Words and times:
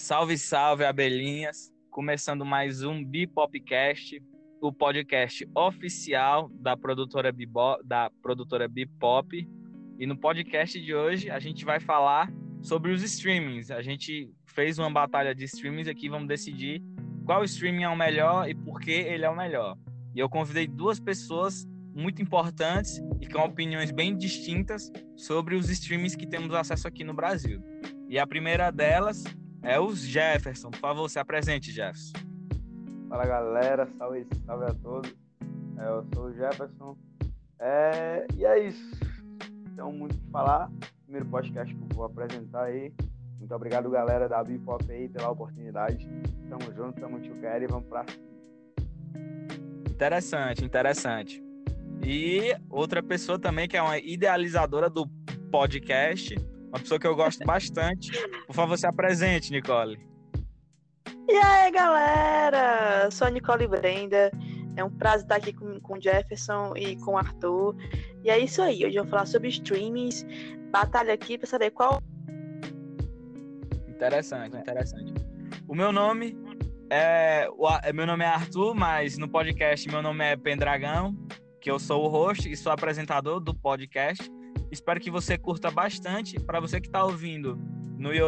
Salve, 0.00 0.38
salve, 0.38 0.82
abelhinhas! 0.82 1.70
Começando 1.90 2.42
mais 2.42 2.82
um 2.82 3.04
Bipopcast, 3.04 4.20
o 4.60 4.72
podcast 4.72 5.46
oficial 5.54 6.48
da 6.54 6.74
produtora 6.74 7.30
Bibo, 7.30 7.76
da 7.84 8.10
produtora 8.22 8.66
Bipop. 8.66 9.46
E 9.98 10.06
no 10.06 10.16
podcast 10.16 10.80
de 10.80 10.94
hoje 10.94 11.30
a 11.30 11.38
gente 11.38 11.66
vai 11.66 11.78
falar 11.78 12.32
sobre 12.62 12.92
os 12.92 13.02
streamings. 13.02 13.70
A 13.70 13.82
gente 13.82 14.32
fez 14.46 14.78
uma 14.78 14.90
batalha 14.90 15.34
de 15.34 15.44
streamings 15.44 15.86
aqui, 15.86 16.08
vamos 16.08 16.26
decidir 16.26 16.82
qual 17.26 17.44
streaming 17.44 17.82
é 17.82 17.88
o 17.88 17.96
melhor 17.96 18.48
e 18.48 18.54
por 18.54 18.80
que 18.80 18.90
ele 18.90 19.26
é 19.26 19.30
o 19.30 19.36
melhor. 19.36 19.76
E 20.14 20.18
eu 20.18 20.30
convidei 20.30 20.66
duas 20.66 20.98
pessoas 20.98 21.68
muito 21.94 22.22
importantes 22.22 22.98
e 23.20 23.28
com 23.28 23.40
opiniões 23.40 23.92
bem 23.92 24.16
distintas 24.16 24.90
sobre 25.14 25.54
os 25.54 25.68
streamings 25.68 26.16
que 26.16 26.26
temos 26.26 26.54
acesso 26.54 26.88
aqui 26.88 27.04
no 27.04 27.12
Brasil. 27.12 27.62
E 28.08 28.18
a 28.18 28.26
primeira 28.26 28.72
delas 28.72 29.22
é 29.62 29.78
o 29.78 29.94
Jefferson. 29.94 30.70
Por 30.70 30.80
favor, 30.80 31.08
se 31.08 31.18
apresente, 31.18 31.70
Jefferson. 31.70 32.12
Fala 33.08 33.26
galera, 33.26 33.88
salve, 33.98 34.26
salve 34.46 34.64
a 34.64 34.74
todos. 34.74 35.14
É, 35.78 35.88
eu 35.88 36.06
sou 36.14 36.26
o 36.26 36.32
Jefferson. 36.32 36.96
É, 37.58 38.26
e 38.36 38.44
é 38.44 38.66
isso. 38.66 39.00
Então, 39.72 39.92
muito 39.92 40.14
o 40.14 40.18
que 40.18 40.30
falar. 40.30 40.70
Primeiro 41.04 41.26
podcast 41.26 41.74
que 41.74 41.80
eu 41.80 41.88
vou 41.94 42.04
apresentar 42.04 42.64
aí. 42.64 42.92
Muito 43.38 43.54
obrigado, 43.54 43.90
galera 43.90 44.28
da 44.28 44.44
Bipop 44.44 44.84
aí, 44.90 45.08
pela 45.08 45.30
oportunidade. 45.30 46.08
Tamo 46.48 46.72
junto, 46.74 47.00
tamo 47.00 47.18
together 47.20 47.62
e 47.62 47.66
vamos 47.66 47.88
pra 47.88 48.04
Interessante, 49.88 50.64
interessante. 50.64 51.42
E 52.02 52.56
outra 52.70 53.02
pessoa 53.02 53.38
também 53.38 53.68
que 53.68 53.76
é 53.76 53.82
uma 53.82 53.98
idealizadora 53.98 54.88
do 54.88 55.06
podcast, 55.50 56.34
uma 56.70 56.78
pessoa 56.78 56.98
que 56.98 57.06
eu 57.06 57.14
gosto 57.14 57.44
bastante. 57.44 58.10
Por 58.46 58.54
favor, 58.54 58.78
se 58.78 58.86
apresente, 58.86 59.52
Nicole. 59.52 59.98
E 61.28 61.36
aí, 61.36 61.70
galera? 61.70 63.10
Sou 63.10 63.26
a 63.26 63.30
Nicole 63.30 63.66
Brenda. 63.66 64.30
É 64.76 64.84
um 64.84 64.90
prazer 64.90 65.22
estar 65.22 65.36
aqui 65.36 65.52
com, 65.52 65.80
com 65.80 65.94
o 65.94 66.00
Jefferson 66.00 66.72
e 66.76 66.96
com 66.96 67.12
o 67.12 67.18
Arthur. 67.18 67.76
E 68.24 68.30
é 68.30 68.38
isso 68.38 68.62
aí. 68.62 68.84
Hoje 68.86 68.96
eu 68.96 69.02
vou 69.02 69.10
falar 69.10 69.26
sobre 69.26 69.48
streamings. 69.48 70.24
Batalha 70.70 71.12
aqui 71.12 71.36
para 71.36 71.46
saber 71.46 71.70
qual. 71.70 72.00
Interessante, 73.88 74.56
interessante. 74.56 75.12
O 75.68 75.74
meu 75.74 75.92
nome 75.92 76.36
é. 76.88 77.48
O, 77.56 77.68
meu 77.92 78.06
nome 78.06 78.24
é 78.24 78.28
Arthur, 78.28 78.74
mas 78.74 79.18
no 79.18 79.28
podcast 79.28 79.88
meu 79.88 80.00
nome 80.00 80.24
é 80.24 80.36
Pendragão 80.36 81.16
que 81.60 81.70
eu 81.70 81.78
sou 81.78 82.04
o 82.04 82.08
host 82.08 82.50
e 82.50 82.56
sou 82.56 82.72
apresentador 82.72 83.38
do 83.38 83.54
podcast. 83.54 84.30
Espero 84.70 85.00
que 85.00 85.10
você 85.10 85.36
curta 85.36 85.70
bastante. 85.70 86.38
Para 86.38 86.60
você 86.60 86.80
que 86.80 86.86
está 86.86 87.04
ouvindo, 87.04 87.58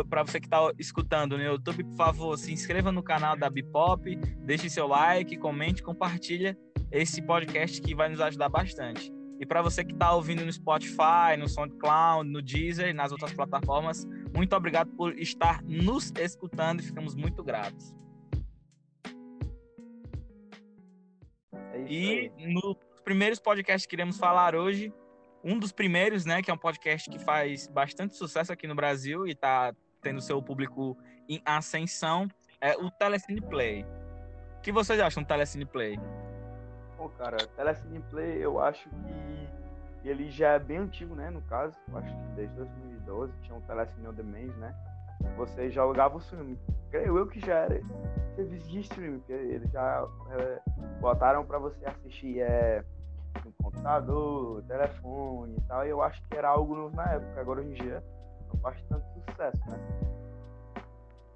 para 0.09 0.23
você 0.23 0.41
que 0.41 0.47
está 0.47 0.73
escutando 0.79 1.39
no 1.39 1.45
YouTube, 1.45 1.85
por 1.85 1.97
favor, 1.97 2.39
se 2.39 2.53
inscreva 2.53 2.93
no 2.93 3.03
canal 3.03 3.37
da 3.37 3.49
Bipop, 3.49 4.17
deixe 4.41 4.69
seu 4.69 4.87
like, 4.87 5.37
comente, 5.39 5.83
compartilha 5.83 6.59
esse 6.91 7.23
podcast 7.23 7.81
que 7.81 7.95
vai 7.95 8.09
nos 8.09 8.21
ajudar 8.21 8.49
bastante. 8.49 9.13
E 9.41 9.47
para 9.47 9.63
você 9.63 9.85
que 9.85 9.93
está 9.93 10.13
ouvindo 10.15 10.45
no 10.45 10.53
Spotify, 10.53 11.37
no 11.39 11.49
SoundCloud, 11.49 12.29
no 12.29 12.43
Deezer 12.43 12.89
e 12.89 12.93
nas 12.93 13.13
outras 13.13 13.33
plataformas, 13.33 14.07
muito 14.35 14.55
obrigado 14.55 14.91
por 14.93 15.19
estar 15.19 15.63
nos 15.65 16.13
escutando 16.19 16.81
e 16.81 16.85
ficamos 16.85 17.15
muito 17.15 17.43
gratos. 17.43 17.95
É 21.73 21.83
e 21.89 22.31
no 22.39 22.77
primeiros 23.05 23.41
podcasts 23.41 23.87
que 23.87 23.97
iremos 23.97 24.17
falar 24.17 24.55
hoje, 24.55 24.93
um 25.45 25.59
dos 25.59 25.73
primeiros, 25.73 26.25
né, 26.25 26.43
que 26.43 26.51
é 26.51 26.55
um 26.55 26.59
podcast 26.59 27.11
que 27.11 27.19
faz 27.19 27.67
bastante 27.67 28.17
sucesso 28.17 28.53
aqui 28.53 28.67
no 28.67 28.75
Brasil 28.75 29.27
e 29.27 29.33
está 29.33 29.75
tendo 30.01 30.21
seu 30.21 30.43
público 30.43 30.97
em 31.29 31.41
ascensão, 31.45 32.29
é 32.61 32.77
o 32.77 32.91
Telecine 32.91 33.41
Play. 33.41 33.85
O 34.59 34.61
que 34.63 34.73
vocês 34.73 34.99
acham 35.01 35.23
do 35.23 35.27
Telecine 35.27 35.65
Play? 35.65 35.99
Bom, 36.97 37.09
cara, 37.19 37.37
Telecine 37.57 38.01
Play 38.11 38.39
eu 38.39 38.61
acho 38.61 38.89
que 38.89 40.09
ele 40.09 40.31
já 40.31 40.51
é 40.51 40.59
bem 40.59 40.79
antigo, 40.79 41.15
né, 41.15 41.31
no 41.31 41.41
caso. 41.43 41.77
Acho 41.95 42.09
que 42.09 42.23
desde 42.37 42.55
2012 42.57 43.33
tinha 43.43 43.57
um 43.57 43.61
Telecine 43.63 44.09
On 44.09 44.13
Demand, 44.13 44.53
né? 44.59 44.75
Você 45.37 45.71
jogava 45.71 46.17
o 46.17 46.21
filme. 46.21 46.59
Creio 46.91 47.19
eu 47.19 47.27
que 47.27 47.41
já 47.41 47.55
era 47.55 47.81
serviço 48.35 48.69
de 48.69 48.81
streaming, 48.81 49.19
porque 49.19 49.33
eles 49.33 49.71
já 49.71 50.07
é, 50.33 50.61
botaram 51.01 51.45
para 51.45 51.59
você 51.59 51.85
assistir 51.87 52.41
é, 52.41 52.85
no 53.45 53.53
computador, 53.53 54.63
telefone 54.65 55.57
e 55.57 55.61
tal, 55.63 55.87
e 55.87 55.91
eu 55.91 56.03
acho 56.03 56.23
que 56.23 56.37
era 56.37 56.49
algo 56.49 56.75
novo 56.75 56.97
na 56.97 57.13
época, 57.13 57.41
agora 57.41 57.61
hoje 57.61 57.71
em 57.71 57.75
dia 57.75 58.03
não 58.53 58.61
faz 58.61 58.83
tanto 58.89 59.05
sucesso, 59.29 59.59
né? 59.69 59.79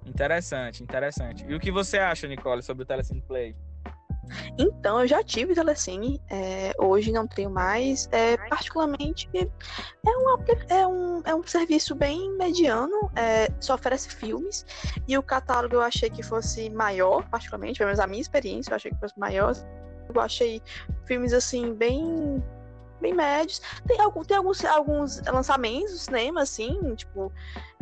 Interessante, 0.05 0.83
interessante. 0.83 1.45
E 1.47 1.53
o 1.53 1.59
que 1.59 1.71
você 1.71 1.97
acha, 1.97 2.27
Nicole, 2.27 2.63
sobre 2.63 2.83
o 2.83 2.85
Telecine 2.85 3.21
Play? 3.21 3.55
Então, 4.57 4.99
eu 5.01 5.07
já 5.07 5.23
tive 5.23 5.53
Telecine, 5.53 6.21
é, 6.29 6.73
hoje 6.77 7.11
não 7.11 7.27
tenho 7.27 7.49
mais. 7.49 8.09
É, 8.11 8.37
particularmente, 8.49 9.29
é 9.33 10.09
um, 10.09 10.43
é, 10.69 10.87
um, 10.87 11.21
é 11.25 11.35
um 11.35 11.43
serviço 11.43 11.95
bem 11.95 12.35
mediano, 12.37 13.11
é, 13.15 13.47
só 13.59 13.75
oferece 13.75 14.09
filmes, 14.09 14.65
e 15.07 15.17
o 15.17 15.23
catálogo 15.23 15.75
eu 15.75 15.81
achei 15.81 16.09
que 16.09 16.23
fosse 16.23 16.69
maior, 16.69 17.27
particularmente, 17.29 17.77
pelo 17.77 17.87
menos 17.87 17.99
a 17.99 18.07
minha 18.07 18.21
experiência, 18.21 18.71
eu 18.71 18.75
achei 18.75 18.91
que 18.91 18.99
fosse 18.99 19.17
maior. 19.17 19.53
Eu 20.13 20.21
achei 20.21 20.61
filmes, 21.05 21.33
assim, 21.33 21.73
bem 21.73 22.43
bem 22.99 23.13
médios. 23.13 23.61
Tem, 23.85 23.97
tem 24.25 24.37
alguns, 24.37 24.65
alguns 24.65 25.21
lançamentos 25.21 25.91
no 25.91 25.97
cinema, 25.99 26.41
assim, 26.41 26.95
tipo, 26.95 27.31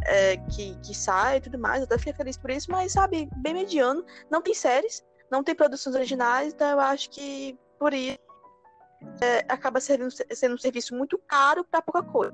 é, 0.04 0.36
que, 0.36 0.76
que 0.80 0.94
sai 0.94 1.38
e 1.38 1.42
tudo 1.42 1.58
mais. 1.58 1.80
Eu 1.80 1.86
até 1.86 1.98
fiquei 1.98 2.14
feliz 2.14 2.38
por 2.38 2.50
isso, 2.50 2.70
mas, 2.70 2.92
sabe, 2.92 3.30
bem 3.38 3.54
mediano. 3.54 4.04
Não 4.30 4.42
tem 4.42 4.54
séries 4.54 5.04
não 5.30 5.44
tem 5.44 5.56
produções 5.56 5.96
originais, 5.96 6.54
então 6.54 6.70
eu 6.70 6.80
acho 6.80 7.10
que 7.10 7.58
por 7.80 7.94
isso 7.94 8.18
é, 9.22 9.40
acaba 9.50 9.80
sendo, 9.80 10.08
sendo 10.32 10.56
um 10.56 10.58
serviço 10.58 10.96
muito 10.96 11.18
caro 11.28 11.64
para 11.64 11.82
pouca 11.82 12.04
coisa. 12.04 12.34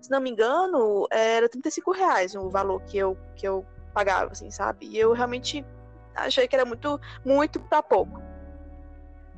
Se 0.00 0.10
não 0.10 0.20
me 0.20 0.30
engano, 0.30 1.06
era 1.10 1.48
35 1.48 1.92
reais 1.92 2.34
o 2.34 2.48
valor 2.50 2.82
que 2.82 2.98
eu, 2.98 3.16
que 3.36 3.46
eu 3.46 3.66
pagava, 3.94 4.32
assim, 4.32 4.50
sabe? 4.50 4.86
E 4.86 4.98
eu 4.98 5.12
realmente 5.12 5.64
achei 6.14 6.46
que 6.46 6.54
era 6.54 6.64
muito, 6.64 7.00
muito 7.24 7.60
para 7.60 7.82
pouco. 7.82 8.20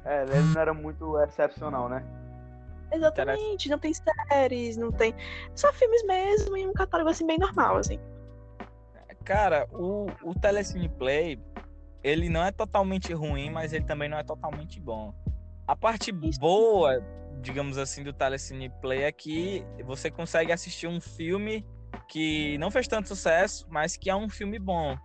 É, 0.04 0.22
ele 0.22 0.54
não 0.54 0.60
era 0.60 0.74
muito 0.74 1.18
excepcional, 1.20 1.88
né? 1.88 2.04
Exatamente, 2.92 3.68
não 3.68 3.78
tem 3.78 3.92
séries, 3.94 4.76
não 4.76 4.90
tem. 4.90 5.14
Só 5.54 5.72
filmes 5.72 6.04
mesmo 6.04 6.56
e 6.56 6.66
um 6.66 6.72
catálogo 6.72 7.10
assim 7.10 7.26
bem 7.26 7.38
normal, 7.38 7.76
assim. 7.76 8.00
Cara, 9.24 9.68
o, 9.72 10.06
o 10.24 10.34
Telecine 10.34 10.88
Play, 10.88 11.40
ele 12.02 12.28
não 12.28 12.42
é 12.42 12.50
totalmente 12.50 13.12
ruim, 13.12 13.50
mas 13.50 13.72
ele 13.72 13.84
também 13.84 14.08
não 14.08 14.18
é 14.18 14.24
totalmente 14.24 14.80
bom. 14.80 15.14
A 15.68 15.76
parte 15.76 16.10
boa, 16.10 17.00
digamos 17.40 17.78
assim, 17.78 18.02
do 18.02 18.12
Telecine 18.12 18.68
Play 18.80 19.02
é 19.02 19.12
que 19.12 19.64
você 19.84 20.10
consegue 20.10 20.50
assistir 20.50 20.88
um 20.88 21.00
filme 21.00 21.64
que 22.08 22.58
não 22.58 22.70
fez 22.70 22.88
tanto 22.88 23.08
sucesso, 23.08 23.66
mas 23.68 23.96
que 23.96 24.10
é 24.10 24.16
um 24.16 24.28
filme 24.28 24.58
bom. 24.58 24.96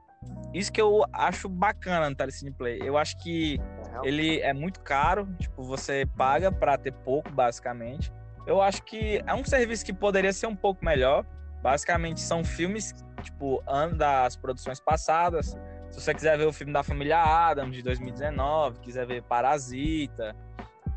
Isso 0.54 0.72
que 0.72 0.82
eu 0.82 1.06
acho 1.14 1.48
bacana 1.48 2.10
no 2.10 2.16
Telecine 2.16 2.52
Play. 2.52 2.80
Eu 2.82 2.98
acho 2.98 3.18
que 3.20 3.60
ele 4.04 4.40
é 4.42 4.54
muito 4.54 4.80
caro, 4.82 5.28
tipo, 5.40 5.64
você 5.64 6.06
paga 6.18 6.52
para 6.52 6.78
ter 6.78 6.92
pouco, 6.92 7.30
basicamente. 7.32 8.12
Eu 8.46 8.62
acho 8.62 8.84
que 8.84 9.24
é 9.26 9.34
um 9.34 9.44
serviço 9.44 9.86
que 9.86 9.94
poderia 9.94 10.32
ser 10.32 10.48
um 10.48 10.56
pouco 10.56 10.84
melhor. 10.84 11.26
Basicamente, 11.62 12.20
são 12.22 12.44
filmes, 12.44 12.94
tipo, 13.24 13.64
das 13.98 14.36
produções 14.36 14.80
passadas, 14.80 15.58
se 15.96 16.02
você 16.02 16.14
quiser 16.14 16.38
ver 16.38 16.46
o 16.46 16.52
filme 16.52 16.74
da 16.74 16.84
família 16.84 17.18
Adams 17.22 17.74
de 17.74 17.82
2019, 17.82 18.80
quiser 18.82 19.08
ver 19.08 19.24
Parasita, 19.24 20.36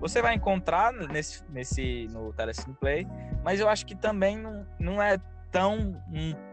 você 0.00 0.20
vai 0.20 0.34
encontrar 0.34 0.92
nesse, 0.92 1.42
nesse 1.50 2.08
no 2.08 2.32
Telecine 2.32 2.74
Play, 2.74 3.06
mas 3.44 3.60
eu 3.60 3.68
acho 3.68 3.86
que 3.86 3.94
também 3.94 4.36
não, 4.36 4.66
não 4.78 5.02
é 5.02 5.18
tão. 5.52 6.02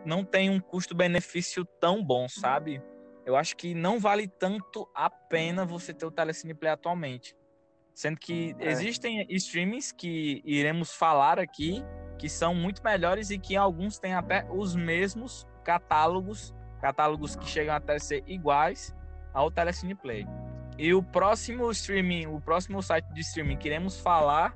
não 0.06 0.23
tem 0.23 0.50
um 0.50 0.59
custo-benefício 0.59 1.66
tão 1.79 2.03
bom, 2.03 2.27
sabe? 2.29 2.81
Eu 3.25 3.36
acho 3.36 3.56
que 3.57 3.74
não 3.74 4.00
vale 4.00 4.27
tanto 4.27 4.88
a 4.94 5.10
pena 5.10 5.66
você 5.66 5.94
ter 5.94 6.06
o 6.06 6.12
Telecine 6.12 6.54
Play 6.54 6.72
atualmente. 6.72 7.36
Sendo 7.94 8.19
que 8.19 8.56
é. 8.60 8.69
existem 8.69 9.25
streamings 9.30 9.92
que 9.92 10.42
iremos 10.45 10.94
falar 10.94 11.39
aqui 11.39 11.83
que 12.18 12.30
são 12.30 12.54
muito 12.54 12.83
melhores 12.83 13.30
e 13.30 13.38
que 13.38 13.56
alguns 13.56 14.00
têm 14.00 14.13
até 14.13 14.45
os 14.50 14.75
mesmos 14.75 15.45
catálogos 15.63 16.54
catálogos 16.81 17.36
que 17.36 17.45
chegam 17.45 17.74
até 17.74 17.98
ser 17.98 18.24
iguais 18.27 18.94
ao 19.33 19.50
Telecine 19.50 19.95
Play. 19.95 20.27
E 20.77 20.94
o 20.94 21.01
próximo 21.01 21.72
streaming, 21.72 22.27
o 22.27 22.39
próximo 22.39 22.81
site 22.83 23.06
de 23.13 23.22
streaming 23.22 23.57
que 23.57 23.68
iremos 23.68 24.00
falar 24.00 24.56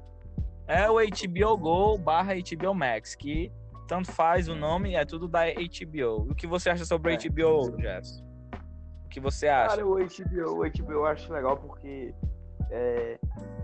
é 0.68 0.90
o 0.90 0.96
HBO 0.96 1.58
Go 1.58 1.98
barra 1.98 2.34
HBO 2.36 2.76
Max, 2.76 3.16
que 3.16 3.52
tanto 3.88 4.12
faz 4.12 4.48
o 4.48 4.56
nome, 4.56 4.94
é 4.94 5.04
tudo 5.04 5.28
da 5.28 5.46
HBO. 5.46 6.30
O 6.30 6.36
que 6.36 6.46
você 6.46 6.70
acha 6.70 6.86
sobre 6.86 7.16
é, 7.16 7.18
HBO, 7.18 7.76
Jess? 7.82 8.24
O 9.10 9.12
que 9.12 9.20
você 9.20 9.48
acha? 9.48 9.70
Cara, 9.70 9.88
o 9.88 9.96
HBO, 9.96 10.60
o 10.60 10.70
HBO 10.70 10.92
eu 10.92 11.06
acho 11.08 11.34
legal 11.34 11.58
porque 11.58 12.14
é, 12.70 13.20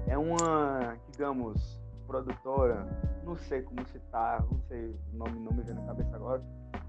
é 0.07 0.17
uma, 0.17 0.97
digamos, 1.11 1.79
produtora, 2.07 2.87
não 3.23 3.37
sei 3.37 3.61
como 3.61 3.85
citar, 3.85 4.43
não 4.51 4.59
sei 4.67 4.87
o 5.13 5.15
nome, 5.15 5.39
não 5.39 5.51
me 5.51 5.61
vem 5.61 5.75
na 5.75 5.83
cabeça 5.83 6.15
agora, 6.15 6.41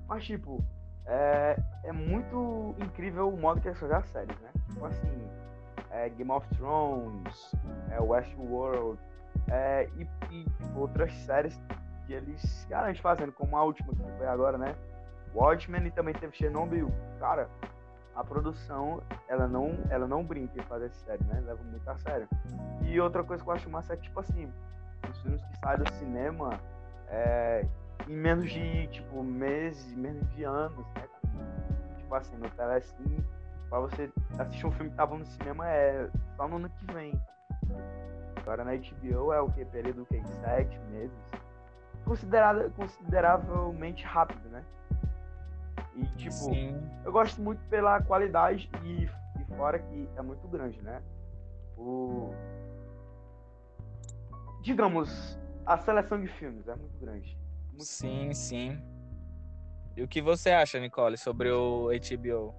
mas 0.08 0.24
tipo, 0.24 0.64
é, 1.04 1.58
é 1.84 1.92
muito 1.92 2.74
incrível 2.78 3.28
o 3.28 3.36
modo 3.36 3.60
que 3.60 3.68
eles 3.68 3.78
fazem 3.78 3.94
as 3.94 4.06
séries, 4.06 4.40
né? 4.40 4.48
Tipo 4.70 4.86
assim, 4.86 5.28
é, 5.90 6.08
Game 6.08 6.30
of 6.30 6.48
Thrones, 6.56 7.54
é, 7.90 8.00
Westworld, 8.00 8.98
é, 9.48 9.86
e, 9.98 10.08
e 10.34 10.44
tipo, 10.44 10.80
outras 10.80 11.12
séries 11.26 11.60
que 12.06 12.14
eles 12.14 12.66
garantem 12.70 13.02
fazendo, 13.02 13.32
como 13.32 13.54
a 13.54 13.62
última 13.62 13.92
que 13.94 14.16
foi 14.16 14.26
agora, 14.26 14.56
né? 14.56 14.74
Watchmen 15.34 15.86
e 15.86 15.90
também 15.90 16.14
teve 16.14 16.34
Chernobyl. 16.34 16.90
Cara, 17.20 17.50
a 18.16 18.24
produção, 18.24 19.02
ela 19.28 19.46
não, 19.46 19.78
ela 19.90 20.06
não 20.06 20.24
brinca 20.24 20.58
em 20.58 20.62
fazer 20.62 20.90
série, 20.90 21.22
né? 21.24 21.42
Leva 21.44 21.62
muito 21.62 21.88
a 21.88 21.96
sério. 21.98 22.26
E 22.82 22.98
outra 22.98 23.22
coisa 23.22 23.44
que 23.44 23.48
eu 23.48 23.54
acho 23.54 23.68
massa 23.68 23.92
é 23.92 23.96
que, 23.96 24.04
tipo 24.04 24.18
assim, 24.20 24.50
os 25.08 25.20
filmes 25.20 25.44
que 25.44 25.58
saem 25.58 25.78
do 25.78 25.92
cinema 25.92 26.58
é, 27.08 27.66
em 28.08 28.16
menos 28.16 28.50
de, 28.50 28.86
tipo, 28.88 29.22
meses, 29.22 29.92
menos 29.94 30.26
de 30.30 30.44
anos, 30.44 30.86
né? 30.94 31.04
Tipo 31.98 32.14
assim, 32.14 32.36
no 32.36 32.48
Telecine, 32.50 33.22
pra 33.68 33.80
você 33.80 34.10
assistir 34.38 34.66
um 34.66 34.72
filme 34.72 34.90
que 34.90 34.96
tava 34.96 35.16
no 35.16 35.26
cinema 35.26 35.68
é 35.68 36.08
só 36.36 36.48
no 36.48 36.56
ano 36.56 36.70
que 36.70 36.92
vem. 36.94 37.20
Agora 38.36 38.64
na 38.64 38.76
HBO 38.76 39.32
é 39.32 39.40
o 39.40 39.50
que? 39.50 39.64
Período 39.66 40.06
que? 40.06 40.22
Sete 40.40 40.78
meses. 40.90 41.18
Considerado, 42.04 42.70
consideravelmente 42.76 44.04
rápido, 44.04 44.48
né? 44.48 44.64
E 45.96 46.04
tipo, 46.16 46.30
Sim. 46.32 46.78
eu 47.04 47.10
gosto 47.10 47.40
muito 47.40 47.60
pela 47.68 48.02
qualidade 48.02 48.70
e, 48.84 49.04
e 49.04 49.56
fora 49.56 49.78
que 49.78 50.08
é 50.16 50.22
muito 50.22 50.46
grande, 50.48 50.80
né? 50.82 51.02
O 51.76 52.30
digamos, 54.62 55.38
a 55.64 55.78
seleção 55.78 56.20
de 56.20 56.26
filmes 56.26 56.66
é 56.66 56.74
muito 56.74 56.98
grande. 56.98 57.38
Muito 57.68 57.84
sim, 57.84 58.18
grande. 58.20 58.36
sim. 58.36 58.82
E 59.96 60.02
o 60.02 60.08
que 60.08 60.20
você 60.20 60.50
acha, 60.50 60.78
Nicole, 60.78 61.16
sobre 61.16 61.50
o 61.50 61.88
HBO? 61.88 62.54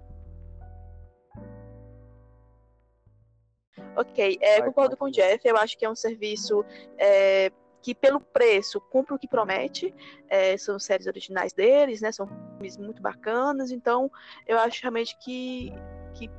Ok, 3.94 4.38
é, 4.40 4.62
concordo 4.62 4.96
com 4.96 5.04
o 5.06 5.10
Jeff. 5.10 5.46
Eu 5.46 5.56
acho 5.56 5.76
que 5.76 5.84
é 5.84 5.90
um 5.90 5.94
serviço 5.94 6.64
é, 6.98 7.52
que, 7.88 7.94
pelo 7.94 8.20
preço, 8.20 8.82
cumpre 8.82 9.14
o 9.14 9.18
que 9.18 9.26
promete. 9.26 9.94
É, 10.28 10.54
são 10.58 10.78
séries 10.78 11.06
originais 11.06 11.54
deles, 11.54 12.02
né? 12.02 12.12
São 12.12 12.26
filmes 12.26 12.76
muito 12.76 13.00
bacanas. 13.00 13.70
Então, 13.70 14.12
eu 14.46 14.58
acho 14.58 14.82
realmente 14.82 15.16
que, 15.18 15.72
que 16.12 16.30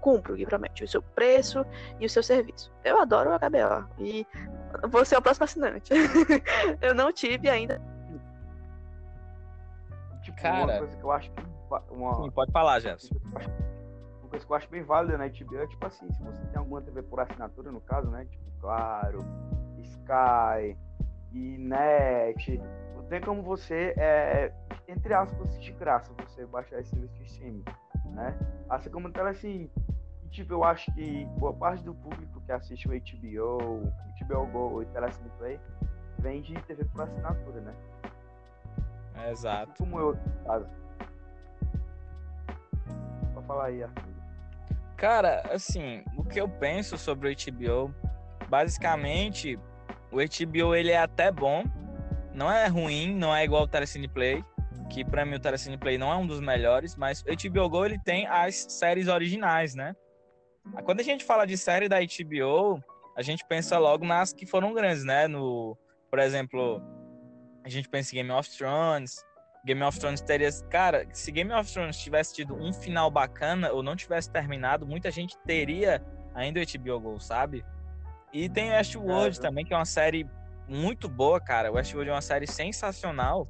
cumpre 0.00 0.32
o 0.32 0.36
que 0.36 0.44
promete, 0.44 0.82
o 0.82 0.88
seu 0.88 1.00
preço 1.00 1.64
e 2.00 2.06
o 2.06 2.10
seu 2.10 2.24
serviço. 2.24 2.72
Eu 2.82 3.00
adoro 3.00 3.30
o 3.30 3.38
HBO 3.38 3.88
e 4.00 4.26
você 4.88 5.14
é 5.14 5.18
o 5.18 5.22
próximo 5.22 5.44
assinante. 5.44 5.92
eu 6.82 6.92
não 6.92 7.12
tive 7.12 7.48
ainda. 7.48 7.80
Tipo, 10.24 10.42
Cara, 10.42 10.58
uma 10.64 10.78
coisa 10.78 10.96
que 10.96 11.04
eu 11.04 11.12
acho 11.12 11.32
uma... 11.88 12.14
Sim, 12.24 12.30
pode 12.32 12.50
falar, 12.50 12.80
Jefferson 12.80 13.14
uma 14.22 14.28
coisa 14.28 14.44
que 14.44 14.52
eu 14.52 14.56
acho 14.56 14.68
bem 14.68 14.82
válida 14.82 15.16
na 15.16 15.28
HBO 15.28 15.56
é, 15.56 15.66
tipo 15.68 15.86
assim, 15.86 16.12
se 16.12 16.20
você 16.20 16.44
tem 16.46 16.58
alguma 16.58 16.82
TV 16.82 17.00
por 17.04 17.20
assinatura, 17.20 17.70
no 17.70 17.80
caso, 17.80 18.10
né? 18.10 18.24
Tipo, 18.24 18.44
Claro, 18.60 19.24
Sky, 19.78 20.76
e 21.36 21.58
Net, 21.58 22.60
tem 23.08 23.20
como 23.20 23.42
você, 23.42 23.94
é, 23.96 24.52
entre 24.88 25.12
aspas, 25.12 25.60
de 25.60 25.72
graça, 25.72 26.12
você 26.14 26.46
baixar 26.46 26.80
esse 26.80 26.90
serviço 26.90 27.14
de 27.14 27.24
streaming, 27.24 27.64
né? 28.06 28.36
Assim 28.68 28.90
como 28.90 29.08
então, 29.08 29.26
assim, 29.26 29.70
tipo, 30.30 30.54
eu 30.54 30.64
acho 30.64 30.92
que 30.94 31.24
boa 31.38 31.52
parte 31.52 31.84
do 31.84 31.94
público 31.94 32.40
que 32.40 32.52
assiste 32.52 32.88
o 32.88 32.90
HBO, 32.90 33.82
HBO 34.20 34.46
Go 34.46 34.82
e 34.82 34.86
Telecine 34.86 35.30
Play, 35.38 35.60
vem 36.18 36.40
de 36.40 36.54
TV 36.62 36.84
por 36.86 37.02
assinatura, 37.02 37.60
né? 37.60 37.74
exato. 39.30 39.72
Assim 39.72 39.84
como 39.84 40.00
eu, 40.00 40.18
caso. 40.44 40.66
Pode 43.34 43.46
falar 43.46 43.66
aí, 43.66 43.82
Arthur. 43.82 44.16
Cara, 44.96 45.42
assim, 45.52 46.02
o 46.16 46.24
que 46.24 46.40
eu 46.40 46.48
penso 46.48 46.96
sobre 46.96 47.30
o 47.30 47.34
HBO, 47.34 47.94
basicamente, 48.48 49.58
o 50.10 50.16
HBO 50.16 50.74
ele 50.74 50.90
é 50.90 50.98
até 50.98 51.30
bom, 51.30 51.64
não 52.32 52.50
é 52.50 52.66
ruim, 52.66 53.14
não 53.14 53.34
é 53.34 53.44
igual 53.44 53.62
o 53.62 53.68
Telecine 53.68 54.08
Play, 54.08 54.44
que 54.90 55.04
para 55.04 55.24
mim 55.24 55.36
o 55.36 55.40
Telecine 55.40 55.78
Play 55.78 55.98
não 55.98 56.12
é 56.12 56.16
um 56.16 56.26
dos 56.26 56.40
melhores, 56.40 56.96
mas 56.96 57.22
o 57.22 57.50
HBO 57.50 57.68
Go 57.68 57.86
ele 57.86 57.98
tem 57.98 58.26
as 58.26 58.66
séries 58.68 59.08
originais, 59.08 59.74
né? 59.74 59.94
Quando 60.84 61.00
a 61.00 61.04
gente 61.04 61.24
fala 61.24 61.46
de 61.46 61.56
série 61.56 61.88
da 61.88 61.98
HBO, 62.00 62.82
a 63.16 63.22
gente 63.22 63.44
pensa 63.48 63.78
logo 63.78 64.04
nas 64.04 64.32
que 64.32 64.46
foram 64.46 64.74
grandes, 64.74 65.04
né? 65.04 65.26
No, 65.26 65.76
por 66.10 66.18
exemplo, 66.18 66.82
a 67.64 67.68
gente 67.68 67.88
pensa 67.88 68.14
em 68.14 68.18
Game 68.18 68.30
of 68.30 68.50
Thrones, 68.56 69.24
Game 69.64 69.82
of 69.82 69.98
Thrones 69.98 70.20
teria. 70.20 70.48
Cara, 70.70 71.06
se 71.12 71.32
Game 71.32 71.52
of 71.52 71.72
Thrones 71.72 71.98
tivesse 71.98 72.34
tido 72.34 72.54
um 72.54 72.72
final 72.72 73.10
bacana 73.10 73.72
ou 73.72 73.82
não 73.82 73.96
tivesse 73.96 74.30
terminado, 74.30 74.86
muita 74.86 75.10
gente 75.10 75.36
teria 75.44 76.00
ainda 76.34 76.60
o 76.60 76.62
HBO 76.62 77.00
Go, 77.00 77.20
sabe? 77.20 77.64
E 78.36 78.50
tem 78.50 78.70
Westworld 78.70 79.38
é, 79.38 79.40
também, 79.40 79.64
que 79.64 79.72
é 79.72 79.76
uma 79.78 79.86
série 79.86 80.28
muito 80.68 81.08
boa, 81.08 81.40
cara. 81.40 81.72
Westworld 81.72 82.10
é 82.10 82.12
uma 82.12 82.20
série 82.20 82.46
sensacional. 82.46 83.48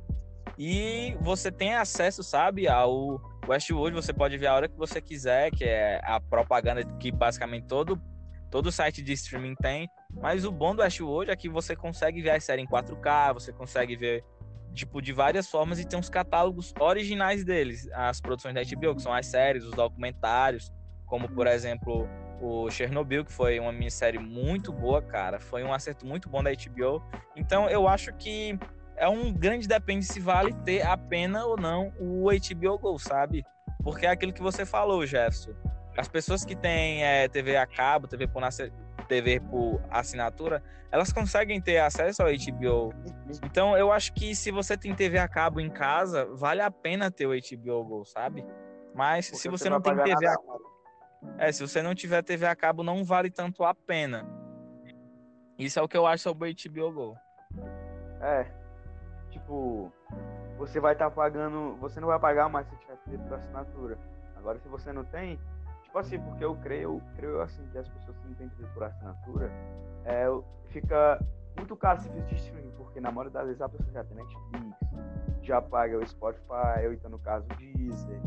E 0.57 1.17
você 1.21 1.51
tem 1.51 1.75
acesso, 1.75 2.23
sabe, 2.23 2.69
ao 2.69 3.21
Westworld, 3.49 3.97
você 3.97 4.13
pode 4.13 4.39
ver 4.39 4.47
a 4.47 4.55
hora 4.55 4.69
que 4.69 4.77
você 4.77 5.01
quiser, 5.01 5.51
que 5.51 5.65
é 5.65 6.01
a 6.05 6.21
propaganda 6.21 6.85
que 7.01 7.11
basicamente 7.11 7.67
todo, 7.67 8.01
todo 8.49 8.71
site 8.71 9.03
de 9.03 9.13
streaming 9.15 9.57
tem. 9.57 9.89
Mas 10.13 10.45
o 10.45 10.53
bom 10.53 10.73
do 10.73 10.83
Westworld 10.83 11.33
é 11.33 11.37
que 11.37 11.49
você 11.49 11.75
consegue 11.75 12.23
ver 12.23 12.31
a 12.31 12.41
série 12.41 12.63
em 12.63 12.67
4K, 12.69 13.35
você 13.35 13.53
consegue 13.53 13.97
ver 13.97 14.25
tipo, 14.73 15.03
de 15.03 15.13
várias 15.13 15.51
formas 15.51 15.81
e 15.81 15.85
tem 15.85 15.99
uns 15.99 16.09
catálogos 16.09 16.73
originais 16.79 17.45
deles, 17.45 17.89
as 17.93 18.21
produções 18.21 18.55
da 18.55 18.63
HBO, 18.63 18.95
que 18.95 19.03
são 19.03 19.13
as 19.13 19.27
séries, 19.27 19.65
os 19.65 19.73
documentários, 19.73 20.71
como 21.07 21.29
por 21.29 21.49
exemplo 21.49 22.09
o 22.41 22.71
Chernobyl, 22.71 23.25
que 23.25 23.33
foi 23.33 23.59
uma 23.59 23.73
minissérie 23.73 24.19
muito 24.19 24.73
boa, 24.73 25.03
cara, 25.03 25.39
foi 25.39 25.65
um 25.65 25.73
acerto 25.73 26.07
muito 26.07 26.29
bom 26.29 26.43
da 26.43 26.51
HBO. 26.51 27.03
Então 27.35 27.69
eu 27.69 27.89
acho 27.89 28.13
que 28.15 28.59
é 28.97 29.09
um 29.09 29.33
grande 29.33 29.69
depende 29.69 30.05
se 30.05 30.21
vale 30.21 30.53
ter 30.65 30.83
a 30.83 30.97
pena 30.97 31.45
ou 31.45 31.57
não 31.57 31.93
o 31.99 32.27
HBO 32.31 32.79
Go, 32.79 32.99
sabe? 32.99 33.45
Porque 33.83 34.07
é 34.07 34.11
aquilo 34.11 34.33
que 34.33 34.43
você 34.43 34.67
falou, 34.67 35.07
Jefferson. 35.07 35.53
As 35.97 36.09
pessoas 36.09 36.45
que 36.45 36.55
têm 36.55 37.05
é, 37.05 37.29
TV 37.29 37.57
a 37.57 37.67
cabo, 37.67 38.07
TV 38.07 38.27
por, 38.27 38.43
TV 39.09 39.41
por 39.41 39.81
assinatura, 39.91 40.63
elas 40.91 41.13
conseguem 41.13 41.61
ter 41.61 41.79
acesso 41.79 42.23
ao 42.23 42.29
HBO. 42.29 42.93
Então, 43.45 43.77
eu 43.77 43.91
acho 43.93 44.13
que 44.13 44.35
se 44.35 44.51
você 44.51 44.77
tem 44.77 44.95
TV 44.95 45.19
a 45.19 45.29
cabo 45.29 45.61
em 45.61 45.71
casa, 45.71 46.27
vale 46.35 46.61
a 46.61 46.71
pena 46.71 47.11
ter 47.11 47.27
o 47.27 47.31
HBO 47.31 47.85
Go, 47.85 48.05
sabe? 48.05 48.45
Mas 48.95 49.27
Porque 49.27 49.43
se 49.43 49.49
você, 49.49 49.71
não 49.71 49.81
tem 49.81 49.95
TV 49.97 50.27
a 50.27 50.37
cabo. 50.37 50.76
É, 51.39 51.51
se 51.53 51.67
você 51.67 51.83
não 51.83 51.95
tiver 51.95 52.23
TV 52.23 52.47
a 52.47 52.57
cabo, 52.57 52.83
não 52.83 53.05
vale 53.05 53.31
tanto 53.31 53.65
a 53.65 53.75
pena. 53.75 54.27
Isso 55.59 55.79
é 55.79 55.83
o 55.83 55.89
que 55.89 55.97
eu 55.97 56.07
acho 56.07 56.23
sobre 56.23 56.51
o 56.51 56.71
HBO 56.71 56.93
Go. 56.93 57.17
É. 58.21 58.47
Tipo, 59.31 59.93
você 60.59 60.81
vai 60.81 60.93
estar 60.93 61.11
tá 61.11 61.11
pagando. 61.11 61.77
Você 61.77 62.01
não 62.01 62.09
vai 62.09 62.19
pagar 62.19 62.49
mais 62.49 62.69
se 62.69 62.77
tiver 62.77 62.97
TV 62.99 63.19
por 63.19 63.35
assinatura. 63.35 63.99
Agora, 64.37 64.59
se 64.59 64.69
você 64.69 64.93
não 64.93 65.05
tem, 65.05 65.39
Tipo 65.97 66.01
assim, 66.01 66.21
porque 66.21 66.45
eu 66.45 66.55
creio, 66.57 67.03
creio 67.17 67.41
assim 67.41 67.67
que 67.73 67.79
as 67.79 67.89
pessoas 67.89 68.19
que 68.19 68.29
não 68.29 68.35
têm 68.35 68.51
TV 68.51 68.69
por 68.75 68.83
assinatura, 68.85 69.51
é, 70.05 70.27
fica 70.69 71.19
muito 71.57 71.75
caro 71.75 71.99
se 72.03 72.11
de 72.11 72.35
streaming, 72.35 72.71
porque 72.77 73.01
na 73.01 73.11
maioria 73.11 73.33
das 73.33 73.47
vezes 73.47 73.63
a 73.63 73.69
pessoa 73.71 73.91
já 73.93 74.05
tem 74.05 74.15
Netflix, 74.19 74.77
já 75.41 75.63
paga 75.63 75.97
o 75.97 76.07
Spotify, 76.07 76.85
ou 76.85 76.93
então 76.93 77.11
no 77.11 77.19
caso 77.19 77.49
Deezer, 77.57 78.21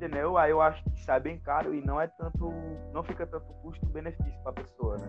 entendeu? 0.00 0.38
Aí 0.38 0.50
eu 0.50 0.62
acho 0.62 0.82
que 0.82 1.04
sai 1.04 1.20
bem 1.20 1.38
caro 1.38 1.74
e 1.74 1.84
não 1.84 2.00
é 2.00 2.06
tanto, 2.06 2.50
não 2.92 3.04
fica 3.04 3.26
tanto 3.26 3.52
custo-benefício 3.62 4.40
para 4.42 4.52
a 4.52 4.54
pessoa, 4.54 4.96
né? 4.96 5.06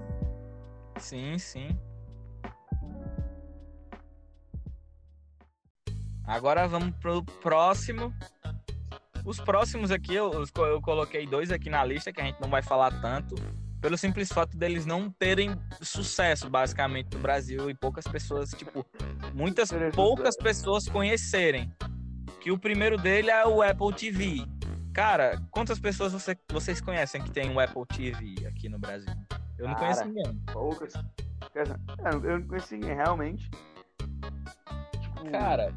Sim, 0.98 1.38
sim. 1.38 1.80
Agora 6.26 6.68
vamos 6.68 6.96
pro 6.98 7.24
próximo, 7.42 8.14
os 9.26 9.40
próximos 9.40 9.92
aqui, 9.92 10.14
eu, 10.14 10.32
eu 10.58 10.82
coloquei 10.82 11.26
dois 11.26 11.52
aqui 11.52 11.70
na 11.70 11.84
lista 11.84 12.12
que 12.12 12.22
a 12.22 12.24
gente 12.24 12.40
não 12.42 12.50
vai 12.50 12.62
falar 12.62 12.92
tanto, 13.02 13.36
pelo 13.82 13.98
simples 13.98 14.32
fato 14.32 14.56
deles 14.58 14.86
não 14.86 15.10
terem 15.10 15.50
sucesso, 15.82 16.50
basicamente, 16.50 17.16
no 17.16 17.20
Brasil 17.20 17.70
e 17.70 17.74
poucas 17.74 18.06
pessoas, 18.06 18.52
tipo, 18.52 18.86
muitas 19.34 19.72
poucas 19.94 20.36
pessoas 20.36 20.88
conhecerem. 20.88 21.72
Que 22.40 22.52
o 22.52 22.58
primeiro 22.58 22.98
dele 22.98 23.30
é 23.30 23.46
o 23.46 23.62
Apple 23.62 23.94
TV. 23.94 24.48
Cara, 24.94 25.42
quantas 25.52 25.80
pessoas 25.80 26.12
você, 26.12 26.38
vocês 26.52 26.82
conhecem 26.82 27.22
que 27.24 27.32
tem 27.32 27.50
um 27.50 27.60
Apple 27.60 27.86
TV 27.86 28.46
aqui 28.46 28.68
no 28.68 28.78
Brasil? 28.78 29.14
Eu 29.58 29.68
não 29.68 29.76
Cara, 29.76 29.80
conheço 29.80 30.06
ninguém. 30.06 30.42
Poucas. 30.52 30.94
Eu 32.24 32.40
não 32.40 32.48
conheço 32.48 32.74
ninguém, 32.74 32.96
realmente. 32.96 33.50
Tipo, 35.02 35.32
Cara, 35.32 35.74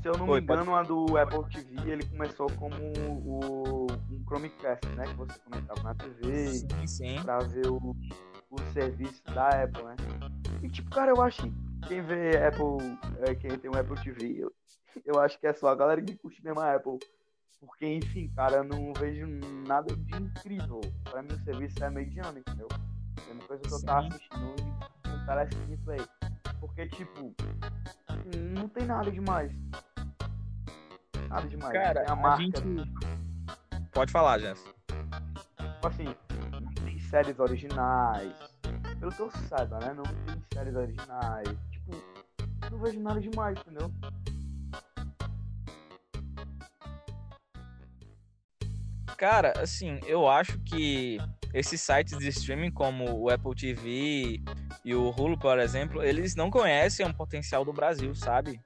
se 0.00 0.08
eu 0.08 0.16
não 0.16 0.28
Oi, 0.28 0.40
me 0.40 0.44
engano, 0.44 0.64
pode... 0.66 0.78
a 0.78 0.82
do 0.82 1.18
Apple 1.18 1.50
TV, 1.50 1.90
ele 1.90 2.06
começou 2.06 2.46
como 2.52 2.74
o, 2.76 3.86
um 4.10 4.24
Chromecast, 4.26 4.86
né? 4.96 5.04
Que 5.04 5.14
você 5.14 5.38
conectava 5.40 5.82
na 5.82 5.94
TV 5.94 6.46
sim, 6.48 6.86
sim. 6.86 7.22
pra 7.22 7.38
ver 7.38 7.66
o, 7.68 7.96
o 8.50 8.58
serviço 8.72 9.22
da 9.34 9.48
Apple, 9.48 9.82
né? 9.82 9.96
E 10.62 10.68
tipo, 10.68 10.90
cara, 10.90 11.10
eu 11.10 11.22
acho 11.22 11.42
que 11.42 11.52
quem 11.88 12.02
vê 12.02 12.36
Apple, 12.36 12.98
é, 13.26 13.34
quem 13.34 13.58
tem 13.58 13.70
um 13.70 13.78
Apple 13.78 14.02
TV, 14.02 14.42
eu, 14.42 14.52
eu 15.04 15.20
acho 15.20 15.38
que 15.38 15.46
é 15.46 15.52
só 15.52 15.68
a 15.68 15.74
galera 15.74 16.00
que 16.02 16.14
curte 16.16 16.42
mesmo 16.44 16.60
a 16.60 16.74
Apple. 16.74 16.98
Porque, 17.60 17.86
enfim, 17.86 18.28
cara, 18.34 18.56
eu 18.56 18.64
não 18.64 18.92
vejo 18.94 19.26
nada 19.66 19.94
de 19.94 20.16
incrível. 20.16 20.80
Pra 21.04 21.22
mim, 21.22 21.32
o 21.32 21.44
serviço 21.44 21.82
é 21.82 21.90
mediano, 21.90 22.38
entendeu? 22.38 22.68
É 23.28 23.32
uma 23.32 23.42
coisa 23.44 23.62
que 23.62 23.72
eu 23.72 23.82
tava 23.82 24.08
assistindo 24.08 24.54
no 25.06 25.26
Telecine 25.26 25.76
Play. 25.78 26.06
Porque, 26.60 26.86
tipo, 26.88 27.34
não 28.54 28.68
tem 28.68 28.86
nada 28.86 29.10
demais. 29.10 29.52
Nada 31.28 31.48
demais. 31.48 31.72
Cara, 31.72 32.04
a, 32.10 32.16
marca... 32.16 32.42
gente... 32.42 32.62
Pode 33.92 34.12
falar, 34.12 34.38
Jess. 34.38 34.62
Tipo 35.74 35.86
assim, 35.86 36.14
não 36.50 36.72
tem 36.84 36.98
séries 36.98 37.38
originais. 37.38 38.32
Pelo 38.98 39.12
que 39.12 39.20
eu 39.20 39.30
saiba, 39.30 39.78
né? 39.78 39.94
Não 39.94 40.02
tem 40.02 40.42
séries 40.52 40.74
originais. 40.74 41.48
Tipo, 41.70 41.92
não 42.70 42.78
vejo 42.78 43.00
nada 43.00 43.20
demais, 43.20 43.58
entendeu? 43.60 43.92
Cara, 49.24 49.54
assim, 49.58 50.00
eu 50.06 50.28
acho 50.28 50.58
que 50.58 51.16
esses 51.54 51.80
sites 51.80 52.18
de 52.18 52.28
streaming 52.28 52.70
como 52.70 53.10
o 53.22 53.30
Apple 53.30 53.54
TV 53.54 54.42
e 54.84 54.94
o 54.94 55.08
Hulu, 55.08 55.38
por 55.38 55.58
exemplo, 55.58 56.02
eles 56.02 56.36
não 56.36 56.50
conhecem 56.50 57.06
o 57.06 57.14
potencial 57.14 57.64
do 57.64 57.72
Brasil, 57.72 58.14
sabe? 58.14 58.60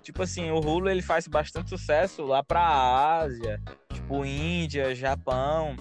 Tipo 0.00 0.22
assim, 0.22 0.50
o 0.50 0.58
Hulu 0.58 0.88
ele 0.88 1.02
faz 1.02 1.28
bastante 1.28 1.68
sucesso 1.68 2.24
lá 2.24 2.42
pra 2.42 3.18
Ásia, 3.18 3.60
tipo 3.92 4.24
Índia, 4.24 4.94
Japão. 4.94 5.76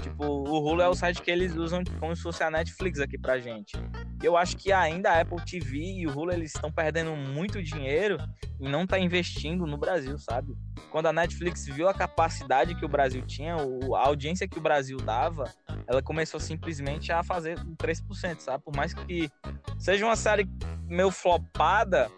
Tipo, 0.00 0.24
o 0.24 0.64
Hulu 0.64 0.80
é 0.80 0.88
o 0.88 0.94
site 0.94 1.20
que 1.20 1.32
eles 1.32 1.56
usam 1.56 1.82
como 1.98 2.14
se 2.14 2.22
fosse 2.22 2.44
a 2.44 2.52
Netflix 2.52 3.00
aqui 3.00 3.18
pra 3.18 3.40
gente. 3.40 3.76
Eu 4.24 4.38
acho 4.38 4.56
que 4.56 4.72
ainda 4.72 5.10
a 5.10 5.20
Apple 5.20 5.44
TV 5.44 5.78
e 5.78 6.06
o 6.06 6.10
Hulu 6.10 6.32
eles 6.32 6.54
estão 6.54 6.72
perdendo 6.72 7.14
muito 7.14 7.62
dinheiro 7.62 8.16
e 8.58 8.66
não 8.66 8.86
tá 8.86 8.98
investindo 8.98 9.66
no 9.66 9.76
Brasil, 9.76 10.16
sabe? 10.16 10.56
Quando 10.90 11.06
a 11.06 11.12
Netflix 11.12 11.66
viu 11.66 11.88
a 11.88 11.94
capacidade 11.94 12.74
que 12.74 12.86
o 12.86 12.88
Brasil 12.88 13.20
tinha, 13.26 13.54
a 13.54 14.06
audiência 14.06 14.48
que 14.48 14.56
o 14.58 14.62
Brasil 14.62 14.96
dava, 14.96 15.52
ela 15.86 16.00
começou 16.00 16.40
simplesmente 16.40 17.12
a 17.12 17.22
fazer 17.22 17.58
3%, 17.76 18.40
sabe? 18.40 18.64
Por 18.64 18.74
mais 18.74 18.94
que 18.94 19.30
seja 19.78 20.06
uma 20.06 20.16
série 20.16 20.48
meio 20.88 21.10
flopada, 21.10 22.10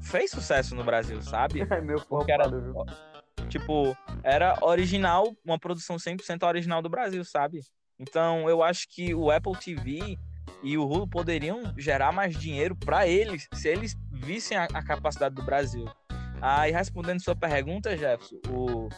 fez 0.00 0.32
sucesso 0.32 0.74
no 0.74 0.82
Brasil, 0.82 1.22
sabe? 1.22 1.60
É 1.70 1.80
meio 1.80 2.00
flopada, 2.00 2.32
era, 2.32 2.48
viu? 2.48 2.74
Tipo, 3.48 3.96
era 4.24 4.58
original, 4.60 5.36
uma 5.44 5.58
produção 5.58 5.96
100% 5.96 6.44
original 6.48 6.82
do 6.82 6.88
Brasil, 6.88 7.24
sabe? 7.24 7.60
Então, 7.96 8.48
eu 8.48 8.60
acho 8.60 8.88
que 8.88 9.14
o 9.14 9.30
Apple 9.30 9.56
TV 9.56 10.18
e 10.62 10.76
o 10.76 10.84
Hulu 10.84 11.08
poderiam 11.08 11.72
gerar 11.76 12.12
mais 12.12 12.36
dinheiro 12.36 12.74
para 12.74 13.06
eles, 13.06 13.48
se 13.52 13.68
eles 13.68 13.96
vissem 14.10 14.56
a, 14.56 14.64
a, 14.64 14.82
capacidade 14.82 15.34
do 15.34 15.42
Brasil. 15.42 15.84
Aí, 16.40 16.70
respondendo 16.70 17.22
sua 17.22 17.34
pergunta, 17.34 17.96
Jefferson, 17.96 18.36
o, 18.48 18.88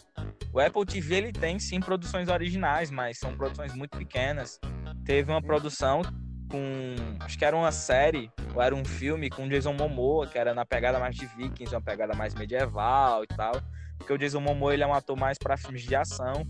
o 0.53 0.59
Apple 0.59 0.85
TV 0.85 1.15
ele 1.15 1.31
tem 1.31 1.59
sim 1.59 1.79
produções 1.79 2.29
originais, 2.29 2.91
mas 2.91 3.17
são 3.17 3.35
produções 3.35 3.73
muito 3.73 3.97
pequenas. 3.97 4.59
Teve 5.05 5.31
uma 5.31 5.41
produção 5.41 6.01
com. 6.49 6.95
Acho 7.21 7.37
que 7.37 7.45
era 7.45 7.55
uma 7.55 7.71
série, 7.71 8.29
ou 8.53 8.61
era 8.61 8.75
um 8.75 8.85
filme 8.85 9.29
com 9.29 9.47
Jason 9.47 9.73
Momoa, 9.73 10.27
que 10.27 10.37
era 10.37 10.53
na 10.53 10.65
pegada 10.65 10.99
mais 10.99 11.15
de 11.15 11.25
Vikings, 11.25 11.73
uma 11.73 11.81
pegada 11.81 12.13
mais 12.13 12.35
medieval 12.35 13.23
e 13.23 13.27
tal. 13.27 13.53
Porque 13.97 14.13
o 14.13 14.17
Jason 14.17 14.41
Momoa 14.41 14.73
ele 14.73 14.83
é 14.83 14.87
um 14.87 14.93
ator 14.93 15.17
mais 15.17 15.37
para 15.37 15.57
filmes 15.57 15.83
de 15.83 15.95
ação. 15.95 16.45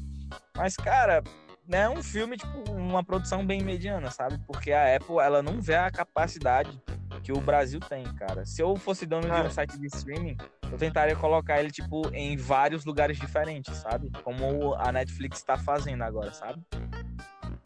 Mas, 0.57 0.75
cara, 0.75 1.23
é 1.71 1.89
um 1.89 2.03
filme, 2.03 2.37
tipo, 2.37 2.71
uma 2.71 3.03
produção 3.03 3.45
bem 3.45 3.61
mediana, 3.61 4.11
sabe? 4.11 4.37
Porque 4.45 4.71
a 4.71 4.95
Apple, 4.95 5.17
ela 5.17 5.41
não 5.41 5.61
vê 5.61 5.75
a 5.75 5.89
capacidade 5.89 6.81
que 7.23 7.31
o 7.31 7.39
Brasil 7.39 7.79
tem, 7.79 8.03
cara. 8.15 8.45
Se 8.45 8.61
eu 8.61 8.75
fosse 8.75 9.05
dono 9.05 9.29
de 9.29 9.47
um 9.47 9.49
site 9.49 9.77
de 9.77 9.87
streaming, 9.87 10.37
eu 10.71 10.77
tentaria 10.77 11.15
colocar 11.15 11.59
ele, 11.59 11.71
tipo, 11.71 12.07
em 12.13 12.35
vários 12.37 12.85
lugares 12.85 13.17
diferentes, 13.17 13.75
sabe? 13.77 14.11
Como 14.23 14.73
a 14.75 14.91
Netflix 14.91 15.43
tá 15.43 15.57
fazendo 15.57 16.03
agora, 16.03 16.31
sabe? 16.33 16.61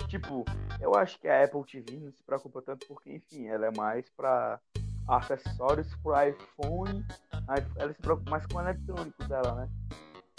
Tipo, 0.07 0.45
eu 0.79 0.95
acho 0.95 1.19
que 1.19 1.27
a 1.27 1.43
Apple 1.43 1.63
TV 1.63 1.99
não 1.99 2.11
se 2.11 2.23
preocupa 2.23 2.61
tanto 2.61 2.85
porque, 2.87 3.13
enfim, 3.13 3.47
ela 3.47 3.67
é 3.67 3.71
mais 3.75 4.09
pra 4.09 4.59
acessórios 5.07 5.95
pro 5.97 6.13
iPhone. 6.21 7.05
Ela 7.75 7.93
se 7.93 8.01
preocupa 8.01 8.29
mais 8.29 8.45
com 8.45 8.57
o 8.57 8.61
eletrônico 8.61 9.23
dela, 9.25 9.55
né? 9.55 9.69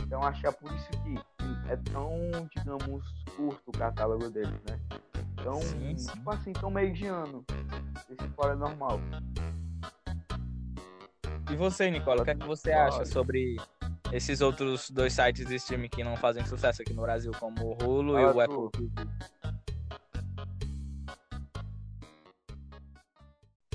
Então 0.02 0.22
acho 0.22 0.40
que 0.40 0.46
é 0.46 0.52
por 0.52 0.72
isso 0.72 0.88
que 0.90 1.35
é 1.68 1.76
tão, 1.90 2.48
digamos, 2.54 3.04
curto 3.36 3.62
o 3.66 3.72
catálogo 3.72 4.30
deles, 4.30 4.60
né? 4.68 4.78
Então, 5.32 5.60
sim, 5.60 5.96
sim. 5.96 6.12
tipo 6.12 6.30
assim, 6.30 6.52
tão 6.52 6.70
mediano. 6.70 7.44
Esse 8.10 8.28
fora 8.30 8.52
é 8.52 8.56
normal. 8.56 9.00
E 11.50 11.56
você, 11.56 11.90
Nicola, 11.90 12.22
o 12.22 12.24
que, 12.24 12.30
é 12.30 12.34
que 12.34 12.46
você 12.46 12.72
acha 12.72 13.04
sobre 13.04 13.56
esses 14.12 14.40
outros 14.40 14.90
dois 14.90 15.12
sites 15.12 15.46
de 15.46 15.54
streaming 15.56 15.88
que 15.88 16.02
não 16.02 16.16
fazem 16.16 16.44
sucesso 16.46 16.82
aqui 16.82 16.92
no 16.92 17.02
Brasil, 17.02 17.32
como 17.38 17.64
o 17.64 17.84
Hulu 17.84 18.18
e 18.18 18.24
o 18.24 18.40
Apple 18.40 18.70
TV? 18.72 19.08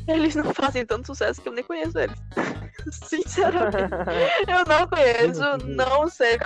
Eles 0.07 0.35
não 0.35 0.53
fazem 0.53 0.85
tanto 0.85 1.07
sucesso 1.07 1.41
que 1.41 1.47
eu 1.47 1.53
nem 1.53 1.63
conheço 1.63 1.97
eles. 1.97 2.17
Sinceramente. 2.91 3.93
eu 4.47 4.65
não 4.65 4.87
conheço, 4.87 5.67
não 5.67 6.07
sei, 6.07 6.37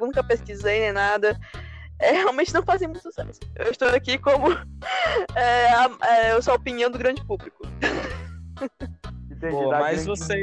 nunca 0.00 0.22
pesquisei 0.22 0.80
nem 0.80 0.92
nada. 0.92 1.38
É, 1.98 2.10
realmente 2.12 2.52
não 2.52 2.62
fazem 2.62 2.88
muito 2.88 3.02
sucesso. 3.02 3.40
Eu 3.56 3.70
estou 3.70 3.88
aqui 3.88 4.18
como 4.18 4.48
é, 5.34 5.68
a, 5.68 5.90
é, 6.02 6.32
eu 6.32 6.42
sou 6.42 6.52
a 6.52 6.56
opinião 6.56 6.90
do 6.90 6.98
grande 6.98 7.24
público. 7.24 7.66
Pô, 9.50 9.70
mas 9.70 10.04
você. 10.04 10.40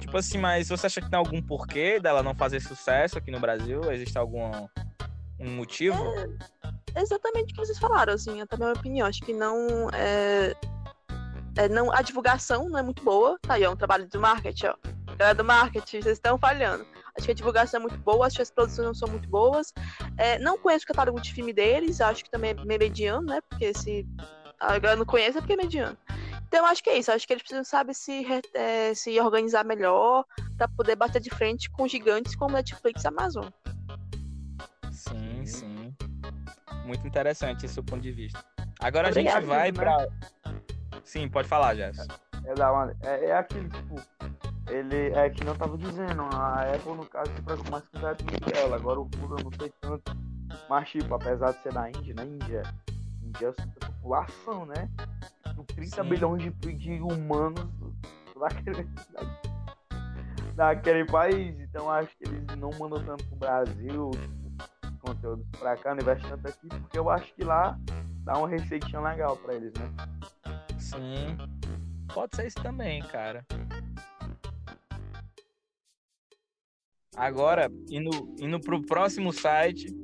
Tipo 0.00 0.16
assim, 0.16 0.38
mas 0.38 0.68
você 0.68 0.86
acha 0.86 1.00
que 1.00 1.10
tem 1.10 1.18
algum 1.18 1.42
porquê 1.42 2.00
dela 2.00 2.22
não 2.22 2.34
fazer 2.34 2.60
sucesso 2.60 3.18
aqui 3.18 3.30
no 3.30 3.38
Brasil? 3.38 3.92
Existe 3.92 4.16
algum 4.16 4.50
um 5.38 5.50
motivo? 5.50 6.02
É 6.94 7.02
exatamente 7.02 7.52
o 7.52 7.54
que 7.54 7.56
vocês 7.56 7.78
falaram, 7.78 8.14
assim, 8.14 8.40
até 8.40 8.56
a 8.56 8.58
minha 8.58 8.72
opinião. 8.72 9.06
Acho 9.06 9.22
que 9.22 9.32
não. 9.32 9.88
É, 9.92 10.54
é, 11.56 11.68
não, 11.68 11.92
a 11.92 12.02
divulgação 12.02 12.68
não 12.68 12.78
é 12.78 12.82
muito 12.82 13.02
boa. 13.02 13.38
Tá 13.42 13.54
aí, 13.54 13.64
é 13.64 13.70
um 13.70 13.76
trabalho 13.76 14.06
de 14.06 14.18
marketing, 14.18 14.66
ó. 14.66 14.74
Galera 15.16 15.34
do 15.34 15.44
marketing, 15.44 16.00
vocês 16.00 16.16
estão 16.16 16.38
falhando. 16.38 16.86
Acho 17.16 17.26
que 17.26 17.32
a 17.32 17.34
divulgação 17.34 17.78
é 17.78 17.82
muito 17.82 17.98
boa, 17.98 18.26
acho 18.26 18.36
que 18.36 18.42
as 18.42 18.50
produções 18.50 18.86
não 18.86 18.94
são 18.94 19.08
muito 19.08 19.28
boas. 19.28 19.72
É, 20.16 20.38
não 20.38 20.56
conheço 20.56 20.84
o 20.84 20.88
catálogo 20.88 21.20
de 21.20 21.32
filme 21.32 21.52
deles, 21.52 22.00
acho 22.00 22.24
que 22.24 22.30
também 22.30 22.52
é 22.52 22.54
meio 22.54 22.80
mediano, 22.80 23.26
né? 23.26 23.40
Porque 23.48 23.74
se 23.74 24.06
a 24.58 24.78
galera 24.78 24.96
não 24.96 25.06
conhece 25.06 25.38
é 25.38 25.40
porque 25.40 25.54
é 25.54 25.56
mediano. 25.56 25.96
Então, 26.46 26.66
acho 26.66 26.82
que 26.82 26.90
é 26.90 26.98
isso. 26.98 27.12
Acho 27.12 27.26
que 27.26 27.32
eles 27.32 27.42
precisam, 27.42 27.64
saber 27.64 27.94
se, 27.94 28.26
é, 28.54 28.94
se 28.94 29.20
organizar 29.20 29.64
melhor 29.64 30.24
para 30.56 30.66
poder 30.68 30.96
bater 30.96 31.20
de 31.20 31.30
frente 31.30 31.70
com 31.70 31.86
gigantes 31.86 32.34
como 32.34 32.54
Netflix 32.54 33.04
e 33.04 33.08
Amazon. 33.08 33.46
Sim, 34.90 35.46
sim. 35.46 35.94
Muito 36.84 37.06
interessante 37.06 37.66
esse 37.66 37.74
seu 37.74 37.84
ponto 37.84 38.02
de 38.02 38.10
vista. 38.10 38.44
Agora 38.80 39.08
Obrigado, 39.08 39.36
a 39.36 39.40
gente 39.40 39.48
vai 39.48 39.72
para 39.72 40.08
Sim, 41.10 41.28
pode 41.28 41.48
falar, 41.48 41.74
Jess. 41.74 42.06
É, 42.44 42.50
é, 42.56 42.66
uma, 42.70 42.96
é, 43.02 43.24
é 43.30 43.36
aquele, 43.36 43.68
tipo, 43.68 43.96
ele 44.68 45.12
é 45.12 45.28
que 45.28 45.42
não 45.42 45.56
tava 45.56 45.76
dizendo, 45.76 46.22
a 46.32 46.62
Apple 46.72 46.94
no 46.94 47.04
caso 47.04 47.32
se 47.34 47.42
preocupa 47.42 47.68
mais 47.68 47.88
com 47.88 47.98
o 47.98 48.06
Apple 48.06 48.52
dela, 48.52 48.76
agora 48.76 49.00
o 49.00 49.04
Google 49.06 49.38
não 49.42 49.50
sei 49.58 49.72
tanto. 49.80 50.16
Mas 50.68 50.88
tipo, 50.88 51.12
apesar 51.12 51.50
de 51.50 51.62
ser 51.64 51.72
da 51.72 51.88
Índia, 51.88 52.14
na 52.14 52.24
Índia, 52.24 52.62
Índia 53.24 53.48
é 53.48 53.48
a 53.48 53.86
população, 53.86 54.66
né? 54.66 54.88
30 55.74 56.00
Sim. 56.00 56.08
bilhões 56.08 56.42
de, 56.44 56.50
de 56.50 57.00
humanos 57.00 57.68
daquele, 58.38 58.88
daquele 60.54 61.04
país, 61.06 61.58
então 61.58 61.90
acho 61.90 62.16
que 62.16 62.28
eles 62.28 62.46
não 62.56 62.70
mandam 62.78 63.04
tanto 63.04 63.26
pro 63.26 63.36
Brasil, 63.36 64.12
tipo, 64.12 65.00
conteúdo 65.00 65.44
pra 65.58 65.76
cá, 65.76 65.92
não 65.92 66.02
investe 66.02 66.28
tanto 66.28 66.46
aqui, 66.46 66.68
porque 66.68 66.96
eu 66.96 67.10
acho 67.10 67.34
que 67.34 67.42
lá 67.42 67.76
dá 68.24 68.38
uma 68.38 68.48
receitinha 68.48 69.00
legal 69.00 69.36
pra 69.38 69.54
eles, 69.54 69.72
né? 69.74 70.19
Sim. 70.90 71.36
Pode 72.12 72.36
ser 72.36 72.46
isso 72.46 72.62
também, 72.62 73.02
cara. 73.02 73.44
Agora, 77.16 77.70
indo, 77.90 78.34
indo 78.40 78.60
pro 78.60 78.80
próximo 78.82 79.32
site. 79.32 79.94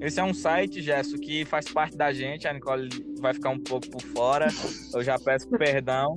Esse 0.00 0.18
é 0.18 0.24
um 0.24 0.34
site, 0.34 0.82
Gesso, 0.82 1.16
que 1.18 1.44
faz 1.44 1.68
parte 1.68 1.96
da 1.96 2.12
gente. 2.12 2.48
A 2.48 2.52
Nicole 2.52 2.88
vai 3.20 3.32
ficar 3.32 3.50
um 3.50 3.58
pouco 3.58 3.88
por 3.90 4.02
fora. 4.02 4.48
Eu 4.92 5.02
já 5.02 5.18
peço 5.18 5.48
perdão. 5.56 6.14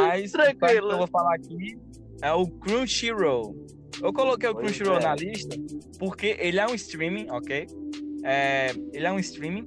Mas 0.00 0.32
Tranquilo. 0.32 0.86
o 0.86 0.88
que 0.88 0.94
eu 0.94 0.98
vou 0.98 1.06
falar 1.06 1.34
aqui 1.34 1.78
é 2.22 2.32
o 2.32 2.46
Crunchyroll. 2.46 3.54
Eu 4.02 4.12
coloquei 4.12 4.48
o 4.48 4.54
Crunchyroll 4.54 4.98
é. 4.98 5.02
na 5.02 5.14
lista 5.14 5.56
porque 5.98 6.36
ele 6.38 6.58
é 6.58 6.66
um 6.66 6.74
streaming, 6.74 7.30
ok? 7.30 7.66
É, 8.24 8.70
ele 8.92 9.06
é 9.06 9.12
um 9.12 9.18
streaming 9.18 9.66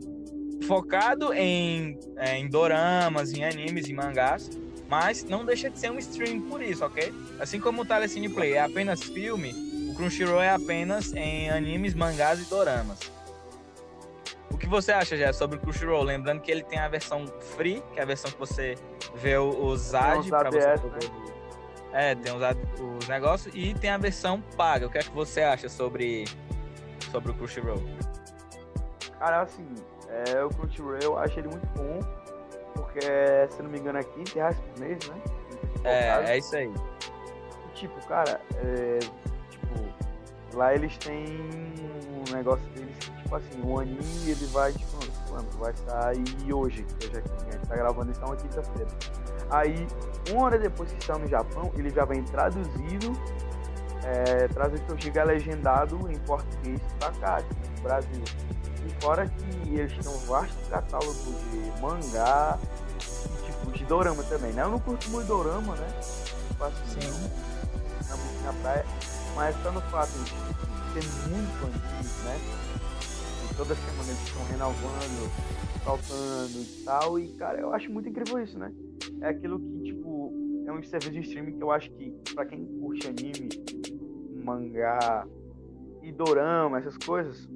focado 0.63 1.33
em, 1.33 1.99
é, 2.17 2.37
em 2.37 2.47
doramas, 2.47 3.33
em 3.33 3.43
animes, 3.43 3.89
em 3.89 3.93
mangás, 3.93 4.49
mas 4.89 5.23
não 5.23 5.45
deixa 5.45 5.69
de 5.69 5.79
ser 5.79 5.91
um 5.91 5.97
streaming 5.97 6.41
por 6.41 6.61
isso, 6.61 6.83
ok? 6.83 7.13
Assim 7.39 7.59
como 7.59 7.83
o 7.83 7.85
Telecine 7.85 8.29
Play 8.29 8.53
é 8.53 8.61
apenas 8.61 9.01
filme, 9.03 9.53
o 9.89 9.95
Crunchyroll 9.95 10.41
é 10.41 10.49
apenas 10.49 11.13
em 11.13 11.49
animes, 11.49 11.93
mangás 11.93 12.41
e 12.41 12.49
doramas. 12.49 12.99
O 14.51 14.57
que 14.57 14.67
você 14.67 14.91
acha, 14.91 15.15
já 15.15 15.31
sobre 15.31 15.57
o 15.57 15.59
Crunchyroll? 15.59 16.03
Lembrando 16.03 16.41
que 16.41 16.51
ele 16.51 16.63
tem 16.63 16.79
a 16.79 16.87
versão 16.87 17.25
free, 17.55 17.83
que 17.93 17.99
é 17.99 18.03
a 18.03 18.05
versão 18.05 18.31
que 18.31 18.39
você 18.39 18.75
vê 19.15 19.37
os 19.37 19.93
AD 19.93 20.29
para 20.29 20.49
você 20.49 20.77
poder... 20.79 21.11
É, 21.91 22.13
tem 22.13 22.31
os, 22.33 22.41
os 23.01 23.07
negócios 23.07 23.53
e 23.55 23.73
tem 23.73 23.89
a 23.89 23.97
versão 23.97 24.41
paga. 24.55 24.87
O 24.87 24.89
que 24.89 24.97
é 24.97 25.01
que 25.01 25.11
você 25.11 25.41
acha 25.41 25.69
sobre, 25.69 26.25
sobre 27.11 27.31
o 27.31 27.33
Crunchyroll? 27.35 27.81
Cara, 29.17 29.41
assim, 29.41 29.67
é, 30.09 30.43
o 30.43 30.49
Crunchyroll 30.49 30.97
eu 31.01 31.17
acho 31.17 31.39
ele 31.39 31.47
muito 31.47 31.67
bom, 31.75 31.99
porque, 32.73 33.01
se 33.49 33.61
não 33.61 33.69
me 33.69 33.79
engano, 33.79 33.99
é 33.99 34.03
15 34.03 34.35
reais 34.35 34.57
por 34.57 34.79
mês, 34.79 35.07
né? 35.07 35.21
É, 35.83 36.31
é 36.31 36.37
isso 36.37 36.55
aí. 36.55 36.71
Tipo, 37.73 38.05
cara, 38.07 38.41
é, 38.57 38.99
tipo, 39.49 39.75
lá 40.53 40.73
eles 40.73 40.97
têm 40.97 41.39
um 42.27 42.35
negócio 42.35 42.67
deles, 42.69 42.97
tipo 42.97 43.35
assim, 43.35 43.61
o 43.63 43.79
anime 43.79 44.31
ele 44.31 44.45
vai, 44.47 44.73
tipo, 44.73 44.97
quando 45.29 45.57
vai 45.59 45.73
sair 45.75 46.53
hoje, 46.53 46.83
que 46.83 47.07
hoje 47.07 47.17
aqui, 47.17 47.29
a 47.47 47.51
gente 47.51 47.67
tá 47.67 47.75
gravando 47.75 48.11
isso 48.11 48.21
na 48.21 48.35
quinta-feira. 48.35 48.89
Aí, 49.51 49.87
uma 50.31 50.45
hora 50.45 50.57
depois 50.57 50.91
que 50.91 50.99
está 50.99 51.17
no 51.17 51.27
Japão, 51.27 51.71
ele 51.75 51.89
já 51.89 52.05
vem 52.05 52.23
traduzido, 52.23 53.13
é, 54.03 54.47
traduzido 54.47 54.85
que 54.85 54.91
eu 54.91 55.01
chego 55.13 55.27
legendado 55.27 56.11
em 56.11 56.17
português 56.19 56.81
pra 56.99 57.11
cá, 57.11 57.41
tipo, 57.41 57.75
no 57.77 57.81
Brasil. 57.83 58.23
E 58.85 59.03
fora 59.03 59.27
que 59.27 59.58
eles 59.75 59.93
têm 59.97 60.11
um 60.11 60.17
vasto 60.25 60.57
catálogo 60.69 61.13
de 61.51 61.81
mangá, 61.81 62.57
e, 62.99 63.45
tipo, 63.45 63.71
de 63.71 63.85
dorama 63.85 64.23
também, 64.23 64.51
né? 64.53 64.63
Eu 64.63 64.69
não 64.69 64.79
curto 64.79 65.09
muito 65.09 65.27
dorama, 65.27 65.75
né? 65.75 65.87
Tipo 66.49 66.63
assim, 66.63 67.01
Sim. 67.01 67.29
Na, 68.09 68.51
na 68.51 68.59
praia, 68.61 68.85
mas 69.35 69.55
só 69.61 69.71
no 69.71 69.81
fato 69.81 70.11
de 70.11 70.29
ser 70.93 71.29
muito 71.29 71.65
antigo, 71.65 72.23
né? 72.25 72.39
E 73.49 73.55
toda 73.55 73.75
semana 73.75 74.09
eles 74.09 74.23
estão 74.27 74.43
renovando, 74.45 75.31
saltando 75.83 76.59
e 76.59 76.83
tal, 76.83 77.19
e 77.19 77.27
cara, 77.33 77.59
eu 77.59 77.73
acho 77.73 77.91
muito 77.91 78.09
incrível 78.09 78.43
isso, 78.43 78.57
né? 78.57 78.71
É 79.21 79.29
aquilo 79.29 79.59
que, 79.59 79.83
tipo, 79.83 80.33
é 80.65 80.71
um 80.71 80.83
serviço 80.83 81.11
de 81.11 81.19
streaming 81.21 81.57
que 81.57 81.63
eu 81.63 81.71
acho 81.71 81.89
que, 81.91 82.11
pra 82.33 82.45
quem 82.45 82.65
curte 82.79 83.07
anime, 83.07 83.49
mangá 84.43 85.27
e 86.01 86.11
dorama, 86.11 86.79
essas 86.79 86.97
coisas, 86.97 87.47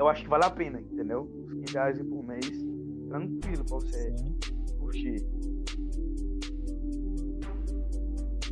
eu 0.00 0.08
acho 0.08 0.22
que 0.22 0.30
vale 0.30 0.44
a 0.46 0.50
pena, 0.50 0.80
entendeu? 0.80 1.30
Os 1.44 1.52
15 1.52 1.74
reais 1.74 1.98
por 2.02 2.26
mês, 2.26 2.50
tranquilo 3.06 3.64
pra 3.66 3.76
você 3.76 4.14
curtir. 4.78 5.26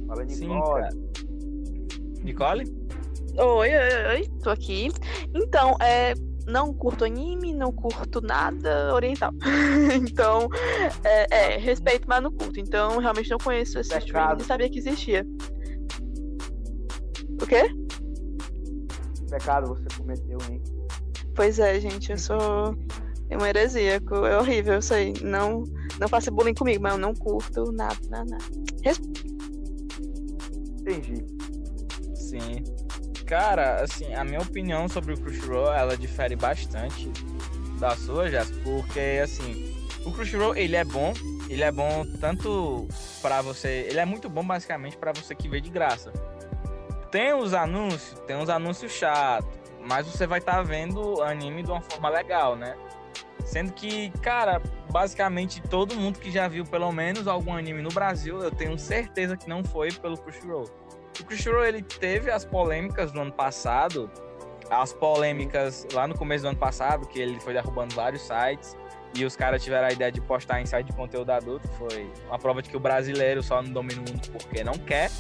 Fala, 0.07 0.25
Nicole. 0.25 0.93
Sim, 0.93 2.23
Nicole? 2.23 2.65
Oi, 3.39 3.69
oi, 3.71 4.07
oi, 4.15 4.29
tô 4.43 4.51
aqui. 4.51 4.91
Então, 5.35 5.75
é, 5.81 6.13
não 6.47 6.75
curto 6.75 7.07
anime, 7.07 7.55
não 7.55 7.73
curto 7.73 8.21
nada 8.21 8.95
oriental. 8.95 9.33
então, 9.97 10.51
é, 11.03 11.55
é, 11.55 11.57
respeito, 11.57 12.07
mas 12.07 12.23
não 12.23 12.31
curto. 12.31 12.61
Então, 12.61 12.99
realmente 12.99 13.31
não 13.31 13.39
conheço 13.39 13.79
esse 13.79 13.97
streaming 13.97 14.43
e 14.43 14.45
sabia 14.45 14.69
que 14.69 14.79
existia. 14.81 15.27
O 17.41 17.47
quê? 17.47 17.71
Pecado 19.31 19.69
você 19.69 19.87
cometeu, 19.97 20.39
hein? 20.51 20.61
Pois 21.39 21.61
é, 21.61 21.79
gente, 21.79 22.11
eu 22.11 22.19
sou 22.19 22.77
uma 23.31 23.49
heresia, 23.49 24.03
é 24.03 24.37
horrível 24.37 24.81
isso 24.81 24.93
aí. 24.93 25.15
Não, 25.23 25.63
não 26.01 26.09
faça 26.09 26.33
bullying 26.33 26.53
comigo, 26.53 26.83
mas 26.83 26.95
eu 26.95 26.99
não 26.99 27.15
curto 27.15 27.71
nada, 27.71 27.97
nada, 28.11 28.25
nada. 28.29 28.45
Res... 28.83 29.01
Entendi. 30.81 31.25
Sim. 32.17 32.65
Cara, 33.25 33.85
assim, 33.85 34.13
a 34.15 34.25
minha 34.25 34.41
opinião 34.41 34.89
sobre 34.89 35.15
o 35.15 35.17
Crunchyroll, 35.17 35.73
ela 35.73 35.97
difere 35.97 36.35
bastante 36.35 37.09
da 37.79 37.95
sua, 37.95 38.29
já, 38.29 38.45
porque, 38.65 39.21
assim, 39.23 39.73
o 40.05 40.11
Crunchyroll, 40.11 40.57
ele 40.57 40.75
é 40.75 40.85
bom, 40.85 41.13
ele 41.49 41.63
é 41.63 41.71
bom 41.71 42.05
tanto 42.21 42.89
para 43.23 43.43
você, 43.43 43.87
ele 43.89 44.01
é 44.01 44.05
muito 44.05 44.29
bom 44.29 44.45
basicamente 44.45 44.97
para 44.97 45.13
você 45.13 45.37
que 45.37 45.49
vê 45.49 45.61
de 45.61 45.71
graça. 45.71 46.13
Tem 47.13 47.33
os 47.33 47.55
anúncios, 47.55 48.19
tem 48.27 48.37
uns 48.37 48.49
anúncios 48.49 48.91
chatos, 48.91 49.68
mas 49.89 50.07
você 50.07 50.27
vai 50.27 50.39
estar 50.39 50.57
tá 50.57 50.63
vendo 50.63 51.23
anime 51.23 51.63
de 51.63 51.71
uma 51.71 51.81
forma 51.81 52.09
legal, 52.11 52.55
né? 52.55 52.77
Sendo 53.45 53.73
que, 53.73 54.11
cara, 54.21 54.61
basicamente 54.91 55.63
todo 55.63 55.95
mundo 55.95 56.19
que 56.19 56.31
já 56.31 56.47
viu 56.47 56.65
pelo 56.65 56.93
menos 56.93 57.27
algum 57.27 57.57
anime 57.57 57.81
no 57.81 57.89
Brasil, 57.89 58.41
eu 58.41 58.51
tenho 58.51 58.79
certeza 58.79 59.37
que 59.37 59.49
não 59.49 59.65
foi 59.65 59.91
pelo 59.91 60.19
Crunchyroll. 60.19 60.71
O 61.19 61.25
Crunchyroll 61.25 61.65
ele 61.65 61.83
teve 61.83 62.31
as 62.31 62.45
polêmicas 62.45 63.13
no 63.13 63.23
ano 63.23 63.33
passado, 63.33 64.11
as 64.71 64.93
polêmicas 64.93 65.87
lá 65.95 66.07
no 66.07 66.15
começo 66.15 66.43
do 66.43 66.49
ano 66.49 66.59
passado, 66.59 67.07
que 67.07 67.19
ele 67.19 67.41
foi 67.41 67.55
derrubando 67.55 67.95
vários 67.95 68.23
sites 68.23 68.77
e 69.15 69.25
os 69.25 69.35
caras 69.35 69.65
tiveram 69.65 69.89
a 69.89 69.93
ideia 69.93 70.13
de 70.13 70.21
postar 70.21 70.61
em 70.61 70.67
site 70.67 70.89
de 70.89 70.93
conteúdo 70.93 71.31
adulto. 71.31 71.67
Foi 71.79 72.11
uma 72.27 72.39
prova 72.39 72.61
de 72.61 72.69
que 72.69 72.77
o 72.77 72.81
brasileiro 72.81 73.43
só 73.43 73.63
não 73.63 73.73
domina 73.73 74.03
o 74.03 74.11
mundo 74.11 74.31
porque 74.31 74.63
não 74.63 74.75
quer. 74.75 75.11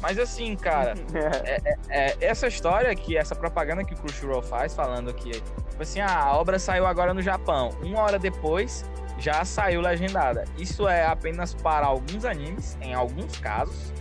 Mas 0.00 0.18
assim, 0.18 0.54
cara, 0.56 0.94
é, 1.44 1.60
é, 1.64 1.76
é, 1.88 2.16
essa 2.20 2.46
história 2.46 2.94
que 2.94 3.16
essa 3.16 3.34
propaganda 3.34 3.84
que 3.84 3.94
o 3.94 3.96
Crunchyroll 3.96 4.42
faz, 4.42 4.74
falando 4.74 5.12
que, 5.14 5.30
tipo 5.30 5.82
assim, 5.82 6.00
ah, 6.00 6.24
a 6.24 6.36
obra 6.36 6.58
saiu 6.58 6.86
agora 6.86 7.14
no 7.14 7.22
Japão. 7.22 7.70
Uma 7.82 8.00
hora 8.02 8.18
depois 8.18 8.84
já 9.18 9.44
saiu 9.44 9.80
legendada. 9.80 10.44
Isso 10.58 10.88
é 10.88 11.06
apenas 11.06 11.54
para 11.54 11.86
alguns 11.86 12.24
animes, 12.24 12.76
em 12.80 12.94
alguns 12.94 13.38
casos. 13.38 13.92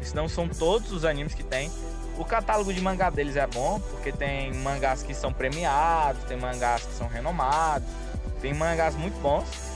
Isso 0.00 0.14
não 0.16 0.28
são 0.28 0.48
todos 0.48 0.92
os 0.92 1.04
animes 1.04 1.34
que 1.34 1.42
tem. 1.42 1.70
O 2.18 2.24
catálogo 2.24 2.72
de 2.72 2.80
mangá 2.80 3.08
deles 3.08 3.36
é 3.36 3.46
bom, 3.46 3.80
porque 3.80 4.12
tem 4.12 4.52
mangás 4.52 5.02
que 5.02 5.14
são 5.14 5.32
premiados, 5.32 6.22
tem 6.24 6.36
mangás 6.36 6.84
que 6.84 6.92
são 6.92 7.06
renomados, 7.06 7.88
tem 8.40 8.52
mangás 8.52 8.94
muito 8.94 9.18
bons. 9.20 9.69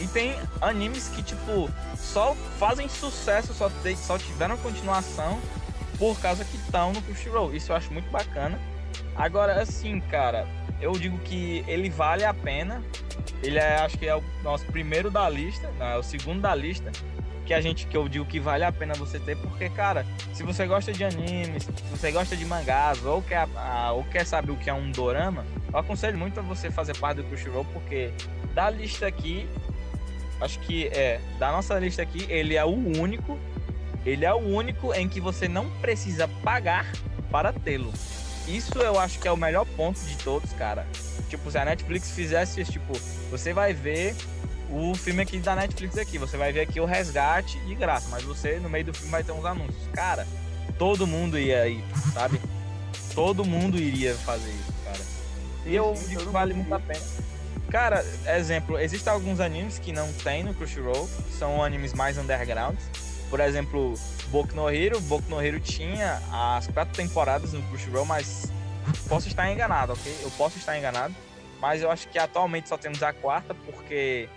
E 0.00 0.06
tem 0.06 0.34
animes 0.60 1.08
que, 1.08 1.22
tipo, 1.22 1.70
só 1.96 2.34
fazem 2.58 2.88
sucesso, 2.88 3.54
só, 3.54 3.70
só 3.96 4.18
tiveram 4.18 4.56
continuação 4.58 5.40
por 5.98 6.18
causa 6.20 6.44
que 6.44 6.56
estão 6.56 6.92
no 6.92 7.02
Crunchyroll. 7.02 7.54
Isso 7.54 7.72
eu 7.72 7.76
acho 7.76 7.92
muito 7.92 8.10
bacana. 8.10 8.58
Agora, 9.14 9.60
assim, 9.60 10.00
cara, 10.00 10.48
eu 10.80 10.92
digo 10.92 11.18
que 11.18 11.64
ele 11.68 11.90
vale 11.90 12.24
a 12.24 12.34
pena. 12.34 12.82
Ele 13.42 13.58
é, 13.58 13.76
acho 13.76 13.98
que 13.98 14.06
é 14.06 14.16
o 14.16 14.22
nosso 14.42 14.64
primeiro 14.66 15.10
da 15.10 15.28
lista, 15.28 15.70
não, 15.78 15.86
é 15.86 15.96
o 15.98 16.02
segundo 16.02 16.40
da 16.40 16.54
lista 16.54 16.90
que 17.44 17.52
a 17.52 17.60
gente 17.60 17.86
que 17.86 17.96
eu 17.96 18.08
digo 18.08 18.24
que 18.24 18.38
vale 18.38 18.64
a 18.64 18.72
pena 18.72 18.94
você 18.94 19.18
ter, 19.18 19.36
porque, 19.36 19.68
cara, 19.68 20.06
se 20.32 20.42
você 20.42 20.66
gosta 20.66 20.92
de 20.92 21.04
animes, 21.04 21.64
se 21.64 21.72
você 21.90 22.10
gosta 22.12 22.36
de 22.36 22.44
mangás, 22.44 23.04
ou 23.04 23.20
quer, 23.20 23.48
ou 23.92 24.04
quer 24.04 24.24
saber 24.24 24.52
o 24.52 24.56
que 24.56 24.70
é 24.70 24.74
um 24.74 24.90
dorama, 24.90 25.44
eu 25.72 25.78
aconselho 25.78 26.16
muito 26.16 26.38
a 26.38 26.42
você 26.42 26.70
fazer 26.70 26.96
parte 26.96 27.16
do 27.18 27.24
Crunchyroll, 27.24 27.64
porque 27.72 28.12
da 28.54 28.70
lista 28.70 29.06
aqui, 29.06 29.48
acho 30.42 30.58
que 30.60 30.88
é, 30.88 31.20
da 31.38 31.52
nossa 31.52 31.78
lista 31.78 32.02
aqui, 32.02 32.26
ele 32.28 32.56
é 32.56 32.64
o 32.64 32.74
único, 32.98 33.38
ele 34.04 34.24
é 34.24 34.32
o 34.32 34.38
único 34.38 34.92
em 34.92 35.08
que 35.08 35.20
você 35.20 35.48
não 35.48 35.70
precisa 35.80 36.28
pagar 36.42 36.90
para 37.30 37.52
tê-lo. 37.52 37.92
Isso 38.46 38.78
eu 38.78 38.98
acho 38.98 39.18
que 39.18 39.28
é 39.28 39.32
o 39.32 39.36
melhor 39.36 39.64
ponto 39.76 40.00
de 40.00 40.16
todos, 40.16 40.52
cara. 40.52 40.86
Tipo, 41.28 41.50
se 41.50 41.58
a 41.58 41.64
Netflix 41.64 42.10
fizesse, 42.10 42.64
tipo, 42.64 42.92
você 43.30 43.52
vai 43.52 43.72
ver 43.72 44.14
o 44.72 44.94
filme 44.94 45.22
aqui 45.22 45.38
da 45.38 45.54
Netflix 45.54 45.96
aqui. 45.96 46.18
Você 46.18 46.36
vai 46.36 46.52
ver 46.52 46.60
aqui 46.62 46.80
o 46.80 46.84
resgate 46.84 47.58
de 47.60 47.74
graça, 47.74 48.08
mas 48.10 48.22
você 48.24 48.58
no 48.58 48.68
meio 48.68 48.86
do 48.86 48.94
filme 48.94 49.10
vai 49.10 49.22
ter 49.22 49.32
uns 49.32 49.44
anúncios. 49.44 49.86
Cara, 49.92 50.26
todo 50.78 51.06
mundo 51.06 51.38
ia 51.38 51.68
ir, 51.68 51.84
sabe? 52.12 52.40
Todo 53.14 53.44
mundo 53.44 53.78
iria 53.78 54.14
fazer 54.14 54.50
isso, 54.50 54.72
cara. 54.84 55.00
E 55.66 55.74
eu 55.74 55.94
digo 56.08 56.22
que 56.22 56.28
vale 56.30 56.54
muito 56.54 56.74
a 56.74 56.80
pena. 56.80 57.21
Cara, 57.72 58.04
exemplo, 58.36 58.78
existem 58.78 59.10
alguns 59.10 59.40
animes 59.40 59.78
que 59.78 59.94
não 59.94 60.12
tem 60.12 60.44
no 60.44 60.52
Crunchyroll, 60.52 61.08
são 61.38 61.64
animes 61.64 61.94
mais 61.94 62.18
underground. 62.18 62.78
Por 63.30 63.40
exemplo, 63.40 63.94
Boku 64.28 64.54
no 64.54 64.68
Hero. 64.68 65.00
Boku 65.00 65.24
no 65.30 65.42
Hero 65.42 65.58
tinha 65.58 66.20
as 66.30 66.66
quatro 66.66 66.94
temporadas 66.94 67.54
no 67.54 67.62
Crunchyroll, 67.62 68.04
mas 68.04 68.52
posso 69.08 69.26
estar 69.26 69.50
enganado, 69.50 69.94
ok? 69.94 70.14
Eu 70.22 70.30
posso 70.32 70.58
estar 70.58 70.76
enganado, 70.76 71.14
mas 71.62 71.80
eu 71.80 71.90
acho 71.90 72.08
que 72.08 72.18
atualmente 72.18 72.68
só 72.68 72.76
temos 72.76 73.02
a 73.02 73.10
quarta, 73.14 73.54
porque 73.54 74.28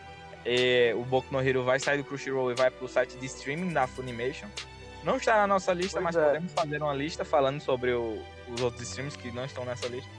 e 0.45 0.93
o 0.93 1.03
Boku 1.03 1.27
no 1.29 1.45
Hero 1.45 1.61
vai 1.65 1.77
sair 1.77 1.97
do 1.97 2.05
Crunchyroll 2.05 2.53
e 2.53 2.55
vai 2.55 2.71
pro 2.71 2.87
site 2.87 3.17
de 3.17 3.25
streaming 3.25 3.73
da 3.73 3.85
Funimation. 3.85 4.47
Não 5.03 5.17
está 5.17 5.35
na 5.35 5.45
nossa 5.45 5.73
lista, 5.73 5.99
pois 5.99 6.05
mas 6.05 6.15
é. 6.15 6.25
podemos 6.25 6.53
fazer 6.53 6.81
uma 6.81 6.93
lista 6.93 7.25
falando 7.25 7.59
sobre 7.59 7.91
o, 7.91 8.17
os 8.47 8.61
outros 8.61 8.87
streams 8.87 9.17
que 9.17 9.29
não 9.33 9.43
estão 9.43 9.65
nessa 9.65 9.87
lista. 9.87 10.09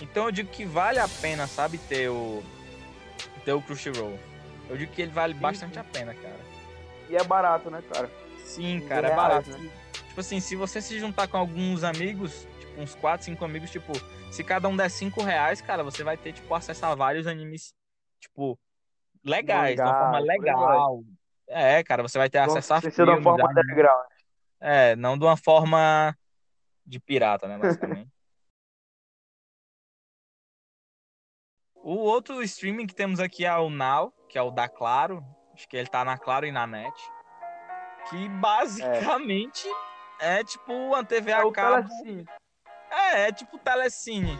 Então 0.00 0.24
eu 0.24 0.32
digo 0.32 0.48
que 0.48 0.64
vale 0.64 0.98
a 0.98 1.06
pena, 1.06 1.46
sabe, 1.46 1.76
ter 1.76 2.08
o 2.08 2.42
ter 3.44 3.52
o 3.52 3.62
Crunchyroll. 3.62 4.18
Eu 4.68 4.76
digo 4.76 4.92
que 4.92 5.02
ele 5.02 5.10
vale 5.10 5.34
bastante 5.34 5.78
a 5.78 5.84
pena, 5.84 6.14
cara. 6.14 6.40
E 7.08 7.16
é 7.16 7.24
barato, 7.24 7.70
né, 7.70 7.82
cara? 7.92 8.10
Sim, 8.44 8.80
cara, 8.88 9.08
é 9.08 9.16
barato. 9.16 9.50
Né? 9.50 9.70
Tipo 10.08 10.20
assim, 10.20 10.40
se 10.40 10.56
você 10.56 10.80
se 10.80 10.98
juntar 10.98 11.26
com 11.28 11.36
alguns 11.36 11.84
amigos, 11.84 12.46
tipo 12.60 12.80
uns 12.80 12.94
4, 12.94 13.24
5 13.26 13.44
amigos, 13.44 13.70
tipo, 13.70 13.92
se 14.30 14.44
cada 14.44 14.68
um 14.68 14.76
der 14.76 14.90
5 14.90 15.22
reais, 15.22 15.60
cara, 15.60 15.82
você 15.82 16.02
vai 16.04 16.16
ter, 16.16 16.32
tipo, 16.32 16.54
acesso 16.54 16.84
a 16.86 16.94
vários 16.94 17.26
animes, 17.26 17.74
tipo, 18.20 18.58
legais, 19.24 19.76
de 19.76 19.82
uma 19.82 19.98
forma 19.98 20.18
legal. 20.20 21.02
É, 21.48 21.82
cara, 21.82 22.02
você 22.02 22.18
vai 22.18 22.30
ter 22.30 22.38
acesso 22.38 22.74
a 22.74 22.80
filmes. 22.80 22.96
de 22.96 23.02
uma 23.02 23.22
forma 23.22 23.50
legal. 23.54 24.04
É, 24.60 24.96
não 24.96 25.18
de 25.18 25.24
uma 25.24 25.36
forma 25.36 26.16
de 26.86 27.00
pirata, 27.00 27.48
né, 27.48 27.58
basicamente. 27.58 28.11
O 31.82 31.96
outro 31.96 32.42
streaming 32.42 32.86
que 32.86 32.94
temos 32.94 33.20
aqui 33.20 33.44
é 33.44 33.56
o 33.56 33.68
Now, 33.68 34.12
que 34.28 34.38
é 34.38 34.42
o 34.42 34.50
da 34.50 34.68
Claro. 34.68 35.24
Acho 35.54 35.68
que 35.68 35.76
ele 35.76 35.88
tá 35.88 36.04
na 36.04 36.16
Claro 36.16 36.46
e 36.46 36.52
na 36.52 36.66
Net. 36.66 36.94
Que 38.08 38.28
basicamente 38.28 39.68
é, 40.20 40.40
é 40.40 40.44
tipo 40.44 40.72
uma 40.72 41.04
TV 41.04 41.30
É 41.30 41.34
a 41.34 41.52
cabo. 41.52 41.88
Telecine. 41.88 42.26
É, 42.90 43.28
é 43.28 43.32
tipo 43.32 43.58
Telecine. 43.58 44.38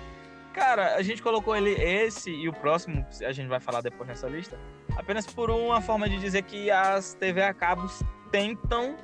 Cara, 0.52 0.96
a 0.96 1.02
gente 1.02 1.22
colocou 1.22 1.56
ele 1.56 1.70
esse 1.70 2.30
e 2.30 2.48
o 2.48 2.52
próximo, 2.52 3.06
a 3.22 3.32
gente 3.32 3.48
vai 3.48 3.58
falar 3.58 3.80
depois 3.80 4.06
nessa 4.06 4.28
lista, 4.28 4.58
apenas 4.96 5.26
por 5.26 5.50
uma 5.50 5.80
forma 5.80 6.06
de 6.08 6.18
dizer 6.18 6.42
que 6.42 6.70
as 6.70 7.14
TV 7.14 7.42
a 7.42 7.54
cabos 7.54 8.02
tentam 8.30 8.94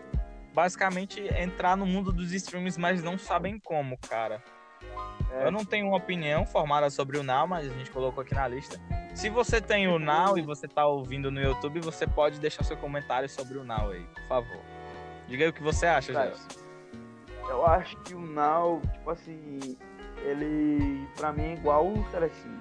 basicamente 0.52 1.22
entrar 1.34 1.74
no 1.74 1.86
mundo 1.86 2.12
dos 2.12 2.32
streams, 2.32 2.78
mas 2.78 3.02
não 3.02 3.16
sabem 3.16 3.58
como, 3.58 3.96
cara. 3.96 4.42
É, 5.30 5.46
Eu 5.46 5.50
não 5.50 5.64
tenho 5.64 5.86
uma 5.88 5.96
opinião 5.96 6.46
formada 6.46 6.88
sobre 6.90 7.18
o 7.18 7.22
Now, 7.22 7.46
mas 7.46 7.70
a 7.70 7.74
gente 7.74 7.90
colocou 7.90 8.22
aqui 8.22 8.34
na 8.34 8.48
lista. 8.48 8.80
Se 9.14 9.28
você 9.28 9.60
tem 9.60 9.88
o 9.88 9.98
Now 9.98 10.38
e 10.38 10.42
você 10.42 10.66
tá 10.68 10.86
ouvindo 10.86 11.30
no 11.30 11.40
YouTube, 11.40 11.80
você 11.80 12.06
pode 12.06 12.38
deixar 12.38 12.62
seu 12.64 12.76
comentário 12.76 13.28
sobre 13.28 13.58
o 13.58 13.64
Now 13.64 13.90
aí, 13.90 14.04
por 14.14 14.28
favor. 14.28 14.60
Diga 15.26 15.44
aí 15.44 15.50
o 15.50 15.52
que 15.52 15.62
você 15.62 15.86
acha, 15.86 16.12
Cara. 16.12 16.32
Eu 17.48 17.66
acho 17.66 17.96
que 17.98 18.14
o 18.14 18.20
Now, 18.20 18.80
tipo 18.92 19.10
assim, 19.10 19.76
ele 20.22 21.06
pra 21.16 21.32
mim 21.32 21.42
é 21.42 21.52
igual 21.54 21.86
o 21.86 22.04
Telecine. 22.10 22.58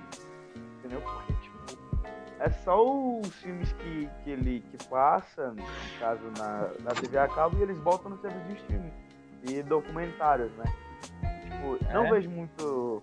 Entendeu? 0.80 1.02
Porque, 1.02 1.34
tipo, 1.34 1.58
é 2.40 2.50
só 2.50 2.82
os 2.84 3.34
filmes 3.36 3.72
que, 3.74 4.10
que 4.24 4.30
ele 4.30 4.64
que 4.72 4.84
passa, 4.86 5.52
no 5.52 5.64
caso 6.00 6.24
na, 6.38 6.70
na 6.82 6.92
TV 6.92 7.18
a 7.18 7.28
cabo, 7.28 7.58
e 7.58 7.64
eles 7.64 7.78
botam 7.80 8.12
no 8.12 8.18
serviço 8.20 8.46
de 8.46 8.56
streaming. 8.56 8.94
E 9.44 9.62
documentários, 9.64 10.52
né? 10.54 10.66
Tipo, 11.58 11.94
não 11.94 12.06
É? 12.06 12.10
vejo 12.12 12.30
muito. 12.30 13.02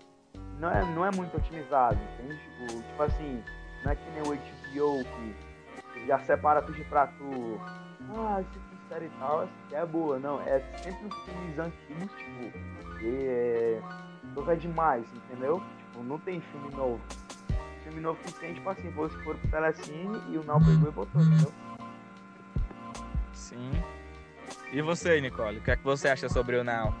Não 0.59 0.71
é, 0.71 0.85
não 0.93 1.05
é 1.05 1.11
muito 1.11 1.35
otimizado, 1.35 1.97
entende? 2.13 2.39
Tipo, 2.41 2.81
tipo 2.81 3.03
assim, 3.03 3.43
não 3.83 3.91
é 3.91 3.95
que 3.95 4.09
nem 4.11 4.21
o 4.21 4.35
HBO 4.35 5.03
que 5.03 6.07
já 6.07 6.17
separa 6.19 6.61
tudo 6.61 6.83
pra 6.85 7.07
tu. 7.07 7.59
Ah, 8.17 8.39
esse 8.41 8.49
aqui 8.51 8.75
é 8.85 8.93
série 8.93 9.05
e 9.05 9.09
tal, 9.19 9.43
essa 9.43 9.75
é 9.75 9.85
boa. 9.85 10.17
Não, 10.19 10.39
é 10.41 10.59
sempre 10.81 11.07
os 11.07 11.15
filmes 11.25 11.59
antigos, 11.59 12.11
tipo, 12.17 12.57
e 13.03 13.25
é. 13.27 13.81
Toca 14.33 14.55
demais, 14.55 15.05
entendeu? 15.13 15.61
Tipo, 15.77 16.03
não 16.03 16.17
tem 16.19 16.39
filme 16.41 16.73
novo. 16.73 16.99
Filme 17.83 17.99
novo 18.01 18.19
que 18.23 18.33
tem, 18.33 18.53
tipo 18.53 18.67
assim, 18.69 18.91
fosse 18.93 19.15
for 19.23 19.35
pro 19.37 19.49
Telecine 19.51 20.21
e 20.29 20.37
o 20.37 20.43
Now 20.43 20.59
pegou 20.59 20.89
e 20.89 20.91
botou, 20.91 21.21
entendeu? 21.21 21.51
Sim. 23.33 23.71
E 24.71 24.81
você, 24.81 25.21
Nicole, 25.21 25.59
o 25.59 25.61
que 25.61 25.71
é 25.71 25.75
que 25.75 25.83
você 25.83 26.07
acha 26.07 26.27
sobre 26.27 26.57
o 26.57 26.63
Now? 26.63 26.93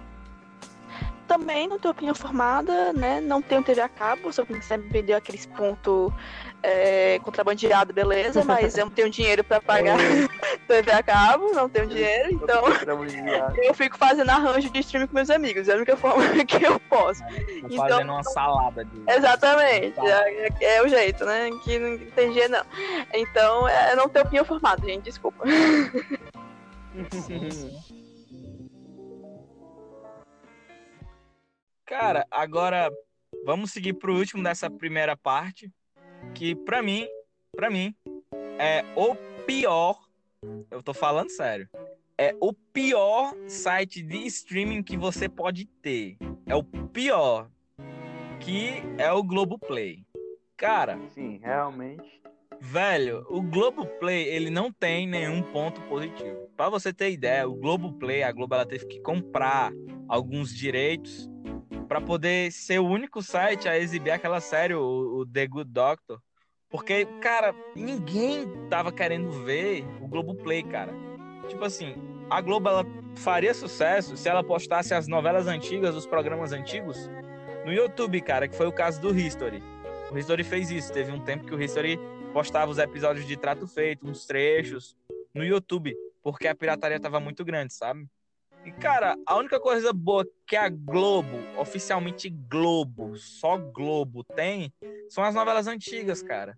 Também 1.27 1.67
não 1.67 1.79
tenho 1.79 1.91
opinião 1.91 2.13
formada, 2.13 2.93
né? 2.93 3.19
Não 3.19 3.41
tenho 3.41 3.63
TV 3.63 3.81
a 3.81 3.89
cabo, 3.89 4.31
só 4.31 4.45
que 4.45 4.61
sempre 4.61 4.89
me 4.91 5.01
deu 5.01 5.17
aqueles 5.17 5.45
pontos 5.47 6.13
é, 6.61 7.19
contrabandeado, 7.23 7.91
beleza, 7.93 8.43
mas 8.45 8.77
eu 8.77 8.85
não 8.85 8.91
tenho 8.91 9.09
dinheiro 9.09 9.43
pra 9.43 9.59
pagar 9.59 9.97
TV 10.67 10.91
a 10.91 11.01
cabo, 11.01 11.51
não 11.53 11.67
tenho 11.67 11.87
dinheiro, 11.87 12.29
então 12.31 12.63
eu 13.57 13.73
fico 13.73 13.97
fazendo 13.97 14.29
arranjo 14.29 14.69
de 14.69 14.79
streaming 14.79 15.07
com 15.07 15.15
meus 15.15 15.29
amigos, 15.31 15.67
é 15.67 15.73
a 15.73 15.77
única 15.77 15.97
forma 15.97 16.23
que 16.45 16.63
eu 16.63 16.79
posso. 16.81 17.21
Tô 17.23 17.67
Então- 17.69 17.77
fazendo 17.89 18.11
uma 18.11 18.23
salada 18.23 18.85
de. 18.85 19.01
Exatamente, 19.07 19.99
é, 19.99 20.75
é 20.77 20.81
o 20.83 20.87
jeito, 20.87 21.25
né? 21.25 21.49
Que 21.63 21.79
não 21.79 21.97
tem 22.11 22.33
jeito, 22.33 22.51
não. 22.51 22.63
Então, 23.13 23.67
é, 23.67 23.93
eu 23.93 23.97
não 23.97 24.07
tenho 24.09 24.25
opinião 24.25 24.45
formada, 24.45 24.85
gente, 24.85 25.03
desculpa. 25.05 25.43
Sim, 27.11 27.51
sim. 27.51 28.04
Cara, 31.85 32.25
agora 32.31 32.91
vamos 33.45 33.71
seguir 33.71 33.93
pro 33.93 34.15
último 34.15 34.41
dessa 34.41 34.71
primeira 34.71 35.15
parte, 35.15 35.71
que 36.33 36.55
pra 36.55 36.81
mim, 36.81 37.07
para 37.55 37.69
mim 37.69 37.93
é 38.57 38.83
o 38.95 39.15
pior, 39.45 39.99
eu 40.71 40.81
tô 40.81 40.95
falando 40.95 41.29
sério. 41.29 41.69
É 42.17 42.35
o 42.41 42.51
pior 42.51 43.35
site 43.47 44.01
de 44.01 44.25
streaming 44.25 44.81
que 44.81 44.97
você 44.97 45.29
pode 45.29 45.65
ter. 45.65 46.17
É 46.47 46.55
o 46.55 46.63
pior, 46.63 47.51
que 48.39 48.81
é 48.97 49.11
o 49.11 49.21
Globoplay. 49.21 50.03
Cara, 50.57 50.99
Sim, 51.13 51.39
realmente. 51.43 52.19
Velho, 52.59 53.23
o 53.29 53.43
Globoplay, 53.43 54.23
ele 54.23 54.49
não 54.49 54.71
tem 54.71 55.05
nenhum 55.05 55.43
ponto 55.51 55.79
positivo. 55.81 56.49
Pra 56.57 56.67
você 56.67 56.91
ter 56.91 57.11
ideia, 57.11 57.47
o 57.47 57.53
Globoplay, 57.53 58.23
a 58.23 58.31
Globo 58.31 58.55
ela 58.55 58.65
teve 58.65 58.87
que 58.87 58.99
comprar 59.01 59.71
alguns 60.07 60.51
direitos 60.51 61.29
pra 61.85 62.01
poder 62.01 62.51
ser 62.51 62.79
o 62.79 62.87
único 62.87 63.21
site 63.21 63.67
a 63.67 63.77
exibir 63.77 64.11
aquela 64.11 64.39
série, 64.41 64.73
o, 64.73 65.19
o 65.19 65.25
The 65.25 65.47
Good 65.47 65.71
Doctor. 65.71 66.19
Porque, 66.69 67.05
cara, 67.21 67.55
ninguém 67.75 68.47
tava 68.69 68.91
querendo 68.91 69.31
ver 69.43 69.85
o 70.01 70.07
Globoplay, 70.07 70.63
cara. 70.63 70.93
Tipo 71.47 71.63
assim, 71.63 71.95
a 72.29 72.41
Globo 72.41 72.67
ela 72.67 72.85
faria 73.15 73.53
sucesso 73.53 74.17
se 74.17 74.27
ela 74.27 74.43
postasse 74.43 74.93
as 74.93 75.07
novelas 75.07 75.47
antigas, 75.47 75.95
os 75.95 76.05
programas 76.05 76.51
antigos 76.51 77.09
no 77.65 77.71
YouTube, 77.71 78.19
cara, 78.21 78.47
que 78.47 78.55
foi 78.55 78.67
o 78.67 78.71
caso 78.71 78.99
do 79.01 79.17
History. 79.17 79.61
O 80.11 80.17
History 80.17 80.43
fez 80.43 80.69
isso. 80.69 80.93
Teve 80.93 81.11
um 81.11 81.19
tempo 81.19 81.45
que 81.45 81.53
o 81.53 81.61
History 81.61 81.99
postava 82.33 82.69
os 82.69 82.77
episódios 82.77 83.25
de 83.25 83.37
Trato 83.37 83.67
Feito, 83.67 84.07
uns 84.07 84.25
trechos, 84.25 84.95
no 85.33 85.43
YouTube, 85.43 85.95
porque 86.21 86.47
a 86.47 86.55
pirataria 86.55 86.99
tava 86.99 87.19
muito 87.19 87.43
grande, 87.43 87.73
sabe? 87.73 88.07
E, 88.65 88.71
cara, 88.71 89.15
a 89.27 89.35
única 89.37 89.59
coisa 89.59 89.93
boa 89.93 90.25
que 90.47 90.55
a 90.55 90.67
Globo, 90.67 91.37
oficialmente 91.55 92.29
Globo, 92.29 93.15
só 93.15 93.57
Globo 93.57 94.23
tem, 94.23 94.73
são 95.07 95.23
as 95.23 95.35
novelas 95.35 95.67
antigas, 95.67 96.23
cara. 96.23 96.57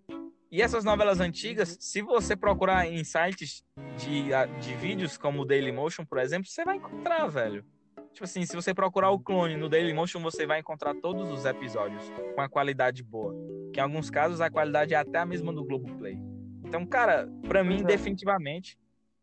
E 0.50 0.62
essas 0.62 0.84
novelas 0.84 1.20
antigas, 1.20 1.76
se 1.78 2.00
você 2.00 2.34
procurar 2.34 2.86
em 2.86 3.04
sites 3.04 3.62
de, 3.98 4.30
de 4.58 4.74
vídeos 4.76 5.18
como 5.18 5.42
o 5.42 5.44
Dailymotion, 5.44 6.06
por 6.06 6.18
exemplo, 6.18 6.48
você 6.48 6.64
vai 6.64 6.76
encontrar, 6.76 7.26
velho. 7.26 7.62
Tipo 8.14 8.24
assim, 8.24 8.46
se 8.46 8.56
você 8.56 8.72
procurar 8.72 9.10
o 9.10 9.20
clone 9.20 9.58
no 9.58 9.68
Dailymotion, 9.68 10.22
você 10.22 10.46
vai 10.46 10.60
encontrar 10.60 10.94
todos 10.94 11.30
os 11.30 11.44
episódios 11.44 12.02
com 12.34 12.40
a 12.40 12.48
qualidade 12.48 13.02
boa. 13.02 13.34
Que 13.74 13.80
em 13.80 13.82
alguns 13.82 14.08
casos 14.08 14.40
a 14.40 14.50
qualidade 14.50 14.94
é 14.94 14.96
até 14.96 15.18
a 15.18 15.26
mesma 15.26 15.52
do 15.52 15.62
Globoplay. 15.62 16.18
Então, 16.64 16.86
cara, 16.86 17.28
pra 17.46 17.62
mim, 17.62 17.82
definitivamente, 17.82 18.78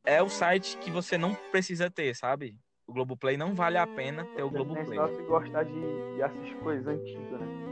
é 0.06 0.22
o 0.22 0.30
site 0.30 0.78
que 0.78 0.92
você 0.92 1.18
não 1.18 1.34
precisa 1.52 1.90
ter, 1.90 2.16
sabe? 2.16 2.56
O 2.88 2.94
Globoplay 2.94 3.36
não 3.36 3.56
vale 3.56 3.78
a 3.78 3.88
pena 3.88 4.26
ter 4.36 4.44
o 4.44 4.50
Tem 4.50 4.64
Globoplay. 4.64 4.98
só 4.98 5.08
se 5.08 5.24
gostar 5.24 5.64
de, 5.64 6.16
de 6.16 6.22
assistir 6.22 6.56
coisas 6.58 6.88
antigas, 6.88 7.40
né? 7.40 7.66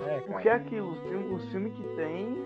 É, 0.00 0.20
Porque 0.20 0.48
é 0.48 0.52
aquilo, 0.52 0.90
os 0.90 1.00
filmes, 1.02 1.32
os 1.32 1.50
filmes 1.50 1.72
que 1.74 1.82
tem 1.96 2.36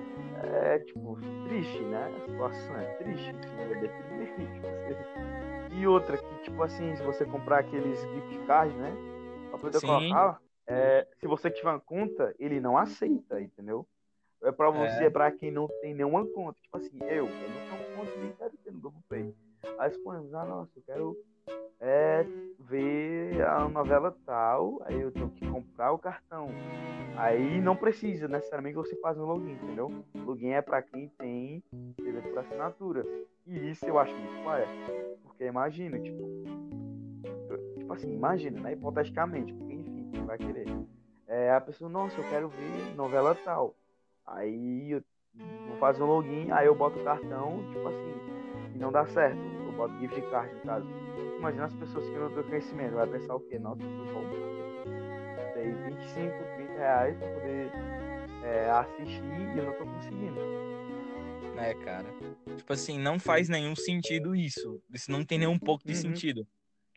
é, 0.43 0.79
tipo, 0.81 1.19
triste, 1.49 1.83
né? 1.83 2.15
A 2.17 2.21
situação 2.27 2.77
é 2.77 2.85
triste, 2.95 3.35
é 3.59 3.81
deprimente. 3.81 4.61
Você... 5.71 5.75
E 5.77 5.87
outra, 5.87 6.17
que, 6.17 6.43
tipo 6.43 6.63
assim, 6.63 6.95
se 6.97 7.03
você 7.03 7.25
comprar 7.25 7.61
aqueles 7.61 8.01
gift 8.01 8.47
cards, 8.47 8.77
né? 8.77 8.93
Pra 9.51 9.59
poder 9.59 9.79
Sim. 9.79 9.87
colocar, 9.87 10.41
é, 10.67 11.07
se 11.19 11.27
você 11.27 11.51
tiver 11.51 11.71
uma 11.71 11.81
conta, 11.81 12.35
ele 12.39 12.61
não 12.61 12.77
aceita, 12.77 13.41
entendeu? 13.41 13.87
É 14.43 14.51
pra 14.51 14.71
você, 14.71 15.05
é. 15.05 15.11
pra 15.11 15.31
quem 15.31 15.51
não 15.51 15.69
tem 15.81 15.95
nenhuma 15.95 16.27
conta. 16.27 16.61
Tipo 16.61 16.77
assim, 16.77 16.99
eu, 17.03 17.27
eu 17.27 17.49
não 17.49 17.79
tenho 17.79 17.97
conta 17.97 18.17
nem 18.19 18.33
quero 18.33 18.57
ter 18.59 18.73
no 18.73 18.81
GoPay. 18.81 19.35
Aí 19.79 19.91
suponhamos, 19.91 20.35
ah, 20.35 20.45
nossa, 20.45 20.71
eu 20.77 20.83
quero 20.83 21.17
é, 21.81 22.10
a 23.51 23.69
novela 23.69 24.17
tal, 24.25 24.81
aí 24.85 25.01
eu 25.01 25.11
tenho 25.11 25.31
que 25.31 25.47
comprar 25.47 25.93
o 25.93 25.99
cartão. 25.99 26.49
Aí 27.17 27.61
não 27.61 27.77
precisa 27.77 28.29
necessariamente 28.29 28.77
você 28.77 28.97
fazer 28.97 29.21
um 29.21 29.27
login, 29.27 29.53
entendeu? 29.53 29.93
Login 30.15 30.51
é 30.51 30.63
pra 30.63 30.81
quem 30.81 31.09
tem 31.19 31.63
TV 31.97 32.23
por 32.23 32.39
assinatura. 32.39 33.05
E 33.47 33.71
isso 33.71 33.85
eu 33.87 33.99
acho 33.99 34.15
muito 34.15 34.43
claro. 34.43 34.65
Porque 35.25 35.45
imagina, 35.45 35.99
tipo. 35.99 36.23
Tipo 37.77 37.93
assim, 37.93 38.15
imagina, 38.15 38.61
né? 38.61 38.73
Hipoteticamente, 38.73 39.53
porque 39.53 39.75
enfim, 39.75 40.09
quem 40.13 40.25
vai 40.25 40.39
querer. 40.39 40.67
É, 41.27 41.53
a 41.53 41.61
pessoa, 41.61 41.91
nossa, 41.91 42.19
eu 42.21 42.29
quero 42.29 42.49
ver 42.49 42.95
novela 42.95 43.35
tal. 43.35 43.75
Aí 44.27 44.93
eu 44.93 45.03
vou 45.69 45.77
fazer 45.79 46.03
um 46.03 46.07
login, 46.07 46.51
aí 46.53 46.67
eu 46.67 46.75
boto 46.75 46.99
o 46.99 47.05
cartão, 47.05 47.65
tipo 47.73 47.87
assim, 47.89 48.15
e 48.75 48.79
não 48.79 48.93
dá 48.93 49.07
certo. 49.07 49.39
Eu 49.39 49.73
boto 49.73 49.99
gift 49.99 50.21
card 50.31 50.55
no 50.55 50.61
caso. 50.63 50.87
Imagina 51.41 51.65
as 51.65 51.75
pessoas 51.75 52.05
que 52.05 52.19
não 52.19 52.31
têm 52.35 52.43
conhecimento, 52.45 52.95
vai 52.97 53.07
pensar 53.07 53.35
o 53.35 53.41
quê? 53.41 53.59
Nossa, 53.59 53.83
eu 53.83 54.13
vou 54.13 54.29
Dei 55.55 55.73
25, 55.73 56.37
30 56.57 56.73
reais 56.75 57.17
pra 57.17 57.29
poder 57.29 57.73
é, 58.45 58.71
assistir 58.71 59.55
e 59.55 59.59
eu 59.59 59.65
não 59.65 59.73
tô 59.73 59.87
conseguindo. 59.87 60.39
né, 61.55 61.75
cara? 61.77 62.15
Tipo 62.59 62.73
assim, 62.75 62.99
não 62.99 63.19
faz 63.19 63.49
nenhum 63.49 63.75
sentido 63.75 64.37
isso. 64.37 64.83
Isso 64.93 65.11
não 65.11 65.25
tem 65.25 65.39
nenhum 65.39 65.59
pouco 65.59 65.83
de 65.87 65.95
Uhum. 65.95 66.01
sentido. 66.01 66.47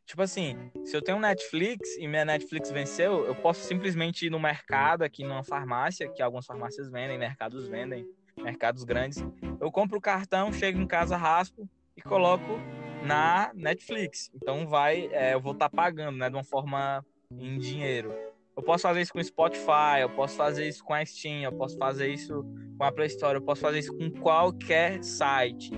Tipo 0.06 0.22
assim, 0.22 0.58
se 0.84 0.96
eu 0.96 1.02
tenho 1.02 1.20
Netflix 1.20 1.96
e 1.98 2.06
minha 2.06 2.26
Netflix 2.26 2.70
venceu, 2.70 3.26
eu 3.26 3.36
posso 3.36 3.62
simplesmente 3.66 4.26
ir 4.26 4.30
no 4.30 4.40
mercado, 4.42 5.04
aqui 5.04 5.24
numa 5.24 5.44
farmácia, 5.44 6.10
que 6.10 6.22
algumas 6.22 6.46
farmácias 6.46 6.90
vendem, 6.92 7.18
mercados 7.18 7.66
vendem, 7.70 8.06
mercados 8.38 8.84
grandes. 8.84 9.24
Eu 9.62 9.72
compro 9.72 9.98
o 9.98 10.02
cartão, 10.02 10.52
chego 10.52 10.78
em 10.80 10.86
casa, 10.86 11.16
raspo 11.16 11.66
e 11.96 12.02
coloco 12.02 12.60
na 13.04 13.52
Netflix. 13.54 14.30
Então 14.36 14.68
vai, 14.68 15.10
é, 15.12 15.34
eu 15.34 15.42
vou 15.42 15.54
estar 15.54 15.70
pagando, 15.70 16.18
né, 16.18 16.30
de 16.30 16.36
uma 16.36 16.44
forma 16.44 17.06
em 17.32 17.58
dinheiro. 17.58 18.14
Eu 18.56 18.62
posso 18.62 18.84
fazer 18.84 19.02
isso 19.02 19.12
com 19.12 19.24
Spotify, 19.24 20.02
eu 20.02 20.10
posso 20.10 20.36
fazer 20.36 20.68
isso 20.68 20.84
com 20.84 20.94
a 20.94 21.04
Steam, 21.04 21.42
eu 21.42 21.52
posso 21.52 21.76
fazer 21.78 22.10
isso 22.10 22.46
com 22.78 22.84
a 22.84 22.92
Play 22.92 23.08
Store, 23.08 23.36
eu 23.36 23.42
posso 23.42 23.62
fazer 23.62 23.80
isso 23.80 23.98
com 23.98 24.12
qualquer 24.12 25.04
site, 25.04 25.72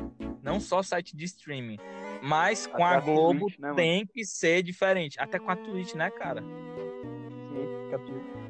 não 0.44 0.60
só 0.60 0.84
site 0.84 1.16
de 1.16 1.24
streaming. 1.24 1.78
Mas 2.22 2.68
com 2.68 2.84
Até 2.84 2.96
a 2.96 2.98
a 2.98 3.02
Globo 3.02 3.46
Twitch, 3.48 3.60
né, 3.60 3.74
tem 3.76 4.06
que 4.06 4.26
ser 4.26 4.62
diferente. 4.64 5.18
Até 5.20 5.38
com 5.40 5.52
a 5.52 5.56
Twitch, 5.56 5.94
né, 5.94 6.10
cara? 6.10 6.42
Sim. 6.42 7.76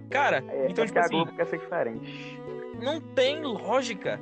Cara, 0.09 0.38
É, 0.49 0.67
então, 0.69 0.83
é 0.83 0.88
tipo 0.88 0.99
a 0.99 1.01
assim, 1.01 1.15
Globo 1.15 1.33
quer 1.35 1.45
ser 1.45 1.59
diferente. 1.59 2.39
não 2.81 3.01
tem 3.01 3.41
lógica. 3.43 4.19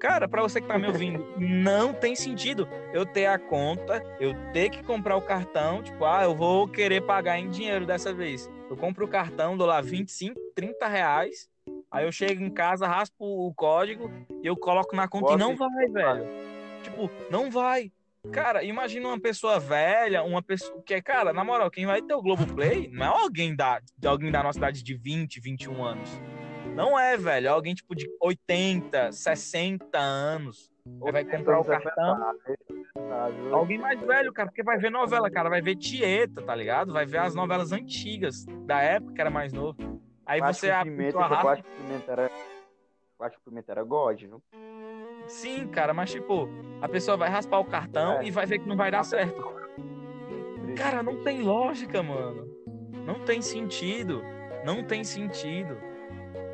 Cara, 0.00 0.26
pra 0.26 0.40
você 0.40 0.62
que 0.62 0.66
tá 0.66 0.78
me 0.78 0.86
ouvindo, 0.86 1.22
não 1.36 1.92
tem 1.92 2.16
sentido 2.16 2.66
eu 2.94 3.04
ter 3.04 3.26
a 3.26 3.38
conta, 3.38 4.02
eu 4.18 4.34
ter 4.50 4.70
que 4.70 4.82
comprar 4.82 5.14
o 5.14 5.20
cartão, 5.20 5.82
tipo, 5.82 6.06
ah, 6.06 6.24
eu 6.24 6.34
vou 6.34 6.66
querer 6.66 7.02
pagar 7.02 7.38
em 7.38 7.50
dinheiro 7.50 7.84
dessa 7.84 8.10
vez. 8.10 8.50
Eu 8.70 8.78
compro 8.78 9.04
o 9.04 9.08
cartão, 9.08 9.58
dou 9.58 9.66
lá 9.66 9.82
25, 9.82 10.40
30 10.54 10.88
reais, 10.88 11.50
aí 11.90 12.06
eu 12.06 12.12
chego 12.12 12.42
em 12.42 12.48
casa, 12.48 12.86
raspo 12.86 13.16
o 13.20 13.52
código 13.52 14.10
e 14.42 14.46
eu 14.46 14.56
coloco 14.56 14.96
na 14.96 15.06
conta 15.06 15.34
e 15.34 15.36
não 15.36 15.54
vai, 15.54 15.86
velho. 15.86 16.26
Tipo, 16.82 17.10
não 17.30 17.50
vai. 17.50 17.92
Cara, 18.32 18.64
imagina 18.64 19.08
uma 19.08 19.20
pessoa 19.20 19.60
velha, 19.60 20.22
uma 20.22 20.42
pessoa 20.42 20.82
que, 20.82 21.00
cara, 21.02 21.32
na 21.32 21.44
moral, 21.44 21.70
quem 21.70 21.84
vai 21.84 22.00
ter 22.00 22.14
o 22.14 22.22
Globoplay 22.22 22.88
não 22.90 23.04
é 23.04 23.22
alguém 23.22 23.54
da, 23.54 23.82
alguém 24.04 24.30
da 24.30 24.42
nossa 24.42 24.58
idade 24.58 24.82
de 24.82 24.94
20, 24.94 25.40
21 25.40 25.84
anos. 25.84 26.20
Não 26.74 26.98
é, 26.98 27.16
velho. 27.16 27.46
É 27.46 27.50
alguém 27.50 27.74
tipo 27.74 27.94
de 27.94 28.08
80, 28.20 29.12
60 29.12 29.98
anos. 29.98 30.70
Aí 31.04 31.12
vai 31.12 31.24
comprar 31.24 31.60
o 31.60 31.64
cartão. 31.64 32.34
Alguém 33.52 33.78
mais 33.78 34.00
velho, 34.00 34.32
cara, 34.32 34.48
porque 34.48 34.62
vai 34.62 34.78
ver 34.78 34.90
novela, 34.90 35.30
cara. 35.30 35.48
Vai 35.48 35.60
ver 35.60 35.76
Tieta, 35.76 36.42
tá 36.42 36.54
ligado? 36.54 36.92
Vai 36.92 37.06
ver 37.06 37.18
as 37.18 37.34
novelas 37.34 37.72
antigas, 37.72 38.44
da 38.66 38.80
época 38.80 39.14
que 39.14 39.20
era 39.20 39.30
mais 39.30 39.52
novo. 39.52 40.00
Aí 40.26 40.40
você 40.40 40.72
Pimenta, 40.84 41.18
acho 41.18 41.62
que 41.62 41.70
Pimenta 41.70 42.12
era. 42.12 42.30
Que 43.30 43.40
Pimenta 43.44 43.72
era 43.72 43.84
God, 43.84 44.20
viu? 44.20 44.42
Sim, 45.26 45.68
cara, 45.68 45.92
mas 45.92 46.10
tipo, 46.10 46.48
a 46.80 46.88
pessoa 46.88 47.16
vai 47.16 47.28
raspar 47.28 47.58
o 47.58 47.64
cartão 47.64 48.20
É. 48.20 48.24
e 48.24 48.30
vai 48.30 48.46
ver 48.46 48.58
que 48.60 48.68
não 48.68 48.76
vai 48.76 48.90
dar 48.90 49.04
certo. 49.04 49.42
Cara, 50.76 51.02
não 51.02 51.22
tem 51.22 51.42
lógica, 51.42 52.02
mano. 52.02 52.48
Não 53.04 53.20
tem 53.20 53.42
sentido. 53.42 54.22
Não 54.64 54.82
tem 54.84 55.04
sentido. 55.04 55.76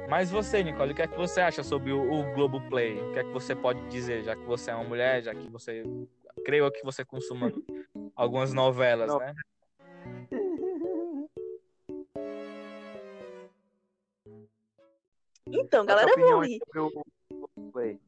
Mas 0.09 0.31
você, 0.31 0.63
Nicole, 0.63 0.93
o 0.93 0.95
que 0.95 1.03
é 1.03 1.07
que 1.07 1.17
você 1.17 1.41
acha 1.41 1.63
sobre 1.65 1.93
o, 1.93 2.01
o 2.01 2.33
Globoplay? 2.33 3.01
O 3.01 3.13
que 3.13 3.19
é 3.19 3.25
que 3.25 3.31
você 3.31 3.57
pode 3.57 3.81
dizer, 3.89 4.23
já 4.23 4.37
que 4.37 4.45
você 4.45 4.71
é 4.71 4.75
uma 4.75 4.85
mulher, 4.85 5.23
já 5.23 5.35
que 5.35 5.49
você. 5.49 5.83
Creio 6.45 6.71
que 6.71 6.85
você 6.85 7.05
consuma 7.05 7.53
algumas 8.15 8.53
novelas, 8.53 9.09
Não. 9.09 9.19
né? 9.19 9.35
Então, 15.49 15.85
galera, 15.85 16.11
eu 16.11 16.15
vou 16.15 16.39
opinião 16.39 16.41
ler 16.41 16.59
sobre 16.59 16.81
o 16.81 17.05
Globoplay? 17.31 18.01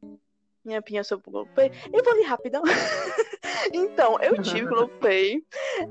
minha 0.63 0.79
opinião 0.79 1.03
sobre 1.03 1.27
o 1.27 1.31
Globoplay. 1.31 1.71
Eu 1.91 2.03
vou 2.03 2.13
ler 2.13 2.23
rapidão. 2.23 2.61
então, 3.73 4.19
eu 4.21 4.41
tive 4.41 4.65
Globoplay. 4.67 5.43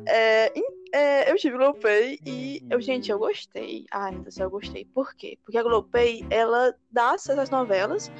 É, 0.06 0.52
em- 0.58 0.77
é, 0.92 1.30
eu 1.30 1.36
tive 1.36 1.56
Globoplay 1.56 2.18
e, 2.24 2.62
eu, 2.70 2.80
gente, 2.80 3.10
eu 3.10 3.18
gostei. 3.18 3.84
Ai, 3.90 4.12
meu 4.12 4.22
Deus, 4.22 4.38
eu 4.38 4.50
gostei. 4.50 4.84
Por 4.84 5.14
quê? 5.14 5.38
Porque 5.44 5.58
a 5.58 5.62
Globoplay, 5.62 6.24
ela 6.30 6.74
dá 6.90 7.12
acesso 7.12 7.40
às 7.40 7.50
novelas 7.50 8.10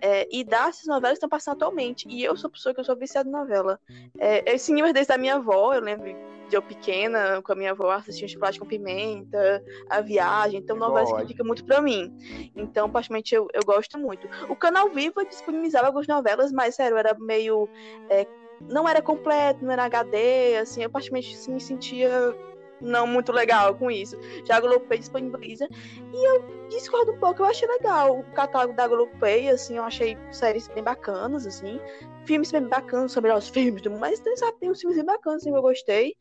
é, 0.00 0.28
e 0.30 0.44
dá 0.44 0.68
essas 0.68 0.86
novelas 0.86 1.12
que 1.12 1.24
estão 1.24 1.28
passando 1.28 1.54
atualmente. 1.54 2.08
E 2.08 2.22
eu 2.24 2.36
sou 2.36 2.50
pessoa 2.50 2.74
que 2.74 2.80
eu 2.80 2.84
sou 2.84 2.96
viciada 2.96 3.28
em 3.28 3.32
novela. 3.32 3.80
É, 4.18 4.52
eu 4.52 4.58
sim, 4.58 4.74
desde 4.92 5.12
a 5.12 5.18
minha 5.18 5.36
avó, 5.36 5.74
eu 5.74 5.80
lembro 5.80 6.06
de 6.48 6.54
eu 6.54 6.62
pequena, 6.62 7.42
com 7.42 7.52
a 7.52 7.56
minha 7.56 7.72
avó, 7.72 7.90
assistindo 7.90 8.28
Chocolate 8.28 8.58
com 8.58 8.66
Pimenta, 8.66 9.62
A 9.90 10.00
Viagem. 10.00 10.60
Então, 10.60 10.76
novelas 10.76 11.10
que 11.10 11.18
God. 11.18 11.28
ficam 11.28 11.46
muito 11.46 11.64
pra 11.64 11.80
mim. 11.80 12.12
Então, 12.54 12.88
praticamente, 12.90 13.34
eu, 13.34 13.48
eu 13.52 13.62
gosto 13.64 13.98
muito. 13.98 14.28
O 14.48 14.56
Canal 14.56 14.88
Viva 14.90 15.24
disponibilizava 15.24 15.86
algumas 15.86 16.06
novelas, 16.06 16.52
mas, 16.52 16.74
sério, 16.74 16.96
era 16.96 17.16
meio... 17.18 17.68
é, 18.08 18.26
não 18.60 18.88
era 18.88 19.02
completo, 19.02 19.64
não 19.64 19.72
era 19.72 19.84
HD, 19.84 20.56
assim, 20.58 20.82
eu 20.82 20.90
praticamente 20.90 21.34
assim, 21.34 21.52
me 21.52 21.60
sentia 21.60 22.34
não 22.80 23.06
muito 23.06 23.32
legal 23.32 23.74
com 23.74 23.90
isso. 23.90 24.16
Já 24.44 24.56
a 24.56 24.60
Globoplay 24.60 24.98
disponibiliza. 24.98 25.68
E 26.12 26.28
eu 26.28 26.68
discordo 26.68 27.12
um 27.12 27.18
pouco, 27.18 27.42
eu 27.42 27.46
achei 27.46 27.66
legal 27.68 28.18
o 28.18 28.24
catálogo 28.32 28.74
da 28.74 28.86
Globoplay, 28.86 29.48
assim, 29.48 29.76
eu 29.76 29.84
achei 29.84 30.16
séries 30.30 30.68
bem 30.68 30.82
bacanas, 30.82 31.46
assim. 31.46 31.80
Filmes 32.26 32.50
bem 32.50 32.62
bacanas, 32.62 33.12
são 33.12 33.22
melhores 33.22 33.48
filmes 33.48 33.82
do 33.82 33.90
mundo, 33.90 34.00
mas 34.00 34.18
tem, 34.20 34.36
sabe, 34.36 34.58
tem 34.58 34.70
uns 34.70 34.80
filmes 34.80 34.96
bem 34.96 35.06
bacanas, 35.06 35.42
assim, 35.42 35.50
que 35.50 35.56
eu 35.56 35.62
gostei. 35.62 36.14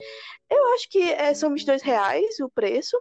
Eu 0.49 0.73
acho 0.75 0.89
que 0.89 1.11
é, 1.11 1.33
são 1.33 1.49
22 1.49 1.81
reais 1.81 2.39
o 2.39 2.49
preço. 2.49 2.97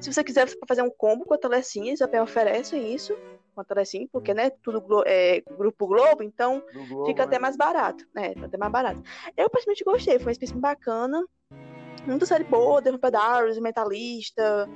Se 0.00 0.12
você 0.12 0.24
quiser 0.24 0.48
fazer 0.66 0.82
um 0.82 0.90
combo 0.90 1.24
com 1.24 1.34
a 1.34 1.38
Telecine, 1.38 1.88
eles 1.88 2.02
até 2.02 2.20
oferecem 2.20 2.94
isso 2.94 3.16
com 3.58 3.62
a 3.62 3.64
Telecine, 3.64 4.08
porque, 4.12 4.32
né, 4.32 4.50
tudo 4.62 4.80
Glo- 4.80 5.04
é 5.06 5.40
Grupo 5.56 5.86
Globo, 5.86 6.22
então 6.22 6.62
Globo, 6.72 7.06
fica 7.06 7.24
até 7.24 7.36
né? 7.36 7.40
mais 7.40 7.56
barato. 7.56 8.04
É, 8.16 8.30
fica 8.30 8.46
até 8.46 8.56
mais 8.56 8.70
barato. 8.72 9.02
Eu 9.36 9.50
praticamente 9.50 9.84
gostei, 9.84 10.14
foi 10.18 10.26
uma 10.26 10.32
experiência 10.32 10.60
bacana. 10.60 11.24
Muita 12.06 12.24
série 12.24 12.44
boa, 12.44 12.80
The 12.80 12.92
Vampire 12.92 13.60
Mentalista, 13.60 14.68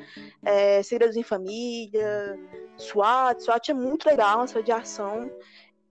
é, 0.45 0.83
Segredos 0.83 1.17
em 1.17 1.23
Família, 1.23 2.39
SWAT. 2.77 3.41
SWAT 3.43 3.71
é 3.71 3.75
muito 3.75 4.05
legal, 4.07 4.39
uma 4.39 4.47
série 4.47 4.65
de 4.65 4.73
ação. 4.73 5.31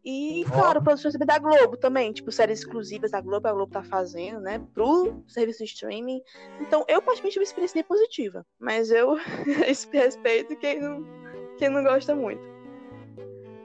E, 0.04 0.44
Ó. 0.48 0.52
claro, 0.54 0.82
produções 0.82 1.14
da 1.14 1.38
Globo 1.38 1.78
também, 1.78 2.12
tipo, 2.12 2.32
séries 2.32 2.60
exclusivas 2.60 3.12
da 3.12 3.22
Globo, 3.22 3.48
a 3.48 3.54
Globo 3.54 3.72
tá 3.72 3.84
fazendo, 3.84 4.40
né, 4.42 4.60
pro 4.74 5.24
serviço 5.28 5.60
de 5.60 5.66
streaming. 5.66 6.22
Então, 6.60 6.84
eu 6.88 7.02
tive 7.02 7.40
uma 7.40 7.44
experiência 7.44 7.84
positiva, 7.84 8.44
mas 8.60 8.90
eu 8.92 9.16
respeito 9.92 10.56
quem 10.58 10.80
não, 10.80 11.04
quem 11.58 11.70
não 11.70 11.84
gosta 11.84 12.16
muito. 12.16 12.42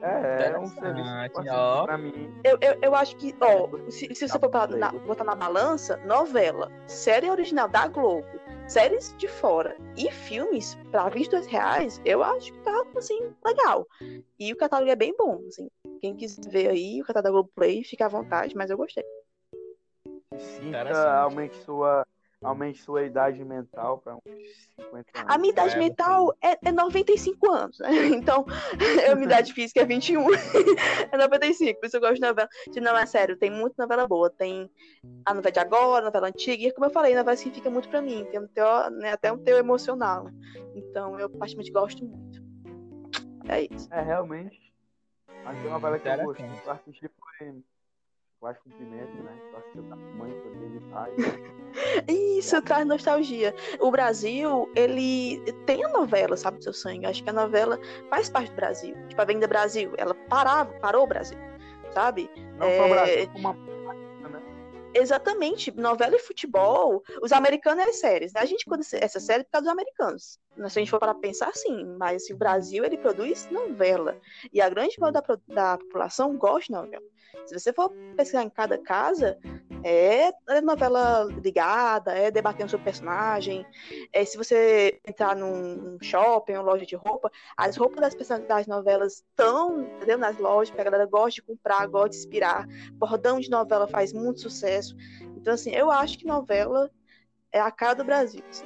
É, 0.01 0.51
é 0.51 0.59
um 0.59 0.67
serviço 0.67 1.09
assim, 1.35 1.49
ó. 1.49 1.83
pra 1.85 1.97
mim. 1.97 2.31
Eu, 2.43 2.57
eu, 2.61 2.77
eu 2.81 2.95
acho 2.95 3.15
que, 3.17 3.35
ó, 3.41 3.89
se, 3.89 4.13
se 4.13 4.27
você 4.27 4.39
for 4.39 4.49
pra- 4.49 4.67
na- 4.67 4.91
botar 4.91 5.23
na 5.23 5.35
balança, 5.35 5.97
novela, 6.05 6.71
série 6.87 7.29
original 7.29 7.67
da 7.67 7.87
Globo, 7.87 8.27
séries 8.67 9.15
de 9.17 9.27
fora 9.27 9.75
e 9.95 10.11
filmes 10.11 10.77
pra 10.91 11.09
22 11.09 11.47
reais, 11.47 11.99
eu 12.05 12.21
acho 12.23 12.51
que 12.53 12.59
tá, 12.59 12.83
assim, 12.95 13.33
legal. 13.45 13.87
E 14.39 14.53
o 14.53 14.57
catálogo 14.57 14.91
é 14.91 14.95
bem 14.95 15.15
bom, 15.17 15.41
assim. 15.47 15.69
Quem 15.99 16.15
quiser 16.15 16.47
ver 16.49 16.69
aí, 16.69 17.01
o 17.01 17.05
catálogo 17.05 17.23
da 17.23 17.31
Globo 17.31 17.51
Play, 17.55 17.83
fica 17.83 18.05
à 18.05 18.09
vontade, 18.09 18.55
mas 18.55 18.69
eu 18.69 18.77
gostei. 18.77 19.03
Sinta, 20.37 21.21
aumente 21.21 21.55
sua, 21.63 22.05
aumente 22.43 22.81
sua 22.81 23.03
idade 23.03 23.43
mental 23.43 23.97
pra 23.99 24.15
uns 24.15 24.21
50 24.75 25.19
anos. 25.19 25.33
A 25.33 25.37
minha 25.37 25.51
idade 25.51 25.75
É, 25.75 25.77
mental 25.77 26.33
é, 26.41 26.57
é 26.63 26.71
95 26.71 27.51
anos, 27.51 27.79
né? 27.79 27.89
Então, 28.27 28.45
a 29.11 29.15
minha 29.15 29.25
idade 29.25 29.53
física 29.53 29.81
é 29.81 29.85
21. 29.85 30.27
é 31.11 31.17
95, 31.17 31.79
por 31.79 31.87
isso 31.87 31.97
eu 31.97 32.01
gosto 32.01 32.15
de 32.15 32.21
novela. 32.21 32.49
De 32.71 32.79
não, 32.79 32.95
é 32.95 33.05
sério, 33.05 33.37
tem 33.37 33.49
muita 33.49 33.83
novela 33.83 34.07
boa. 34.07 34.29
Tem 34.29 34.69
a 35.25 35.33
novela 35.33 35.51
de 35.51 35.59
agora, 35.59 36.03
a 36.03 36.05
novela 36.05 36.27
antiga, 36.27 36.63
e 36.63 36.71
como 36.71 36.85
eu 36.85 36.91
falei, 36.91 37.15
novela 37.15 37.35
que 37.35 37.51
fica 37.51 37.69
muito 37.69 37.89
pra 37.89 38.01
mim. 38.01 38.25
Tem 38.25 38.39
um 38.39 38.47
teu, 38.47 38.89
né, 38.91 39.11
até 39.11 39.31
um 39.31 39.37
teu 39.37 39.57
emocional. 39.57 40.27
Então, 40.75 41.19
eu 41.19 41.29
praticamente 41.29 41.71
gosto 41.71 42.05
muito. 42.05 42.45
É 43.49 43.61
isso. 43.61 43.91
É, 43.91 44.01
realmente. 44.01 44.73
Mas 45.43 45.57
tem 45.57 45.67
uma 45.67 45.73
novela 45.73 45.99
que 45.99 46.07
eu 46.07 46.23
gostei. 46.23 46.45
Eu 46.65 46.71
assisti 46.71 47.09
foi. 47.17 47.63
Eu 48.39 48.47
acho 48.47 48.61
que 48.61 48.69
o 48.69 48.71
Pimenta, 48.73 49.23
né? 49.23 49.35
Eu 49.51 49.57
assisti 49.57 49.81
da 49.81 49.95
mãe 49.95 50.31
dele 50.31 50.77
e 50.77 50.91
pai. 50.91 51.11
Isso 52.37 52.61
traz 52.61 52.85
nostalgia. 52.85 53.53
O 53.79 53.89
Brasil, 53.89 54.71
ele 54.75 55.41
tem 55.65 55.83
a 55.83 55.89
novela, 55.89 56.37
sabe, 56.37 56.57
do 56.57 56.63
seu 56.63 56.73
sangue. 56.73 57.07
Acho 57.07 57.23
que 57.23 57.29
a 57.29 57.33
novela 57.33 57.79
faz 58.09 58.29
parte 58.29 58.51
do 58.51 58.55
Brasil. 58.55 58.95
Tipo, 59.07 59.21
a 59.21 59.23
Avenida 59.23 59.47
Brasil, 59.47 59.91
ela 59.97 60.13
parava, 60.13 60.71
parou 60.79 61.03
o 61.03 61.07
Brasil, 61.07 61.37
sabe? 61.91 62.29
Não 62.57 62.67
É, 62.67 62.77
só 62.77 62.85
o 62.85 62.89
Brasil, 62.89 63.29
como 63.33 63.49
uma. 63.49 63.67
Exatamente, 64.93 65.71
novela 65.77 66.15
e 66.15 66.19
futebol, 66.19 67.03
os 67.21 67.31
americanos 67.31 67.85
é 67.85 67.93
séries, 67.93 68.33
né? 68.33 68.41
A 68.41 68.45
gente 68.45 68.65
quando 68.65 68.81
essa 68.81 69.19
série 69.19 69.41
é 69.41 69.43
por 69.43 69.51
causa 69.51 69.65
dos 69.65 69.71
americanos. 69.71 70.39
Né? 70.55 70.69
Se 70.69 70.79
a 70.79 70.81
gente 70.81 70.89
for 70.89 70.99
para 70.99 71.13
pensar, 71.13 71.51
sim, 71.53 71.85
mas 71.99 72.23
assim, 72.23 72.33
o 72.33 72.37
Brasil 72.37 72.83
ele 72.83 72.97
produz 72.97 73.47
novela 73.51 74.17
e 74.51 74.59
a 74.59 74.67
grande 74.69 74.99
maioria 74.99 75.21
da, 75.21 75.37
da 75.53 75.77
população 75.77 76.35
gosta 76.35 76.65
de 76.65 76.71
novela. 76.71 77.03
Se 77.45 77.57
você 77.57 77.71
for 77.71 77.91
pesquisar 78.15 78.43
em 78.43 78.49
cada 78.49 78.77
casa, 78.77 79.37
é, 79.83 80.31
é 80.49 80.61
novela 80.61 81.23
ligada, 81.43 82.13
é 82.13 82.29
debatendo 82.31 82.69
sobre 82.69 82.85
personagem. 82.85 83.65
É, 84.11 84.25
se 84.25 84.37
você 84.37 84.99
entrar 85.07 85.35
num, 85.35 85.97
shopping, 86.01 86.53
uma 86.53 86.61
loja 86.61 86.85
de 86.85 86.95
roupa, 86.95 87.31
as 87.55 87.77
roupas 87.77 88.01
das 88.01 88.15
personagens 88.15 88.47
das 88.47 88.67
novelas 88.67 89.13
estão 89.13 89.81
entendeu? 89.81 90.17
nas 90.17 90.37
lojas, 90.37 90.69
porque 90.69 90.81
a 90.81 90.85
galera 90.85 91.05
gosta 91.05 91.31
de 91.31 91.41
comprar, 91.41 91.87
gosta 91.87 92.09
de 92.09 92.17
inspirar 92.17 92.67
bordão 92.93 93.39
de 93.39 93.49
novela 93.49 93.87
faz 93.87 94.13
muito 94.13 94.41
sucesso. 94.41 94.95
Então, 95.35 95.53
assim, 95.53 95.71
eu 95.71 95.91
acho 95.91 96.17
que 96.17 96.25
novela 96.25 96.89
é 97.51 97.59
a 97.59 97.71
cara 97.71 97.95
do 97.95 98.03
Brasil. 98.03 98.43
assim. 98.49 98.65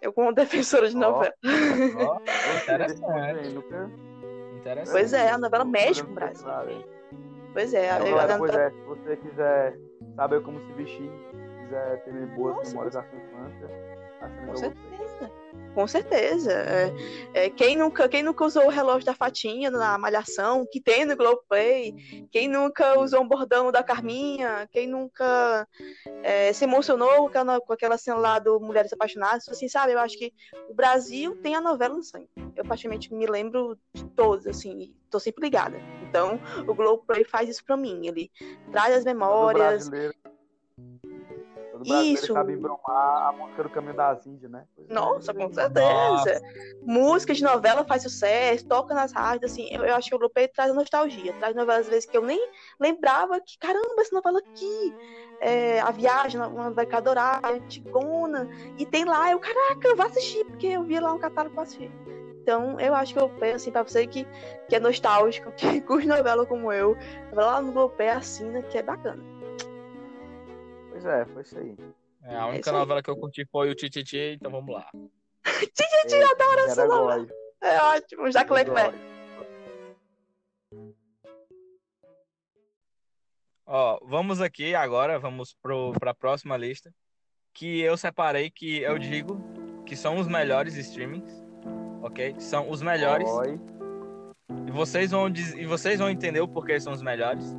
Eu, 0.00 0.12
como 0.12 0.32
defensora 0.32 0.88
de 0.88 0.96
novela. 0.96 1.34
Ó, 1.44 2.18
Interessante. 2.62 3.48
interessante. 4.56 4.90
Pois 4.90 5.12
é, 5.12 5.30
a 5.30 5.38
novela 5.38 5.64
mexe 5.64 6.02
com 6.02 6.12
o 6.12 6.14
Brasil. 6.14 6.46
Pois 7.52 7.74
é, 7.74 7.94
Então, 7.94 8.06
eu- 8.06 8.14
galera, 8.16 8.32
eu- 8.34 8.38
pois 8.38 8.54
é, 8.54 8.70
se 8.70 8.80
você 8.82 9.16
quiser 9.16 9.78
saber 10.16 10.42
como 10.42 10.60
se 10.60 10.72
vestir, 10.74 11.10
quiser 11.62 12.02
ter 12.04 12.26
boas 12.28 12.56
Nossa, 12.56 12.68
memórias 12.70 12.94
da 12.94 13.02
sua 13.02 13.18
infância, 13.18 13.70
assina 14.20 14.46
com 14.46 14.56
certeza. 14.56 14.97
Com 15.74 15.86
certeza. 15.86 16.52
É, 16.52 16.92
é, 17.34 17.50
quem, 17.50 17.76
nunca, 17.76 18.08
quem 18.08 18.22
nunca 18.22 18.44
usou 18.44 18.66
o 18.66 18.70
relógio 18.70 19.06
da 19.06 19.14
Fatinha 19.14 19.70
na 19.70 19.96
Malhação, 19.96 20.66
que 20.70 20.80
tem 20.80 21.04
no 21.04 21.16
Globoplay? 21.16 21.94
Quem 22.30 22.48
nunca 22.48 22.98
usou 22.98 23.22
um 23.22 23.28
bordão 23.28 23.70
da 23.70 23.82
Carminha? 23.82 24.68
Quem 24.72 24.86
nunca 24.86 25.66
é, 26.22 26.52
se 26.52 26.64
emocionou 26.64 27.16
com 27.16 27.26
aquela, 27.28 27.60
com 27.60 27.72
aquela 27.72 27.98
cena 27.98 28.16
lá 28.16 28.38
do 28.38 28.58
Mulheres 28.60 28.92
Apaixonadas? 28.92 29.48
Assim, 29.48 29.68
sabe? 29.68 29.92
Eu 29.92 30.00
acho 30.00 30.18
que 30.18 30.32
o 30.68 30.74
Brasil 30.74 31.36
tem 31.42 31.54
a 31.54 31.60
novela 31.60 31.94
no 31.94 32.02
sangue. 32.02 32.28
Eu, 32.56 32.64
praticamente, 32.64 33.14
me 33.14 33.26
lembro 33.26 33.78
de 33.94 34.04
todas, 34.10 34.46
assim, 34.46 34.94
tô 35.10 35.20
sempre 35.20 35.44
ligada. 35.44 35.78
Então, 36.08 36.40
o 36.66 36.74
Globoplay 36.74 37.24
faz 37.24 37.48
isso 37.48 37.64
pra 37.64 37.76
mim. 37.76 38.06
Ele 38.06 38.30
traz 38.72 38.96
as 38.96 39.04
memórias 39.04 39.88
Todo 39.88 40.37
Isso. 41.86 42.32
sabe 42.32 42.52
embromar 42.52 43.28
a 43.28 43.32
música 43.32 43.62
do 43.62 43.70
Caminho 43.70 43.94
das 43.94 44.26
Índias, 44.26 44.50
né? 44.50 44.64
É. 44.78 44.92
Nossa, 44.92 45.34
com 45.34 45.52
certeza. 45.52 46.10
Nossa. 46.10 46.40
Música 46.82 47.34
de 47.34 47.42
novela 47.42 47.84
faz 47.84 48.02
sucesso, 48.02 48.66
toca 48.66 48.94
nas 48.94 49.12
rádios, 49.12 49.52
assim, 49.52 49.68
eu, 49.70 49.84
eu 49.84 49.94
acho 49.94 50.08
que 50.08 50.14
o 50.14 50.16
Europeu 50.16 50.48
traz 50.52 50.74
nostalgia, 50.74 51.32
traz 51.34 51.54
novelas 51.54 51.86
às 51.86 51.88
vezes 51.88 52.08
que 52.08 52.16
eu 52.16 52.22
nem 52.22 52.40
lembrava 52.80 53.40
que, 53.40 53.58
caramba, 53.58 54.00
essa 54.00 54.14
novela 54.14 54.38
aqui, 54.38 54.94
é, 55.40 55.80
A 55.80 55.90
Viagem, 55.90 56.40
uma 56.40 56.68
novela 56.68 56.86
que 56.86 56.94
eu 56.94 56.98
adorava, 56.98 57.52
Antigona, 57.52 58.48
e 58.78 58.86
tem 58.86 59.04
lá, 59.04 59.30
eu, 59.30 59.38
caraca, 59.38 59.88
eu 59.88 59.96
vou 59.96 60.06
assistir, 60.06 60.44
porque 60.44 60.66
eu 60.66 60.84
vi 60.84 60.98
lá 60.98 61.12
um 61.12 61.18
catálogo 61.18 61.54
pra 61.54 61.64
assistir. 61.64 61.92
Então, 62.48 62.80
eu 62.80 62.94
acho 62.94 63.12
que 63.12 63.20
o 63.20 63.28
penso 63.28 63.56
assim, 63.56 63.70
pra 63.70 63.82
você 63.82 64.06
que, 64.06 64.26
que 64.68 64.74
é 64.74 64.80
nostálgico, 64.80 65.52
que 65.56 65.82
curte 65.82 66.08
novela 66.08 66.46
como 66.46 66.72
eu, 66.72 66.96
vai 67.30 67.44
lá 67.44 67.60
no 67.60 67.72
Glopé, 67.72 68.12
assina, 68.12 68.62
que 68.62 68.78
é 68.78 68.82
bacana. 68.82 69.22
Pois 71.00 71.06
é, 71.06 71.24
foi 71.26 71.42
isso 71.42 71.58
aí. 71.58 71.76
É, 72.24 72.36
a 72.36 72.46
única 72.46 72.70
é 72.70 72.72
novela 72.72 73.00
que 73.00 73.08
eu 73.08 73.16
curti 73.16 73.46
foi 73.46 73.70
o 73.70 73.74
Tititi, 73.74 74.34
então 74.34 74.50
vamos 74.50 74.74
lá. 74.74 74.90
Tititi, 75.44 76.16
é, 76.16 76.24
adoro 76.24 76.60
essa 76.66 76.86
novela. 76.86 77.28
É 77.62 77.82
ótimo, 77.82 78.30
Jacques 78.32 78.52
Leclerc. 78.52 78.98
Ó, 83.64 84.00
vamos 84.02 84.40
aqui 84.40 84.74
agora, 84.74 85.20
vamos 85.20 85.54
para 85.98 86.10
a 86.10 86.14
próxima 86.14 86.56
lista, 86.56 86.92
que 87.52 87.80
eu 87.80 87.96
separei 87.96 88.50
que 88.50 88.80
eu 88.82 88.98
digo 88.98 89.40
que 89.86 89.94
são 89.94 90.16
os 90.16 90.26
melhores 90.26 90.74
streamings, 90.74 91.32
ok? 92.02 92.34
São 92.40 92.68
os 92.68 92.82
melhores. 92.82 93.28
Oi. 93.30 93.60
E 94.66 94.70
vocês 94.72 95.12
vão 95.12 95.28
e 95.28 95.64
vocês 95.64 96.00
vão 96.00 96.10
entender 96.10 96.40
o 96.40 96.48
porquê 96.48 96.80
são 96.80 96.92
os 96.92 97.02
melhores, 97.02 97.56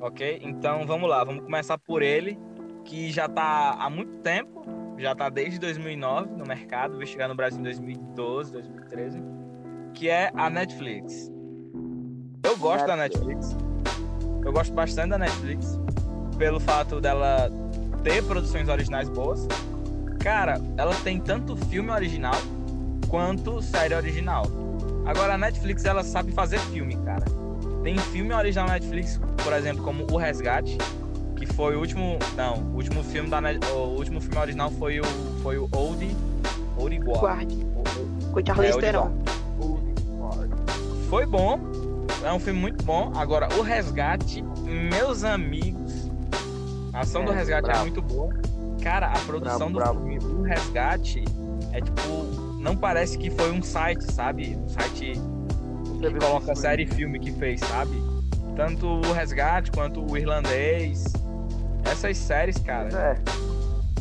ok? 0.00 0.40
Então 0.42 0.86
vamos 0.86 1.08
lá, 1.08 1.24
vamos 1.24 1.44
começar 1.44 1.78
por 1.78 2.02
ele, 2.02 2.38
que 2.84 3.10
já 3.10 3.26
está 3.26 3.72
há 3.78 3.88
muito 3.88 4.18
tempo, 4.22 4.64
já 4.98 5.12
está 5.12 5.28
desde 5.28 5.58
2009 5.58 6.30
no 6.36 6.44
mercado, 6.46 6.96
veio 6.96 7.06
chegar 7.06 7.28
no 7.28 7.34
Brasil 7.34 7.60
em 7.60 7.62
2012, 7.62 8.52
2013, 8.52 9.22
que 9.94 10.08
é 10.08 10.30
a 10.34 10.50
Netflix. 10.50 11.30
Eu 12.42 12.56
gosto 12.56 12.86
da 12.86 12.96
Netflix. 12.96 13.56
Eu 14.44 14.52
gosto 14.52 14.72
bastante 14.72 15.10
da 15.10 15.18
Netflix 15.18 15.78
pelo 16.38 16.58
fato 16.58 17.00
dela 17.00 17.50
ter 18.02 18.24
produções 18.24 18.68
originais 18.68 19.08
boas. 19.08 19.46
Cara, 20.20 20.60
ela 20.76 20.94
tem 21.04 21.20
tanto 21.20 21.56
filme 21.56 21.90
original 21.90 22.34
quanto 23.08 23.60
série 23.60 23.94
original. 23.94 24.44
Agora 25.06 25.34
a 25.34 25.38
Netflix 25.38 25.84
ela 25.84 26.02
sabe 26.02 26.32
fazer 26.32 26.58
filme, 26.58 26.96
cara. 27.04 27.24
Tem 27.82 27.96
filme 27.98 28.32
original 28.32 28.66
na 28.66 28.74
Netflix, 28.74 29.20
por 29.42 29.52
exemplo, 29.52 29.82
como 29.82 30.06
O 30.10 30.16
Resgate, 30.16 30.76
que 31.40 31.46
foi 31.54 31.74
o 31.74 31.80
último, 31.80 32.18
não, 32.36 32.56
o 32.56 32.74
último 32.74 33.02
filme 33.02 33.30
da 33.30 33.40
o 33.72 33.96
último 33.96 34.20
filme 34.20 34.36
original 34.36 34.70
foi 34.72 35.00
o 35.00 35.04
foi 35.42 35.56
o 35.56 35.68
Old 35.74 36.14
Old 36.76 36.98
Guard. 36.98 37.50
Com 38.30 38.46
Charlize 38.46 38.78
é, 38.78 38.80
Theron. 38.80 39.10
Foi 41.08 41.24
bom. 41.24 41.58
É 42.22 42.32
um 42.32 42.38
filme 42.38 42.60
muito 42.60 42.84
bom. 42.84 43.10
Agora, 43.16 43.48
o 43.58 43.62
Resgate, 43.62 44.42
meus 44.42 45.24
amigos, 45.24 46.10
a 46.92 47.00
ação 47.00 47.22
é, 47.22 47.24
do 47.24 47.32
Resgate 47.32 47.58
é 47.58 47.62
bravo. 47.62 47.80
é 47.80 47.82
muito 47.82 48.02
boa. 48.02 48.34
Cara, 48.82 49.06
a 49.06 49.18
produção 49.20 49.72
bravo, 49.72 50.00
do 50.00 50.04
bravo. 50.04 50.20
filme, 50.20 50.34
o 50.34 50.42
Resgate, 50.42 51.24
é 51.72 51.80
tipo, 51.80 52.08
não 52.60 52.76
parece 52.76 53.16
que 53.16 53.30
foi 53.30 53.50
um 53.50 53.62
site, 53.62 54.12
sabe? 54.12 54.56
Um 54.56 54.68
site 54.68 55.12
que 56.00 56.18
coloca 56.18 56.54
série 56.54 56.82
e 56.82 56.86
filme 56.86 57.18
que 57.18 57.32
fez, 57.32 57.60
sabe? 57.60 57.96
Tanto 58.54 58.86
o 58.86 59.12
Resgate 59.12 59.70
quanto 59.70 60.04
o 60.04 60.16
Irlandês 60.16 61.04
essas 61.84 62.16
séries, 62.16 62.58
cara. 62.58 62.88
É. 62.88 63.50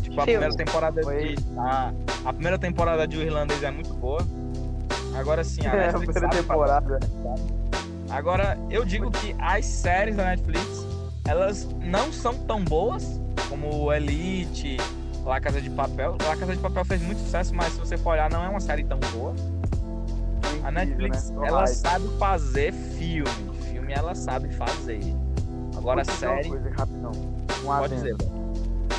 Tipo, 0.09 0.21
a 0.21 0.23
primeira 0.23 0.55
temporada 0.55 1.03
Foi... 1.03 1.35
de. 1.35 1.45
A, 1.57 1.93
a, 2.25 2.33
primeira 2.33 2.57
temporada 2.57 3.07
de 3.07 3.17
O 3.17 3.21
Irlandês 3.21 3.63
é 3.63 3.71
muito 3.71 3.93
boa. 3.93 4.21
Agora 5.15 5.43
sim, 5.43 5.65
a 5.65 5.73
Netflix. 5.73 6.15
É, 6.15 6.19
a 6.19 6.29
primeira 6.29 6.29
temporada. 6.29 6.99
Agora, 8.09 8.57
eu 8.71 8.83
digo 8.83 9.11
que 9.11 9.35
as 9.39 9.65
séries 9.65 10.15
da 10.15 10.25
Netflix, 10.25 10.85
elas 11.27 11.67
não 11.79 12.11
são 12.11 12.33
tão 12.33 12.63
boas 12.63 13.21
como 13.49 13.93
Elite, 13.93 14.77
La 15.23 15.39
Casa 15.39 15.61
de 15.61 15.69
Papel. 15.69 16.17
La 16.27 16.35
Casa 16.35 16.55
de 16.55 16.61
Papel 16.61 16.85
fez 16.85 17.01
muito 17.03 17.19
sucesso, 17.19 17.53
mas 17.53 17.73
se 17.73 17.79
você 17.79 17.97
for 17.97 18.11
olhar, 18.11 18.29
não 18.31 18.43
é 18.43 18.49
uma 18.49 18.59
série 18.59 18.83
tão 18.83 18.99
boa. 19.11 19.35
A 20.63 20.71
Netflix, 20.71 21.29
né? 21.29 21.47
ela 21.47 21.67
sabe 21.67 22.07
fazer 22.17 22.73
filme. 22.73 23.29
Filme 23.71 23.93
ela 23.93 24.15
sabe 24.15 24.51
fazer. 24.55 25.01
Agora, 25.77 26.01
a 26.01 26.05
série. 26.05 26.49
Coisa, 26.49 26.69
rapidão 26.71 27.38
um 27.63 27.65
Pode 27.65 27.95
dizer. 27.95 28.15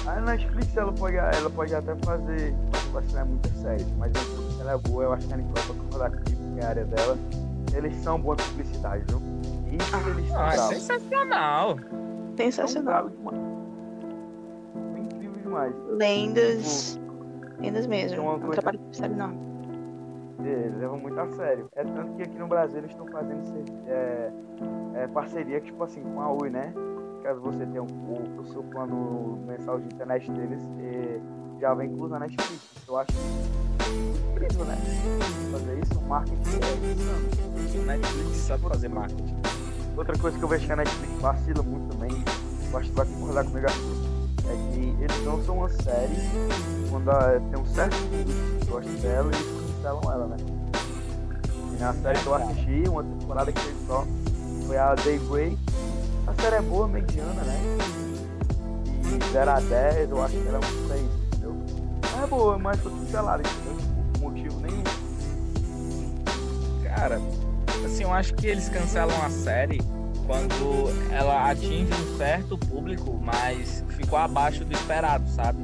A 0.06 0.20
Netflix 0.20 0.76
ela 0.76 0.92
pode, 0.92 1.16
ela 1.16 1.50
pode 1.50 1.74
até 1.74 1.94
fazer, 2.04 2.54
acho 2.94 3.08
que 3.08 3.16
é 3.16 3.24
muita 3.24 3.48
série, 3.50 3.84
mas 3.98 4.12
ela 4.60 4.72
é 4.72 4.78
boa, 4.78 5.04
eu 5.04 5.12
acho 5.12 5.26
que 5.26 5.34
a 5.34 5.36
Nicole 5.36 5.60
vai 5.66 5.76
concordar 5.76 6.12
é 6.60 6.64
a 6.64 6.68
área 6.68 6.84
dela. 6.84 7.16
Eles 7.74 7.96
são 7.96 8.20
bons 8.20 8.36
de 8.36 8.44
publicidade, 8.50 9.04
viu? 9.08 9.20
Isso 9.72 9.96
ah, 9.96 10.10
eles 10.10 10.28
são 10.28 10.40
ah, 10.40 10.54
é 10.54 10.56
sensacional. 10.56 11.76
Sensacional. 12.36 13.10
É 14.96 15.00
incrível 15.00 15.42
demais. 15.42 15.74
Lendas. 15.90 16.94
Tipo, 16.94 17.62
Lendas 17.62 17.86
mesmo. 17.86 18.16
Não 18.16 18.40
coisa... 18.40 18.54
trabalho 18.54 18.78
de 18.78 18.84
publicidade, 18.84 19.14
não. 19.14 19.50
Eles 20.44 20.76
levam 20.78 20.98
muito 20.98 21.20
a 21.20 21.28
sério. 21.28 21.68
É 21.76 21.84
tanto 21.84 22.14
que 22.14 22.22
aqui 22.22 22.38
no 22.38 22.48
Brasil 22.48 22.78
eles 22.78 22.90
estão 22.90 23.06
fazendo 23.06 23.42
é, 23.86 24.30
é, 24.94 25.06
parceria, 25.08 25.60
tipo 25.60 25.82
assim, 25.84 26.02
com 26.02 26.20
a 26.20 26.32
Oi, 26.32 26.50
né? 26.50 26.72
Caso 27.30 27.40
você 27.42 27.64
tenha 27.64 27.82
o, 27.82 28.40
o 28.40 28.44
seu 28.46 28.62
plano 28.64 29.38
mensal 29.46 29.78
de 29.78 29.86
internet 29.86 30.28
deles, 30.32 30.60
já 31.60 31.72
vem 31.74 31.88
incluso 31.88 32.12
na 32.12 32.20
Netflix. 32.20 32.60
Eu 32.88 32.98
acho 32.98 33.12
incrível, 34.32 34.64
né? 34.64 34.76
Fazer 35.52 35.78
isso, 35.78 36.00
marketing 36.02 36.40
é 36.40 36.92
insano. 36.92 37.86
Netflix 37.86 38.36
sabe 38.38 38.62
fazer 38.64 38.88
marketing. 38.88 39.36
Outra 39.96 40.18
coisa 40.18 40.38
que 40.38 40.44
eu 40.44 40.48
vejo 40.48 40.66
que 40.66 40.72
a 40.72 40.76
Netflix 40.76 41.20
vacila 41.20 41.62
muito 41.62 41.94
também, 41.94 42.10
eu 42.72 42.78
acho 42.78 42.88
que 42.88 42.96
vai 42.96 43.06
concordar 43.06 43.44
comigo 43.44 43.66
aqui, 43.66 44.10
é 44.48 44.72
que 44.72 45.02
eles 45.02 45.24
não 45.24 45.42
são 45.44 45.58
uma 45.58 45.68
série 45.68 46.16
quando 46.90 47.50
tem 47.50 47.60
um 47.60 47.66
certo 47.66 47.96
público 48.08 48.32
que 48.58 48.66
gosta 48.66 48.90
dela 48.90 49.30
e 49.30 49.36
eles 49.36 49.74
cancelam 49.76 50.12
ela, 50.12 50.26
né? 50.26 50.36
E 51.74 51.80
na 51.80 51.92
série 51.94 52.18
que 52.18 52.26
eu 52.26 52.34
assisti, 52.34 52.88
uma 52.88 53.04
temporada 53.04 53.52
que 53.52 53.60
fez 53.60 53.76
só, 53.86 54.04
foi 54.66 54.76
a 54.76 54.94
Daybreak, 54.96 55.58
a 56.30 56.42
série 56.42 56.56
é 56.56 56.62
boa, 56.62 56.86
mediana, 56.86 57.42
né? 57.42 57.60
E 59.04 59.32
0 59.32 59.50
a 59.50 59.60
10, 59.60 60.10
eu 60.10 60.22
acho 60.22 60.34
que 60.34 60.48
ela 60.48 60.56
é 60.56 60.60
um 60.60 60.88
6, 60.88 61.02
entendeu? 61.26 61.56
Não 62.12 62.24
é 62.24 62.26
boa, 62.26 62.58
mas 62.58 62.80
foi 62.80 62.92
cancelada, 62.92 63.42
entendeu? 63.42 63.76
Por 64.12 64.20
motivo 64.30 64.60
nenhum. 64.60 64.84
Cara, 66.84 67.20
assim, 67.84 68.04
eu 68.04 68.12
acho 68.12 68.34
que 68.34 68.46
eles 68.46 68.68
cancelam 68.68 69.20
a 69.24 69.30
série 69.30 69.80
quando 70.26 71.12
ela 71.12 71.50
atinge 71.50 71.92
um 71.92 72.16
certo 72.16 72.56
público, 72.56 73.18
mas 73.20 73.84
ficou 73.88 74.18
abaixo 74.18 74.64
do 74.64 74.72
esperado, 74.72 75.28
sabe? 75.30 75.58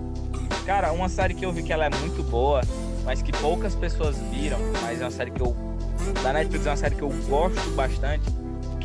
Cara, 0.64 0.92
uma 0.92 1.08
série 1.08 1.34
que 1.34 1.46
eu 1.46 1.52
vi 1.52 1.62
que 1.62 1.72
ela 1.72 1.86
é 1.86 1.90
muito 1.90 2.24
boa, 2.24 2.60
mas 3.04 3.22
que 3.22 3.30
poucas 3.30 3.76
pessoas 3.76 4.16
viram, 4.32 4.58
mas 4.82 5.00
é 5.00 5.04
uma 5.04 5.10
série 5.12 5.30
que 5.30 5.40
eu. 5.40 5.54
Da 6.22 6.32
Netflix 6.32 6.66
é 6.66 6.70
uma 6.70 6.76
série 6.76 6.94
que 6.96 7.02
eu 7.02 7.12
gosto 7.28 7.70
bastante, 7.76 8.28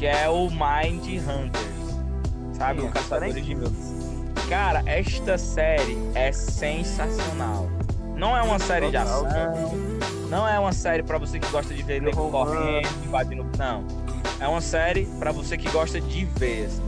que 0.01 0.07
é 0.07 0.27
o 0.27 0.49
Mind 0.49 1.21
Hunters, 1.21 2.57
sabe? 2.57 2.81
Sim, 2.81 2.87
o 2.87 2.91
Caçador 2.91 3.33
de 3.33 3.53
Mundos. 3.53 4.41
Cara, 4.49 4.81
esta 4.87 5.37
série 5.37 5.95
é 6.15 6.31
sensacional. 6.31 7.69
Não 8.15 8.35
é 8.35 8.41
uma 8.41 8.57
série 8.57 8.89
de 8.89 8.97
ação, 8.97 9.27
não 10.27 10.47
é 10.47 10.57
uma 10.57 10.73
série 10.73 11.03
para 11.03 11.19
você 11.19 11.37
que 11.37 11.47
gosta 11.51 11.71
de 11.71 11.83
ver 11.83 12.01
nego 12.01 12.31
correndo, 12.31 12.89
invadindo. 13.05 13.45
Não. 13.59 13.85
É 14.39 14.47
uma 14.47 14.59
série 14.59 15.05
para 15.19 15.31
você 15.31 15.55
que 15.55 15.69
gosta 15.69 16.01
de 16.01 16.25
ver. 16.25 16.65
Assim. 16.65 16.81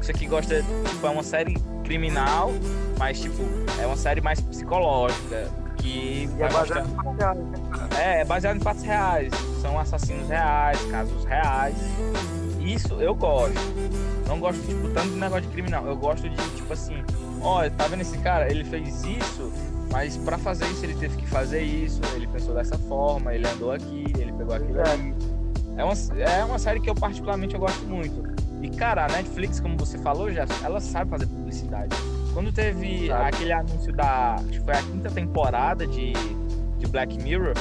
Você 0.00 0.12
que 0.12 0.26
gosta, 0.28 0.62
tipo, 0.62 1.06
é 1.08 1.10
uma 1.10 1.24
série 1.24 1.56
criminal, 1.82 2.52
mas 2.96 3.20
tipo, 3.20 3.42
é 3.82 3.84
uma 3.84 3.96
série 3.96 4.20
mais 4.20 4.40
psicológica. 4.40 5.50
Que 5.78 6.28
e 6.38 6.42
é 6.42 6.48
baseado 6.48 6.88
em 6.88 6.94
fatos 6.94 7.18
reais. 7.18 7.38
Né, 7.38 7.58
é, 7.98 8.20
é 8.20 8.24
baseado 8.24 8.56
em 8.56 8.60
fatos 8.60 8.82
reais. 8.84 9.32
São 9.60 9.78
assassinos 9.78 10.28
reais, 10.28 10.80
casos 10.90 11.24
reais. 11.24 11.76
Isso 12.60 12.94
eu 12.94 13.14
gosto. 13.14 13.54
Não 14.26 14.38
gosto, 14.38 14.60
tipo, 14.66 14.88
tanto 14.90 15.08
de 15.08 15.16
negócio 15.16 15.42
de 15.42 15.48
criminal. 15.48 15.86
Eu 15.86 15.96
gosto 15.96 16.28
de, 16.28 16.36
tipo 16.54 16.72
assim, 16.72 17.02
ó, 17.40 17.68
tá 17.70 17.88
vendo 17.88 18.02
esse 18.02 18.18
cara? 18.18 18.50
Ele 18.50 18.64
fez 18.64 19.02
isso 19.04 19.52
Mas 19.90 20.16
para 20.18 20.36
fazer 20.36 20.66
isso, 20.66 20.84
ele 20.84 20.94
teve 20.94 21.16
que 21.16 21.26
fazer 21.26 21.62
isso, 21.62 22.00
ele 22.14 22.26
pensou 22.26 22.54
dessa 22.54 22.76
forma, 22.76 23.34
ele 23.34 23.48
andou 23.48 23.72
aqui, 23.72 24.04
ele 24.18 24.32
pegou 24.32 24.54
aquilo 24.54 24.80
ali. 24.80 25.14
É 25.76 25.84
uma, 25.84 25.94
é 26.18 26.44
uma 26.44 26.58
série 26.58 26.80
que 26.80 26.90
eu 26.90 26.94
particularmente 26.94 27.54
eu 27.54 27.60
gosto 27.60 27.86
muito. 27.86 28.22
E, 28.60 28.68
cara, 28.68 29.06
a 29.06 29.08
Netflix, 29.08 29.60
como 29.60 29.76
você 29.76 29.96
falou, 29.98 30.30
já, 30.32 30.44
ela 30.64 30.80
sabe 30.80 31.10
fazer 31.10 31.26
publicidade. 31.26 31.96
Quando 32.34 32.52
teve 32.52 33.08
sabe. 33.08 33.28
aquele 33.28 33.52
anúncio 33.52 33.92
da. 33.92 34.34
Acho 34.34 34.44
que 34.44 34.60
foi 34.60 34.74
a 34.74 34.82
quinta 34.82 35.10
temporada 35.10 35.86
de, 35.86 36.12
de 36.78 36.86
Black 36.86 37.16
Mirror, 37.22 37.54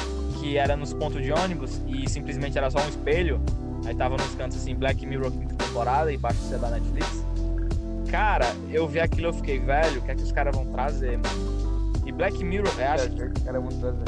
que 0.47 0.57
era 0.57 0.77
nos 0.77 0.93
pontos 0.93 1.21
de 1.21 1.31
ônibus 1.31 1.81
e 1.87 2.09
simplesmente 2.09 2.57
era 2.57 2.71
só 2.71 2.79
um 2.79 2.87
espelho. 2.87 3.41
Aí 3.85 3.93
tava 3.93 4.15
nos 4.15 4.33
cantos 4.35 4.57
assim, 4.57 4.73
Black 4.73 5.05
Mirror 5.05 5.31
quinta 5.31 5.55
temporada, 5.55 6.11
embaixo 6.11 6.39
do 6.39 6.57
da 6.57 6.69
Netflix. 6.69 7.25
Cara, 8.09 8.45
eu 8.71 8.87
vi 8.87 9.01
aquilo 9.01 9.27
e 9.27 9.29
eu 9.29 9.33
fiquei, 9.33 9.59
velho, 9.59 9.99
o 9.99 10.01
que 10.03 10.11
é 10.11 10.15
que 10.15 10.23
os 10.23 10.31
caras 10.31 10.55
vão 10.55 10.65
trazer, 10.67 11.17
mano? 11.17 12.01
E 12.05 12.11
Black 12.13 12.41
Mirror, 12.43 12.71
eu 12.79 12.87
acho. 12.87 13.09
Que 13.09 13.23
os 13.23 13.43
caras 13.43 13.61
vão 13.61 13.79
trazer. 13.79 14.03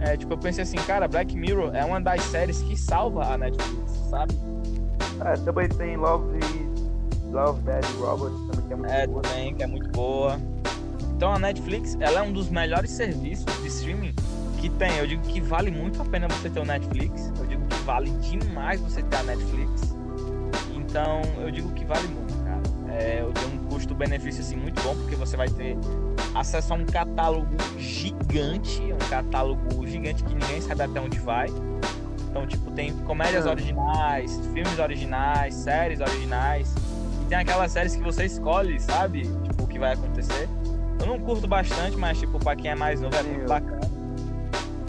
É, 0.00 0.16
tipo, 0.16 0.32
eu 0.32 0.38
pensei 0.38 0.62
assim, 0.62 0.78
cara, 0.78 1.06
Black 1.06 1.36
Mirror 1.36 1.74
é 1.74 1.84
uma 1.84 2.00
das 2.00 2.22
séries 2.22 2.62
que 2.62 2.76
salva 2.76 3.34
a 3.34 3.36
Netflix, 3.38 3.90
sabe? 4.08 4.34
É, 5.24 5.34
também 5.44 5.68
tem 5.68 5.96
Love, 5.96 6.38
Love 7.30 7.60
Dead 7.62 7.84
Robots, 7.98 8.38
também 8.50 8.66
que 8.66 8.72
é 8.72 8.76
muito 8.76 8.92
é, 8.92 9.06
boa. 9.06 9.22
também, 9.22 9.54
que 9.54 9.62
é 9.62 9.66
muito 9.66 9.90
boa. 9.90 10.40
Então 11.14 11.32
a 11.32 11.38
Netflix, 11.38 11.96
ela 12.00 12.20
é 12.20 12.22
um 12.22 12.32
dos 12.32 12.48
melhores 12.48 12.90
serviços 12.90 13.44
de 13.62 13.68
streaming 13.68 14.14
que 14.56 14.68
tem. 14.70 14.96
Eu 14.98 15.06
digo 15.06 15.22
que 15.22 15.40
vale 15.40 15.70
muito 15.70 16.00
a 16.00 16.04
pena 16.04 16.28
você 16.28 16.50
ter 16.50 16.60
o 16.60 16.64
Netflix. 16.64 17.32
Eu 17.38 17.46
digo 17.46 17.66
que 17.66 17.82
vale 17.82 18.10
demais 18.10 18.80
você 18.80 19.02
ter 19.02 19.16
a 19.16 19.22
Netflix. 19.22 19.94
Então, 20.74 21.22
eu 21.38 21.50
digo 21.50 21.70
que 21.72 21.84
vale 21.84 22.08
muito, 22.08 22.34
cara. 22.44 22.96
É, 22.96 23.20
eu 23.20 23.32
tenho 23.32 23.54
um 23.54 23.58
custo-benefício 23.66 24.40
assim 24.40 24.56
muito 24.56 24.80
bom, 24.82 24.96
porque 24.96 25.14
você 25.14 25.36
vai 25.36 25.48
ter 25.48 25.76
acesso 26.34 26.72
a 26.72 26.76
um 26.76 26.86
catálogo 26.86 27.54
gigante, 27.78 28.80
um 28.82 29.08
catálogo 29.10 29.86
gigante 29.86 30.24
que 30.24 30.34
ninguém 30.34 30.60
sabe 30.60 30.82
até 30.82 31.00
onde 31.00 31.18
vai. 31.18 31.48
Então, 32.30 32.46
tipo, 32.46 32.70
tem 32.70 32.92
comédias 32.98 33.46
originais, 33.46 34.38
filmes 34.52 34.78
originais, 34.78 35.54
séries 35.54 36.00
originais. 36.00 36.74
E 37.22 37.24
tem 37.28 37.38
aquelas 37.38 37.72
séries 37.72 37.96
que 37.96 38.02
você 38.02 38.26
escolhe, 38.26 38.78
sabe? 38.80 39.22
Tipo, 39.22 39.64
o 39.64 39.66
que 39.66 39.78
vai 39.78 39.94
acontecer. 39.94 40.48
Eu 41.00 41.06
não 41.06 41.18
curto 41.18 41.46
bastante, 41.46 41.96
mas, 41.96 42.18
tipo, 42.18 42.38
pra 42.38 42.54
quem 42.56 42.70
é 42.70 42.74
mais 42.74 43.00
novo 43.00 43.16
é 43.16 43.22
muito 43.22 43.48
bacana. 43.48 43.75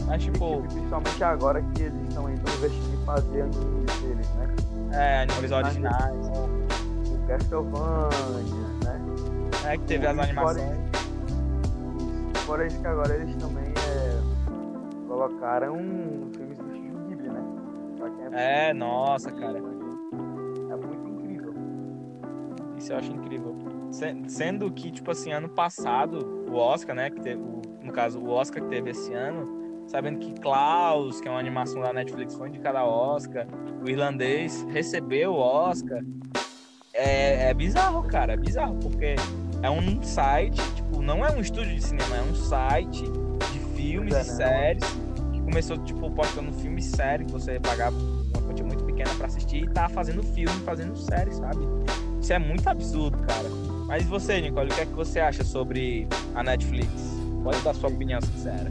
Mas, 0.07 0.23
tipo... 0.23 0.61
Principalmente 0.61 1.23
agora 1.23 1.61
que 1.61 1.83
eles 1.83 2.01
estão 2.07 2.29
indo 2.31 2.41
investindo 2.41 2.93
em 2.93 3.05
fazer 3.05 3.41
animes 3.41 4.01
deles, 4.01 4.29
né? 4.35 4.55
É, 4.93 5.21
animes 5.23 5.51
originais. 5.51 6.27
O 6.27 7.27
Castlevania, 7.27 8.67
né? 8.83 9.01
É, 9.67 9.77
que 9.77 9.83
teve 9.83 10.07
as 10.07 10.17
animações. 10.17 10.77
Fora 12.45 12.65
isso 12.65 12.79
que 12.79 12.87
agora 12.87 13.13
eles 13.13 13.35
também 13.35 13.65
é, 13.65 14.21
colocaram 15.05 15.75
filmes 16.33 16.57
do 16.57 16.73
Chico 16.73 16.97
Ghibli, 17.09 17.29
né? 17.29 17.43
É, 18.31 18.69
é, 18.69 18.73
nossa, 18.73 19.29
cara. 19.29 19.57
É 19.57 19.61
muito 19.61 21.07
incrível. 21.09 21.53
Isso 22.77 22.93
eu 22.93 22.97
acho 22.97 23.11
incrível. 23.11 23.57
Sendo 24.29 24.71
que, 24.71 24.89
tipo 24.89 25.11
assim, 25.11 25.33
ano 25.33 25.49
passado, 25.49 26.45
o 26.49 26.55
Oscar, 26.55 26.95
né? 26.95 27.09
Que 27.09 27.19
teve, 27.19 27.41
no 27.81 27.91
caso, 27.91 28.19
o 28.19 28.29
Oscar 28.29 28.63
que 28.63 28.69
teve 28.69 28.91
esse 28.91 29.13
ano, 29.13 29.66
sabendo 29.87 30.19
que 30.19 30.33
Klaus, 30.39 31.21
que 31.21 31.27
é 31.27 31.31
uma 31.31 31.39
animação 31.39 31.81
da 31.81 31.93
Netflix, 31.93 32.35
foi 32.35 32.49
indicada 32.49 32.79
ao 32.79 32.89
Oscar, 32.89 33.47
o 33.83 33.89
irlandês 33.89 34.65
recebeu 34.69 35.31
o 35.31 35.39
Oscar. 35.39 36.03
É, 36.93 37.49
é 37.49 37.53
bizarro, 37.53 38.03
cara, 38.03 38.33
é 38.33 38.37
bizarro, 38.37 38.75
porque 38.81 39.15
é 39.61 39.69
um 39.69 40.01
site, 40.03 40.61
tipo, 40.75 41.01
não 41.01 41.25
é 41.25 41.31
um 41.31 41.39
estúdio 41.39 41.73
de 41.75 41.81
cinema, 41.81 42.17
é 42.17 42.21
um 42.21 42.35
site 42.35 43.03
de 43.51 43.59
filmes 43.75 44.13
é, 44.13 44.21
e 44.21 44.23
séries 44.23 44.83
que 45.31 45.41
começou, 45.41 45.77
tipo, 45.77 46.09
postando 46.11 46.51
filme 46.53 46.79
e 46.79 46.83
série 46.83 47.25
que 47.25 47.31
você 47.31 47.59
pagava 47.59 47.95
uma 47.95 48.41
quantia 48.41 48.65
muito 48.65 48.83
pequena 48.83 49.09
para 49.15 49.27
assistir 49.27 49.63
e 49.63 49.69
tá 49.69 49.87
fazendo 49.87 50.23
filme, 50.23 50.59
fazendo 50.65 50.97
série, 50.97 51.31
sabe? 51.31 51.59
Isso 52.19 52.33
é 52.33 52.39
muito 52.39 52.67
absurdo, 52.67 53.17
cara. 53.19 53.47
Mas 53.87 54.03
você, 54.05 54.41
Nicole, 54.41 54.69
o 54.69 54.75
que 54.75 54.81
é 54.81 54.85
que 54.85 54.93
você 54.93 55.19
acha 55.19 55.43
sobre 55.43 56.07
a 56.35 56.43
Netflix? 56.43 56.89
Pode 57.43 57.61
dar 57.61 57.73
sua 57.73 57.89
opinião 57.89 58.19
sincera. 58.19 58.69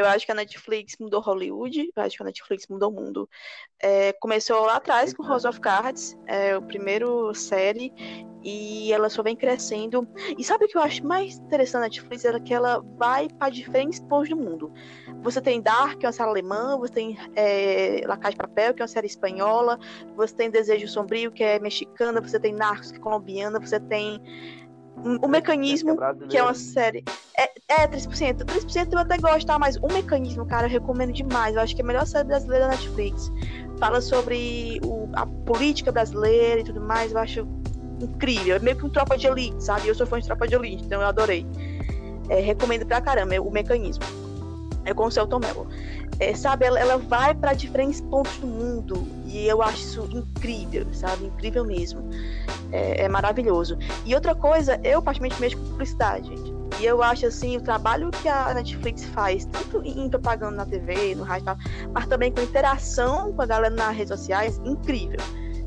Eu 0.00 0.06
acho 0.06 0.24
que 0.24 0.32
a 0.32 0.34
Netflix 0.34 0.96
mudou 0.98 1.20
Hollywood, 1.20 1.90
eu 1.94 2.02
acho 2.02 2.16
que 2.16 2.22
a 2.22 2.26
Netflix 2.26 2.66
mudou 2.68 2.90
o 2.90 2.94
mundo. 2.94 3.28
É, 3.78 4.12
começou 4.14 4.64
lá 4.64 4.76
atrás 4.76 5.12
com 5.12 5.22
House 5.22 5.44
of 5.44 5.60
Cards, 5.60 6.16
é, 6.26 6.56
o 6.56 6.62
primeiro 6.62 7.34
série, 7.34 7.92
e 8.42 8.92
ela 8.92 9.10
só 9.10 9.22
vem 9.22 9.36
crescendo. 9.36 10.08
E 10.38 10.42
sabe 10.42 10.64
o 10.64 10.68
que 10.68 10.76
eu 10.76 10.82
acho 10.82 11.04
mais 11.06 11.36
interessante 11.36 11.74
da 11.74 11.80
Netflix? 11.80 12.24
É 12.24 12.40
que 12.40 12.54
ela 12.54 12.82
vai 12.96 13.28
para 13.28 13.50
diferentes 13.50 14.00
pontos 14.00 14.30
do 14.30 14.36
mundo. 14.36 14.72
Você 15.22 15.40
tem 15.40 15.60
Dark, 15.60 15.98
que 15.98 16.06
é 16.06 16.08
uma 16.08 16.12
série 16.12 16.30
alemã, 16.30 16.78
você 16.78 16.92
tem 16.92 17.18
é, 17.36 18.02
La 18.06 18.16
Casa 18.16 18.32
de 18.32 18.38
Papel, 18.38 18.72
que 18.72 18.80
é 18.80 18.84
uma 18.84 18.88
série 18.88 19.06
espanhola, 19.06 19.78
você 20.16 20.34
tem 20.34 20.50
Desejo 20.50 20.88
Sombrio, 20.88 21.30
que 21.30 21.44
é 21.44 21.58
mexicana, 21.58 22.20
você 22.20 22.40
tem 22.40 22.54
Narcos, 22.54 22.90
que 22.90 22.98
é 22.98 23.00
colombiana, 23.00 23.60
você 23.60 23.78
tem 23.78 24.20
o 25.22 25.28
mecanismo, 25.28 25.96
que 26.28 26.36
é 26.36 26.42
uma 26.42 26.54
série. 26.54 27.04
É, 27.36 27.50
é 27.68 27.88
3%. 27.88 28.44
3% 28.44 28.92
eu 28.92 28.98
até 28.98 29.16
gosto, 29.18 29.46
tá? 29.46 29.58
Mas 29.58 29.76
o 29.76 29.86
mecanismo, 29.86 30.44
cara, 30.46 30.66
eu 30.66 30.70
recomendo 30.70 31.12
demais. 31.12 31.54
Eu 31.54 31.62
acho 31.62 31.74
que 31.74 31.82
é 31.82 31.84
a 31.84 31.86
melhor 31.86 32.06
série 32.06 32.28
brasileira 32.28 32.66
da 32.66 32.72
Netflix. 32.72 33.32
Fala 33.78 34.00
sobre 34.00 34.80
o, 34.84 35.08
a 35.14 35.26
política 35.26 35.90
brasileira 35.90 36.60
e 36.60 36.64
tudo 36.64 36.80
mais. 36.80 37.12
Eu 37.12 37.18
acho 37.18 37.48
incrível. 38.00 38.56
É 38.56 38.58
meio 38.58 38.76
que 38.76 38.84
um 38.84 38.90
tropa 38.90 39.16
de 39.16 39.26
elite, 39.26 39.62
sabe? 39.62 39.88
Eu 39.88 39.94
sou 39.94 40.06
fã 40.06 40.18
de 40.18 40.26
tropa 40.26 40.46
de 40.46 40.54
elite, 40.54 40.84
então 40.84 41.00
eu 41.00 41.06
adorei. 41.06 41.46
É, 42.28 42.40
recomendo 42.40 42.86
pra 42.86 43.00
caramba 43.00 43.34
é 43.34 43.40
o 43.40 43.50
mecanismo. 43.50 44.04
É 44.84 44.94
com 44.94 45.06
o 45.06 45.10
Celton 45.10 45.38
Mello. 45.38 45.66
É, 46.18 46.34
sabe, 46.34 46.66
ela, 46.66 46.78
ela 46.78 46.96
vai 46.98 47.34
para 47.34 47.52
diferentes 47.52 48.00
pontos 48.00 48.36
do 48.38 48.46
mundo 48.46 49.06
e 49.26 49.46
eu 49.46 49.62
acho 49.62 49.76
isso 49.76 50.08
incrível, 50.10 50.86
sabe? 50.92 51.26
Incrível 51.26 51.64
mesmo. 51.64 52.02
É, 52.72 53.04
é 53.04 53.08
maravilhoso. 53.08 53.78
E 54.04 54.14
outra 54.14 54.34
coisa, 54.34 54.80
eu 54.84 55.00
particularmente 55.02 55.40
mexo 55.40 55.56
com 55.56 55.64
publicidade, 55.70 56.28
gente. 56.28 56.60
E 56.80 56.86
eu 56.86 57.02
acho 57.02 57.26
assim, 57.26 57.56
o 57.56 57.60
trabalho 57.60 58.10
que 58.10 58.28
a 58.28 58.54
Netflix 58.54 59.04
faz, 59.06 59.44
tanto 59.44 59.82
em 59.84 60.08
propaganda 60.08 60.56
na 60.56 60.66
TV, 60.66 61.14
no 61.14 61.24
rádio, 61.24 61.46
mas 61.92 62.06
também 62.06 62.32
com 62.32 62.40
interação 62.40 63.32
com 63.32 63.42
a 63.42 63.46
galera 63.46 63.74
nas 63.74 63.94
redes 63.94 64.08
sociais, 64.08 64.60
incrível. 64.64 65.18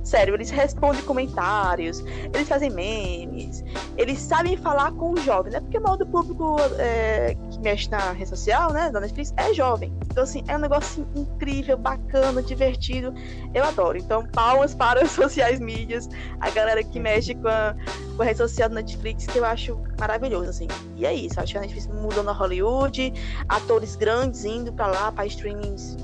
Sério, 0.03 0.33
eles 0.33 0.49
respondem 0.49 1.01
comentários, 1.03 2.03
eles 2.33 2.47
fazem 2.47 2.69
memes, 2.69 3.63
eles 3.97 4.19
sabem 4.19 4.57
falar 4.57 4.91
com 4.91 5.11
o 5.11 5.17
jovem, 5.17 5.53
né? 5.53 5.61
Porque 5.61 5.77
o 5.77 5.81
maior 5.81 5.95
do 5.95 6.05
público 6.05 6.57
é, 6.77 7.35
que 7.49 7.59
mexe 7.59 7.89
na 7.89 8.11
rede 8.11 8.29
social, 8.29 8.73
né, 8.73 8.91
da 8.91 8.99
Netflix, 8.99 9.33
é 9.37 9.53
jovem. 9.53 9.93
Então, 10.11 10.23
assim, 10.23 10.43
é 10.47 10.57
um 10.57 10.59
negócio 10.59 11.03
assim, 11.03 11.21
incrível, 11.21 11.77
bacana, 11.77 12.43
divertido. 12.43 13.13
Eu 13.53 13.63
adoro. 13.63 13.97
Então, 13.97 14.27
palmas 14.27 14.75
para 14.75 15.01
as 15.01 15.11
sociais 15.11 15.59
mídias, 15.59 16.09
a 16.41 16.49
galera 16.49 16.83
que 16.83 16.99
mexe 16.99 17.33
com 17.35 17.47
a, 17.47 17.73
com 18.17 18.21
a 18.21 18.25
rede 18.25 18.37
social 18.37 18.67
da 18.67 18.75
Netflix, 18.75 19.25
que 19.25 19.39
eu 19.39 19.45
acho 19.45 19.79
maravilhoso, 19.97 20.49
assim. 20.49 20.67
E 20.97 21.05
é 21.05 21.13
isso, 21.13 21.39
acho 21.39 21.53
que 21.53 21.57
a 21.57 21.61
Netflix 21.61 21.87
mudou 21.87 22.23
na 22.23 22.33
Hollywood, 22.33 23.13
atores 23.47 23.95
grandes 23.95 24.43
indo 24.43 24.73
para 24.73 24.87
lá, 24.87 25.11
para 25.11 25.25
streamings. 25.27 25.97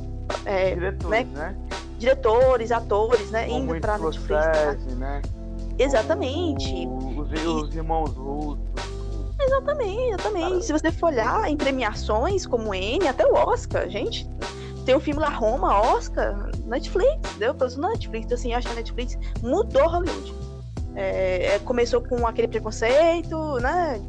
É, 0.45 0.73
Diretores, 0.75 1.27
né? 1.27 1.27
né? 1.33 1.55
Diretores, 1.99 2.71
atores, 2.71 3.29
né? 3.29 3.47
Como 3.47 3.75
indo 3.75 3.81
pra 3.81 3.97
Netflix. 3.97 4.85
Né? 4.97 5.21
Exatamente. 5.77 6.87
Os, 6.87 7.45
os 7.45 7.75
irmãos 7.75 8.11
russos. 8.11 8.59
Exatamente, 9.39 10.09
exatamente. 10.09 10.49
Cara. 10.49 10.61
Se 10.61 10.73
você 10.73 10.91
for 10.91 11.07
olhar 11.07 11.49
em 11.49 11.55
premiações 11.55 12.45
como 12.45 12.73
N, 12.73 13.07
até 13.07 13.25
o 13.25 13.33
Oscar, 13.33 13.87
gente. 13.89 14.27
Tem 14.85 14.95
o 14.95 14.99
filme 14.99 15.19
La 15.19 15.29
Roma, 15.29 15.79
Oscar, 15.81 16.49
Netflix, 16.65 17.35
deu 17.37 17.53
pelo 17.53 17.69
Netflix. 17.89 18.25
Então, 18.25 18.37
assim, 18.37 18.53
acho 18.53 18.67
que 18.67 18.73
a 18.73 18.75
Netflix 18.75 19.17
mudou 19.41 19.87
Hollywood. 19.87 20.33
É, 20.95 21.55
é, 21.55 21.59
começou 21.59 22.01
com 22.01 22.25
aquele 22.25 22.47
preconceito, 22.47 23.59
né? 23.59 24.01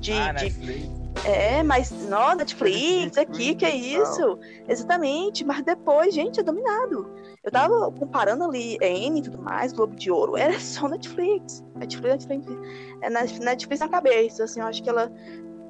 De, 0.00 0.12
ah, 0.12 0.32
de, 0.32 0.44
Netflix 0.44 1.03
é, 1.24 1.62
mas 1.62 1.90
não, 1.90 2.34
Netflix, 2.34 3.16
aqui, 3.16 3.54
que 3.54 3.64
é 3.64 3.74
isso? 3.74 4.38
Exatamente, 4.68 5.44
mas 5.44 5.62
depois, 5.62 6.14
gente, 6.14 6.40
é 6.40 6.42
dominado. 6.42 7.10
Eu 7.42 7.50
tava 7.50 7.90
comparando 7.92 8.44
ali 8.44 8.76
N 8.80 9.18
e 9.18 9.22
tudo 9.22 9.40
mais, 9.40 9.72
Globo 9.72 9.94
de 9.96 10.10
Ouro, 10.10 10.36
era 10.36 10.58
só 10.60 10.86
Netflix. 10.88 11.64
Netflix, 11.76 12.26
Netflix, 12.26 12.62
é 13.00 13.10
Netflix 13.10 13.80
na 13.80 13.88
cabeça, 13.88 14.44
assim, 14.44 14.60
eu 14.60 14.66
acho 14.66 14.82
que 14.82 14.88
ela 14.88 15.10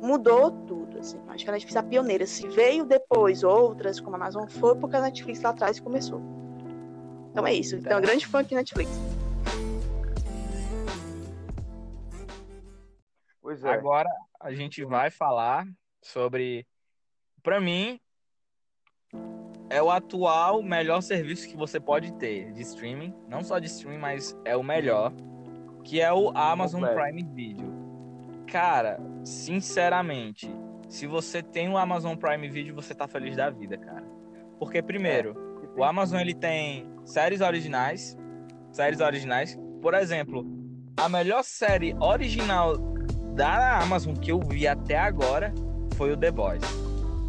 mudou 0.02 0.50
tudo, 0.66 0.98
assim. 0.98 1.18
Eu 1.26 1.32
acho 1.32 1.44
que 1.44 1.50
a 1.50 1.52
Netflix 1.52 1.76
é 1.76 1.78
a 1.78 1.82
pioneira. 1.82 2.26
Se 2.26 2.48
veio 2.48 2.84
depois 2.84 3.44
outras, 3.44 4.00
como 4.00 4.16
a 4.16 4.18
Amazon, 4.18 4.46
foi 4.46 4.74
porque 4.76 4.96
a 4.96 5.00
Netflix 5.00 5.40
lá 5.40 5.50
atrás 5.50 5.78
começou. 5.78 6.20
Então 7.30 7.46
é 7.46 7.54
isso. 7.54 7.76
Então, 7.76 8.00
grande 8.00 8.26
fã 8.26 8.40
aqui 8.40 8.54
Netflix. 8.54 8.90
Pois 13.40 13.64
é. 13.64 13.70
Agora 13.70 14.08
a 14.44 14.52
gente 14.52 14.84
vai 14.84 15.10
falar 15.10 15.66
sobre, 16.02 16.66
para 17.42 17.58
mim, 17.58 17.98
é 19.70 19.82
o 19.82 19.90
atual 19.90 20.62
melhor 20.62 21.00
serviço 21.00 21.48
que 21.48 21.56
você 21.56 21.80
pode 21.80 22.12
ter 22.18 22.52
de 22.52 22.60
streaming, 22.60 23.14
não 23.26 23.42
só 23.42 23.58
de 23.58 23.66
streaming, 23.66 23.98
mas 23.98 24.38
é 24.44 24.54
o 24.54 24.62
melhor. 24.62 25.12
que 25.82 26.00
é 26.00 26.12
o 26.12 26.30
Amazon 26.36 26.82
Prime 26.82 27.22
Video. 27.22 27.72
Cara, 28.46 28.98
sinceramente, 29.24 30.50
se 30.90 31.06
você 31.06 31.42
tem 31.42 31.68
o 31.70 31.78
Amazon 31.78 32.14
Prime 32.14 32.48
Video, 32.48 32.74
você 32.74 32.94
tá 32.94 33.08
feliz 33.08 33.36
da 33.36 33.48
vida, 33.48 33.78
cara. 33.78 34.04
Porque 34.58 34.82
primeiro, 34.82 35.34
é. 35.62 35.80
o 35.80 35.84
Amazon 35.84 36.20
ele 36.20 36.34
tem 36.34 36.86
séries 37.04 37.40
originais, 37.40 38.16
séries 38.72 39.00
originais. 39.00 39.58
Por 39.80 39.94
exemplo, 39.94 40.46
a 40.96 41.08
melhor 41.08 41.42
série 41.42 41.94
original 42.00 42.93
da 43.34 43.78
Amazon 43.78 44.14
que 44.14 44.30
eu 44.30 44.40
vi 44.40 44.66
até 44.66 44.96
agora 44.96 45.52
foi 45.96 46.12
o 46.12 46.16
The 46.16 46.30
Boys. 46.30 46.62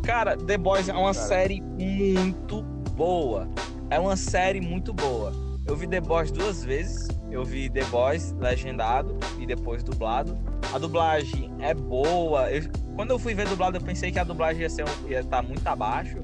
Cara, 0.04 0.38
The 0.38 0.58
Boys 0.58 0.88
é 0.88 0.94
uma 0.94 1.14
cara. 1.14 1.28
série 1.28 1.62
muito 1.62 2.62
boa. 2.96 3.48
É 3.90 4.00
uma 4.00 4.16
série 4.16 4.62
muito 4.62 4.94
boa. 4.94 5.34
Eu 5.66 5.76
vi 5.76 5.88
The 5.88 6.02
Boys 6.02 6.32
duas 6.32 6.64
vezes. 6.64 7.08
Eu 7.32 7.44
vi 7.44 7.70
The 7.70 7.84
Boys 7.86 8.34
legendado 8.40 9.18
e 9.40 9.46
depois 9.46 9.84
dublado. 9.84 10.38
A 10.74 10.78
dublagem 10.78 11.52
é 11.60 11.74
boa. 11.74 12.52
Eu, 12.52 12.64
quando 12.96 13.12
eu 13.12 13.20
fui 13.20 13.34
ver 13.34 13.48
dublado, 13.48 13.78
eu 13.78 13.82
pensei 13.82 14.12
que 14.12 14.20
a 14.20 14.24
dublagem 14.24 14.62
ia 14.62 14.68
estar 14.68 14.86
ia 15.08 15.24
tá 15.24 15.42
muito 15.42 15.66
abaixo. 15.68 16.18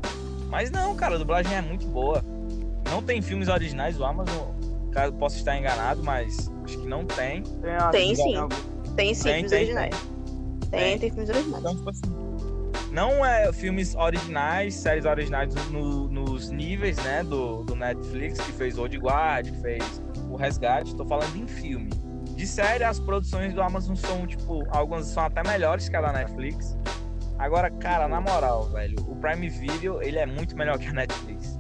Mas 0.49 0.69
não, 0.69 0.95
cara, 0.95 1.15
a 1.15 1.17
dublagem 1.17 1.55
é 1.55 1.61
muito 1.61 1.87
boa. 1.87 2.23
Não 2.89 3.01
tem 3.01 3.21
filmes 3.21 3.47
originais 3.47 3.97
do 3.97 4.05
Amazon. 4.05 4.49
Caso 4.91 5.13
possa 5.13 5.37
estar 5.37 5.57
enganado, 5.57 6.03
mas 6.03 6.51
acho 6.65 6.77
que 6.77 6.87
não 6.87 7.05
tem. 7.05 7.41
Tem, 7.43 7.91
tem 7.91 8.15
sim. 8.15 8.35
Tem 8.95 9.13
sim, 9.13 9.23
tem, 9.23 9.33
filmes 9.33 9.51
tem, 9.51 9.59
originais. 9.59 9.95
Tem, 10.69 10.79
tem, 10.79 10.99
tem 10.99 11.09
filmes 11.11 11.29
originais. 11.29 11.59
Então, 11.59 11.75
tipo 11.75 11.89
assim, 11.89 12.21
não 12.91 13.25
é 13.25 13.51
filmes 13.53 13.95
originais, 13.95 14.75
séries 14.75 15.05
originais 15.05 15.53
no, 15.69 16.09
nos 16.09 16.49
níveis, 16.49 16.97
né, 16.97 17.23
do, 17.23 17.63
do 17.63 17.73
Netflix, 17.73 18.39
que 18.41 18.51
fez 18.51 18.77
Old 18.77 18.97
Guard, 18.97 19.49
que 19.49 19.61
fez 19.61 20.01
O 20.29 20.35
Resgate, 20.35 20.93
tô 20.95 21.05
falando 21.05 21.35
em 21.37 21.47
filme. 21.47 21.89
De 22.35 22.45
série, 22.45 22.83
as 22.83 22.99
produções 22.99 23.53
do 23.53 23.61
Amazon 23.61 23.95
são, 23.95 24.27
tipo, 24.27 24.63
algumas 24.71 25.05
são 25.05 25.23
até 25.23 25.41
melhores 25.43 25.87
que 25.87 25.95
a 25.95 26.01
da 26.01 26.11
Netflix. 26.11 26.77
Agora, 27.39 27.71
cara, 27.71 28.07
na 28.07 28.19
moral, 28.19 28.65
velho, 28.69 28.97
o 29.07 29.15
Prime 29.15 29.47
Video, 29.47 30.01
ele 30.01 30.19
é 30.19 30.25
muito 30.25 30.57
melhor 30.57 30.77
que 30.77 30.87
a 30.87 30.93
Netflix. 30.93 31.57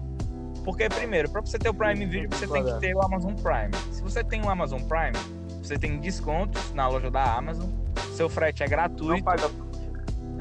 Porque, 0.65 0.89
primeiro, 0.89 1.29
para 1.29 1.41
você 1.41 1.57
ter 1.57 1.69
o 1.69 1.73
Prime 1.73 2.05
Video, 2.05 2.29
você 2.29 2.47
tem 2.47 2.63
que 2.63 2.79
ter 2.79 2.95
o 2.95 3.01
Amazon 3.01 3.33
Prime. 3.35 3.71
Se 3.91 4.01
você 4.01 4.23
tem 4.23 4.41
o 4.41 4.49
Amazon 4.49 4.81
Prime, 4.81 5.17
você 5.61 5.77
tem 5.77 5.99
descontos 5.99 6.73
na 6.73 6.87
loja 6.87 7.11
da 7.11 7.23
Amazon, 7.23 7.69
seu 8.15 8.29
frete 8.29 8.63
é 8.63 8.67
gratuito. 8.67 9.13
Não 9.13 9.21
paga 9.21 9.49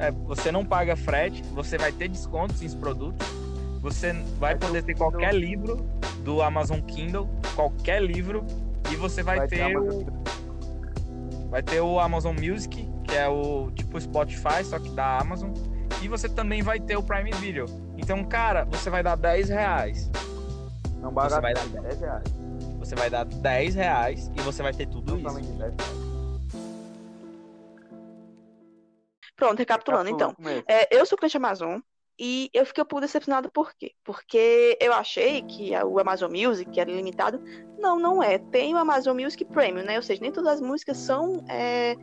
é, 0.00 0.10
você 0.10 0.50
não 0.50 0.64
paga 0.64 0.96
frete, 0.96 1.42
você 1.52 1.76
vai 1.76 1.92
ter 1.92 2.08
descontos 2.08 2.62
em 2.62 2.78
produtos, 2.78 3.26
você 3.82 4.14
vai 4.38 4.56
poder 4.56 4.82
ter 4.82 4.94
qualquer 4.94 5.34
livro 5.34 5.76
do 6.24 6.40
Amazon 6.40 6.80
Kindle, 6.80 7.28
qualquer 7.54 8.02
livro, 8.02 8.42
e 8.90 8.96
você 8.96 9.22
vai, 9.22 9.36
vai 9.36 9.48
ter, 9.48 9.76
o... 9.76 10.06
vai 11.50 11.62
ter 11.62 11.82
o 11.82 12.00
Amazon 12.00 12.34
Music, 12.34 12.88
que 13.04 13.14
é 13.14 13.28
o 13.28 13.70
tipo 13.72 14.00
Spotify, 14.00 14.64
só 14.64 14.78
que 14.78 14.88
da 14.90 15.18
Amazon, 15.18 15.50
e 16.00 16.08
você 16.08 16.30
também 16.30 16.62
vai 16.62 16.80
ter 16.80 16.96
o 16.96 17.02
Prime 17.02 17.30
Video. 17.32 17.66
Então, 17.98 18.24
cara, 18.24 18.64
você 18.64 18.88
vai 18.88 19.02
dar 19.02 19.16
10 19.16 19.50
reais. 19.50 20.10
Não 21.02 21.10
vai 21.10 21.28
dar 21.28 21.42
10 21.42 22.00
reais. 22.00 22.39
Você 22.90 22.96
vai 22.96 23.08
dar 23.08 23.24
10 23.24 23.76
reais 23.76 24.32
e 24.36 24.40
você 24.40 24.64
vai 24.64 24.72
ter 24.72 24.84
tudo 24.88 25.16
isso. 25.16 25.32
10 25.32 25.58
reais. 25.58 25.74
Pronto, 29.36 29.60
recapitulando, 29.60 30.10
então. 30.10 30.34
É, 30.66 30.98
eu 30.98 31.06
sou 31.06 31.16
cliente 31.16 31.36
Amazon 31.36 31.78
e 32.18 32.50
eu 32.52 32.66
fiquei 32.66 32.82
um 32.82 32.86
pouco 32.86 33.02
decepcionada 33.02 33.48
por 33.48 33.72
quê? 33.78 33.92
Porque 34.02 34.76
eu 34.80 34.92
achei 34.92 35.40
que 35.42 35.70
o 35.84 36.00
Amazon 36.00 36.32
Music 36.32 36.80
era 36.80 36.90
ilimitado. 36.90 37.40
Não, 37.78 37.96
não 37.96 38.20
é. 38.20 38.38
Tem 38.38 38.74
o 38.74 38.78
Amazon 38.78 39.16
Music 39.16 39.44
Premium, 39.44 39.84
né? 39.84 39.94
Ou 39.94 40.02
seja, 40.02 40.20
nem 40.20 40.32
todas 40.32 40.54
as 40.54 40.60
músicas 40.60 40.96
são 40.96 41.44
é, 41.48 41.94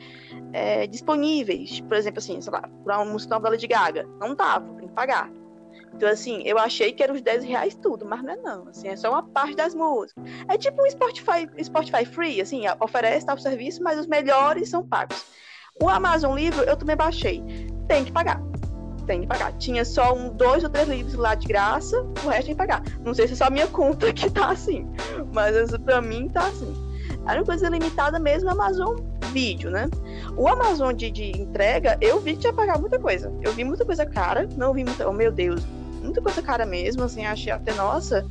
é, 0.53 0.87
disponíveis. 0.87 1.81
Por 1.81 1.97
exemplo, 1.97 2.19
assim, 2.19 2.39
sei 2.39 2.53
lá, 2.53 2.61
para 2.85 2.99
uma 2.99 3.11
música 3.11 3.37
nova 3.37 3.57
de 3.57 3.67
Gaga. 3.67 4.07
Não 4.21 4.33
tava, 4.37 4.73
tem 4.75 4.87
que 4.87 4.93
pagar. 4.93 5.29
Então, 5.93 6.09
assim, 6.09 6.41
eu 6.45 6.57
achei 6.59 6.91
que 6.91 7.01
era 7.01 7.11
os 7.11 7.21
10 7.21 7.43
reais 7.43 7.75
tudo, 7.75 8.05
mas 8.05 8.23
não 8.23 8.33
é 8.33 8.35
não. 8.37 8.67
Assim, 8.67 8.87
é 8.87 8.95
só 8.95 9.09
uma 9.09 9.23
parte 9.23 9.55
das 9.55 9.73
músicas. 9.73 10.23
É 10.47 10.57
tipo 10.57 10.81
um 10.81 10.89
Spotify, 10.89 11.49
Spotify 11.63 12.05
Free, 12.05 12.41
assim, 12.41 12.63
oferece 12.79 13.25
tal 13.25 13.37
serviço, 13.37 13.81
mas 13.81 13.99
os 13.99 14.07
melhores 14.07 14.69
são 14.69 14.85
pagos. 14.85 15.25
O 15.81 15.89
Amazon 15.89 16.35
Livro 16.35 16.63
eu 16.63 16.75
também 16.75 16.95
baixei. 16.95 17.43
Tem 17.87 18.05
que 18.05 18.11
pagar. 18.11 18.41
Tem 19.05 19.21
que 19.21 19.27
pagar. 19.27 19.53
Tinha 19.53 19.85
só 19.85 20.13
um, 20.13 20.29
dois 20.29 20.63
ou 20.63 20.69
três 20.69 20.87
livros 20.87 21.15
lá 21.15 21.33
de 21.33 21.47
graça, 21.47 22.01
o 22.01 22.29
resto 22.29 22.47
tem 22.47 22.55
que 22.55 22.55
pagar. 22.55 22.83
Não 23.03 23.13
sei 23.13 23.27
se 23.27 23.33
é 23.33 23.35
só 23.37 23.49
minha 23.49 23.67
conta 23.67 24.11
que 24.13 24.29
tá 24.29 24.49
assim, 24.51 24.87
mas 25.33 25.55
pra 25.77 26.01
mim 26.01 26.27
tá 26.29 26.47
assim. 26.47 26.86
Era 27.25 27.39
uma 27.39 27.45
coisa 27.45 27.69
limitada 27.69 28.19
mesmo 28.19 28.49
Amazon 28.49 28.97
Vídeo, 29.31 29.69
né? 29.69 29.89
O 30.35 30.47
Amazon 30.47 30.93
de, 30.93 31.11
de 31.11 31.31
entrega, 31.31 31.97
eu 32.01 32.19
vi 32.19 32.33
que 32.33 32.39
tinha 32.39 32.53
pagar 32.53 32.79
muita 32.79 32.97
coisa. 32.97 33.31
Eu 33.41 33.51
vi 33.53 33.63
muita 33.63 33.85
coisa 33.85 34.05
cara, 34.05 34.47
não 34.55 34.73
vi 34.73 34.83
muita. 34.83 35.07
Oh, 35.07 35.13
meu 35.13 35.31
Deus, 35.31 35.61
muita 36.01 36.21
coisa 36.21 36.41
cara 36.41 36.65
mesmo, 36.65 37.03
assim, 37.03 37.25
achei 37.25 37.51
até, 37.51 37.73
nossa, 37.73 38.25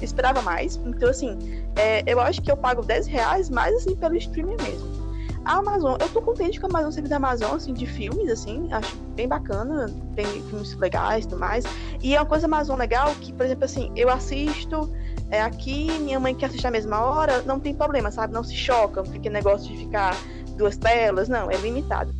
esperava 0.00 0.42
mais. 0.42 0.76
Então, 0.84 1.08
assim, 1.08 1.38
é, 1.76 2.02
eu 2.06 2.20
acho 2.20 2.42
que 2.42 2.50
eu 2.50 2.56
pago 2.56 2.82
10 2.82 3.06
reais 3.06 3.48
mais 3.48 3.74
assim 3.74 3.96
pelo 3.96 4.14
streaming 4.16 4.56
mesmo. 4.62 5.02
A 5.44 5.56
Amazon, 5.56 5.96
eu 6.00 6.08
tô 6.08 6.22
contente 6.22 6.60
com 6.60 6.66
a 6.66 6.70
Amazon, 6.70 6.92
serviço 6.92 7.10
da 7.10 7.16
Amazon, 7.16 7.56
assim, 7.56 7.74
de 7.74 7.84
filmes, 7.84 8.30
assim, 8.30 8.72
acho 8.72 8.96
bem 9.16 9.26
bacana, 9.26 9.86
tem 10.14 10.24
filmes 10.24 10.74
legais 10.76 11.24
e 11.24 11.28
tudo 11.28 11.40
mais. 11.40 11.64
E 12.00 12.14
é 12.14 12.20
uma 12.20 12.26
coisa 12.26 12.46
Amazon 12.46 12.78
legal 12.78 13.12
que, 13.20 13.32
por 13.32 13.44
exemplo, 13.44 13.64
assim, 13.64 13.90
eu 13.96 14.08
assisto 14.08 14.92
é, 15.32 15.40
aqui, 15.40 15.90
minha 15.98 16.20
mãe 16.20 16.34
quer 16.34 16.46
assistir 16.46 16.66
a 16.66 16.70
mesma 16.70 17.00
hora, 17.00 17.40
não 17.40 17.58
tem 17.58 17.74
problema, 17.74 18.10
sabe? 18.10 18.34
Não 18.34 18.44
se 18.44 18.54
choca, 18.54 19.02
não 19.02 19.10
fica 19.10 19.30
negócio 19.30 19.66
de 19.66 19.78
ficar 19.78 20.14
duas 20.58 20.76
telas, 20.76 21.26
não, 21.26 21.50
é 21.50 21.56
limitado. 21.56 22.14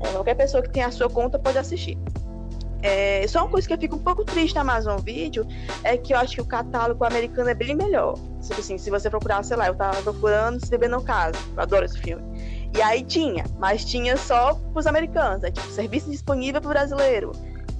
É, 0.00 0.08
qualquer 0.08 0.34
pessoa 0.34 0.60
que 0.60 0.68
tenha 0.68 0.88
a 0.88 0.90
sua 0.90 1.08
conta 1.08 1.38
pode 1.38 1.56
assistir. 1.56 1.96
É, 2.82 3.24
só 3.28 3.42
uma 3.42 3.48
coisa 3.48 3.68
que 3.68 3.72
eu 3.72 3.78
fico 3.78 3.94
um 3.94 4.00
pouco 4.00 4.24
triste 4.24 4.56
na 4.56 4.62
Amazon 4.62 4.98
Video 4.98 5.46
é 5.84 5.96
que 5.96 6.12
eu 6.12 6.18
acho 6.18 6.34
que 6.34 6.40
o 6.40 6.44
catálogo 6.44 7.04
americano 7.04 7.48
é 7.48 7.54
bem 7.54 7.76
melhor. 7.76 8.18
Tipo 8.40 8.58
assim, 8.58 8.76
se 8.76 8.90
você 8.90 9.08
procurar, 9.08 9.44
sei 9.44 9.56
lá, 9.56 9.68
eu 9.68 9.76
tava 9.76 10.02
procurando 10.02 10.58
Se 10.64 10.68
Beber 10.68 10.90
No 10.90 11.00
Caso, 11.00 11.38
eu 11.56 11.62
adoro 11.62 11.84
esse 11.84 11.96
filme. 12.00 12.24
E 12.76 12.82
aí 12.82 13.04
tinha, 13.04 13.44
mas 13.60 13.84
tinha 13.84 14.16
só 14.16 14.54
pros 14.72 14.88
americanos, 14.88 15.44
é 15.44 15.52
tipo, 15.52 15.68
serviço 15.68 16.10
disponível 16.10 16.60
pro 16.60 16.70
brasileiro. 16.70 17.30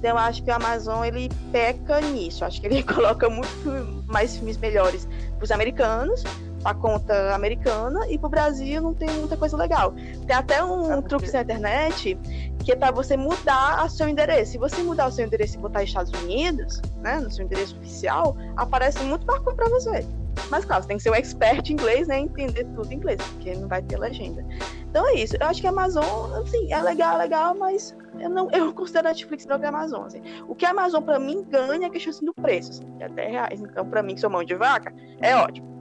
Então 0.03 0.17
eu 0.17 0.17
acho 0.17 0.43
que 0.43 0.51
o 0.51 0.53
Amazon 0.53 1.05
ele 1.05 1.29
peca 1.49 2.01
nisso. 2.01 2.43
Acho 2.43 2.59
que 2.59 2.67
ele 2.67 2.83
coloca 2.83 3.29
muito 3.29 4.03
mais 4.05 4.35
filmes 4.35 4.57
melhores 4.57 5.07
pros 5.37 5.49
americanos, 5.49 6.25
a 6.65 6.73
conta 6.73 7.33
americana, 7.33 8.05
e 8.09 8.17
pro 8.17 8.27
Brasil 8.27 8.81
não 8.81 8.93
tem 8.93 9.09
muita 9.11 9.37
coisa 9.37 9.55
legal. 9.55 9.93
Tem 10.27 10.35
até 10.35 10.61
um 10.61 11.01
truque 11.01 11.31
na 11.31 11.41
internet 11.41 12.19
que 12.65 12.73
é 12.73 12.75
para 12.75 12.91
você 12.91 13.15
mudar 13.15 13.85
o 13.85 13.89
seu 13.89 14.09
endereço. 14.09 14.51
Se 14.51 14.57
você 14.57 14.83
mudar 14.83 15.07
o 15.07 15.11
seu 15.11 15.25
endereço 15.25 15.55
e 15.55 15.59
botar 15.59 15.83
Estados 15.83 16.11
Unidos, 16.21 16.81
né, 17.01 17.21
no 17.21 17.31
seu 17.31 17.45
endereço 17.45 17.77
oficial, 17.77 18.35
aparece 18.57 18.99
muito 19.03 19.25
bacana 19.25 19.55
para 19.55 19.69
você. 19.69 20.05
Mas 20.49 20.65
claro, 20.65 20.83
você 20.83 20.87
tem 20.89 20.97
que 20.97 21.03
ser 21.03 21.11
um 21.11 21.15
expert 21.15 21.69
em 21.69 21.73
inglês, 21.73 22.09
né, 22.09 22.19
entender 22.19 22.65
tudo 22.75 22.91
em 22.91 22.95
inglês, 22.95 23.21
porque 23.21 23.55
não 23.55 23.69
vai 23.69 23.81
ter 23.81 23.97
legenda. 23.97 24.45
Então 24.89 25.07
é 25.07 25.13
isso. 25.15 25.37
Eu 25.39 25.47
acho 25.47 25.61
que 25.61 25.67
a 25.67 25.69
Amazon, 25.69 26.33
assim, 26.41 26.73
é 26.73 26.81
legal, 26.81 27.15
é 27.15 27.23
legal, 27.23 27.55
mas 27.55 27.95
eu 28.19 28.29
não, 28.29 28.49
eu 28.51 28.73
considero 28.73 29.07
a 29.07 29.11
Netflix 29.11 29.45
melhor 29.45 29.59
que 29.59 29.65
a 29.65 29.69
Amazon. 29.69 30.05
Assim. 30.05 30.21
O 30.47 30.55
que 30.55 30.65
a 30.65 30.71
Amazon 30.71 31.03
para 31.03 31.19
mim 31.19 31.43
ganha 31.49 31.85
é 31.85 31.87
a 31.87 31.89
questão 31.89 32.11
assim, 32.11 32.25
do 32.25 32.33
preço, 32.33 32.71
assim, 32.71 32.97
que 32.97 33.03
é 33.03 33.09
10 33.09 33.31
reais. 33.31 33.61
Então, 33.61 33.89
para 33.89 34.03
mim, 34.03 34.15
que 34.15 34.21
sou 34.21 34.29
mão 34.29 34.43
de 34.43 34.55
vaca, 34.55 34.93
é 35.19 35.35
ótimo. 35.35 35.73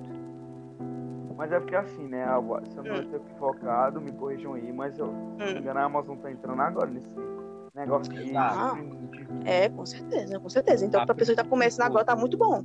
Mas 1.37 1.51
é 1.51 1.59
porque 1.59 1.75
assim, 1.75 2.07
né, 2.07 2.25
se 2.71 2.77
eu 2.77 2.85
não 2.85 2.93
hum. 2.93 3.01
estou 3.01 3.17
equivocado, 3.17 4.01
me 4.01 4.13
corrijam 4.13 4.55
aí, 4.55 4.73
mas 4.73 4.97
eu, 4.99 5.07
hum. 5.07 5.37
se 5.39 5.45
não 5.45 5.53
me 5.55 5.59
engano, 5.61 5.81
a 5.81 5.83
Amazon 5.83 6.17
tá 6.19 6.31
entrando 6.31 6.61
agora 6.61 6.89
nesse 6.89 7.11
negócio 7.75 8.13
de. 8.13 8.37
Ah, 8.37 8.77
é, 9.45 9.69
com 9.69 9.85
certeza, 9.85 10.39
com 10.39 10.49
certeza. 10.49 10.87
Então, 10.87 11.05
pra 11.05 11.15
pessoa 11.15 11.37
que 11.37 11.43
tá 11.43 11.49
começando 11.49 11.87
agora, 11.87 12.05
tá 12.05 12.15
muito 12.15 12.37
bom. 12.37 12.63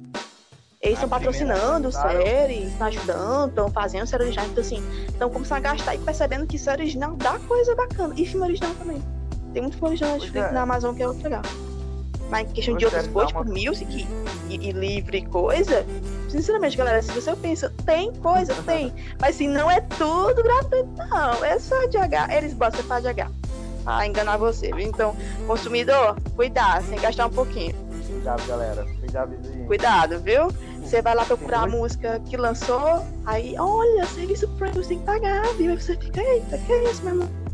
Eles 0.79 0.97
estão 0.97 1.09
patrocinando 1.09 1.91
séries, 1.91 2.71
estão 2.71 2.87
ajudando, 2.87 3.49
estão 3.49 3.71
fazendo 3.71 4.05
série 4.05 4.25
original. 4.25 4.45
Então, 4.45 4.61
assim, 4.63 4.83
estão 5.07 5.29
começando 5.29 5.57
a 5.57 5.61
gastar 5.71 5.95
e 5.95 5.97
percebendo 5.97 6.45
que 6.45 6.59
série 6.59 6.83
original 6.83 7.15
dá 7.15 7.39
coisa 7.47 7.75
bacana. 7.75 8.13
E 8.15 8.25
filme 8.27 8.45
original 8.45 8.75
também. 8.75 9.01
Tem 9.57 9.63
muito 9.63 9.79
filme 9.79 9.97
original 9.99 10.49
é. 10.49 10.51
na 10.51 10.61
Amazon 10.61 10.93
que 10.93 11.01
é 11.01 11.07
muito 11.07 11.23
legal. 11.23 11.41
Mas 12.29 12.47
em 12.47 12.53
questão 12.53 12.77
de 12.77 12.85
outras 12.85 13.07
coisas, 13.07 13.31
tipo 13.31 13.43
music 13.43 14.07
e, 14.49 14.55
e 14.55 14.71
livro 14.71 15.15
e 15.15 15.25
coisa, 15.25 15.83
sinceramente, 16.29 16.77
galera, 16.77 17.01
se 17.01 17.11
você 17.11 17.35
pensa, 17.35 17.73
tem 17.83 18.13
coisa, 18.17 18.53
tem. 18.67 18.93
Mas 19.19 19.35
assim, 19.35 19.47
não 19.47 19.71
é 19.71 19.81
tudo 19.81 20.43
gratuito, 20.43 20.91
não. 20.95 21.43
É 21.43 21.57
só 21.57 21.87
de 21.87 21.97
H. 21.97 22.37
Eles 22.37 22.53
botam 22.53 22.83
para 22.83 22.99
de 22.99 23.07
H. 23.07 23.31
Pra 23.83 24.05
enganar 24.05 24.37
você? 24.37 24.69
Então, 24.77 25.15
consumidor, 25.47 26.15
cuidado, 26.35 26.85
sem 26.85 26.99
gastar 26.99 27.25
um 27.25 27.31
pouquinho. 27.31 27.73
Cuidado, 28.05 28.45
galera. 28.45 28.85
Cuidado, 28.99 29.37
Cuidado, 29.65 30.19
viu? 30.19 30.49
Você 30.83 31.01
vai 31.01 31.15
lá 31.15 31.25
procurar 31.25 31.63
a 31.63 31.67
música 31.67 32.21
que 32.29 32.37
lançou, 32.37 33.03
aí, 33.25 33.55
olha, 33.57 34.05
serviço 34.05 34.47
premium, 34.49 34.83
você 34.83 34.89
tem 34.89 34.99
que 34.99 35.05
pagar, 35.05 35.47
viu? 35.55 35.71
Aí 35.71 35.81
você 35.81 35.97
fica, 35.97 36.21
eita, 36.21 36.59
que 36.59 36.71
é 36.71 36.91
isso, 36.91 37.03
meu 37.03 37.15
irmão? 37.15 37.47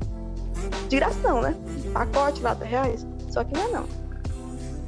De 0.89 0.97
graça 0.97 1.19
não, 1.23 1.41
né? 1.41 1.55
Pacote 1.93 2.41
lá, 2.41 2.53
10 2.53 2.71
reais. 2.71 3.07
Só 3.29 3.43
que 3.43 3.53
não 3.53 3.67
é 3.67 3.71
não. 3.71 3.87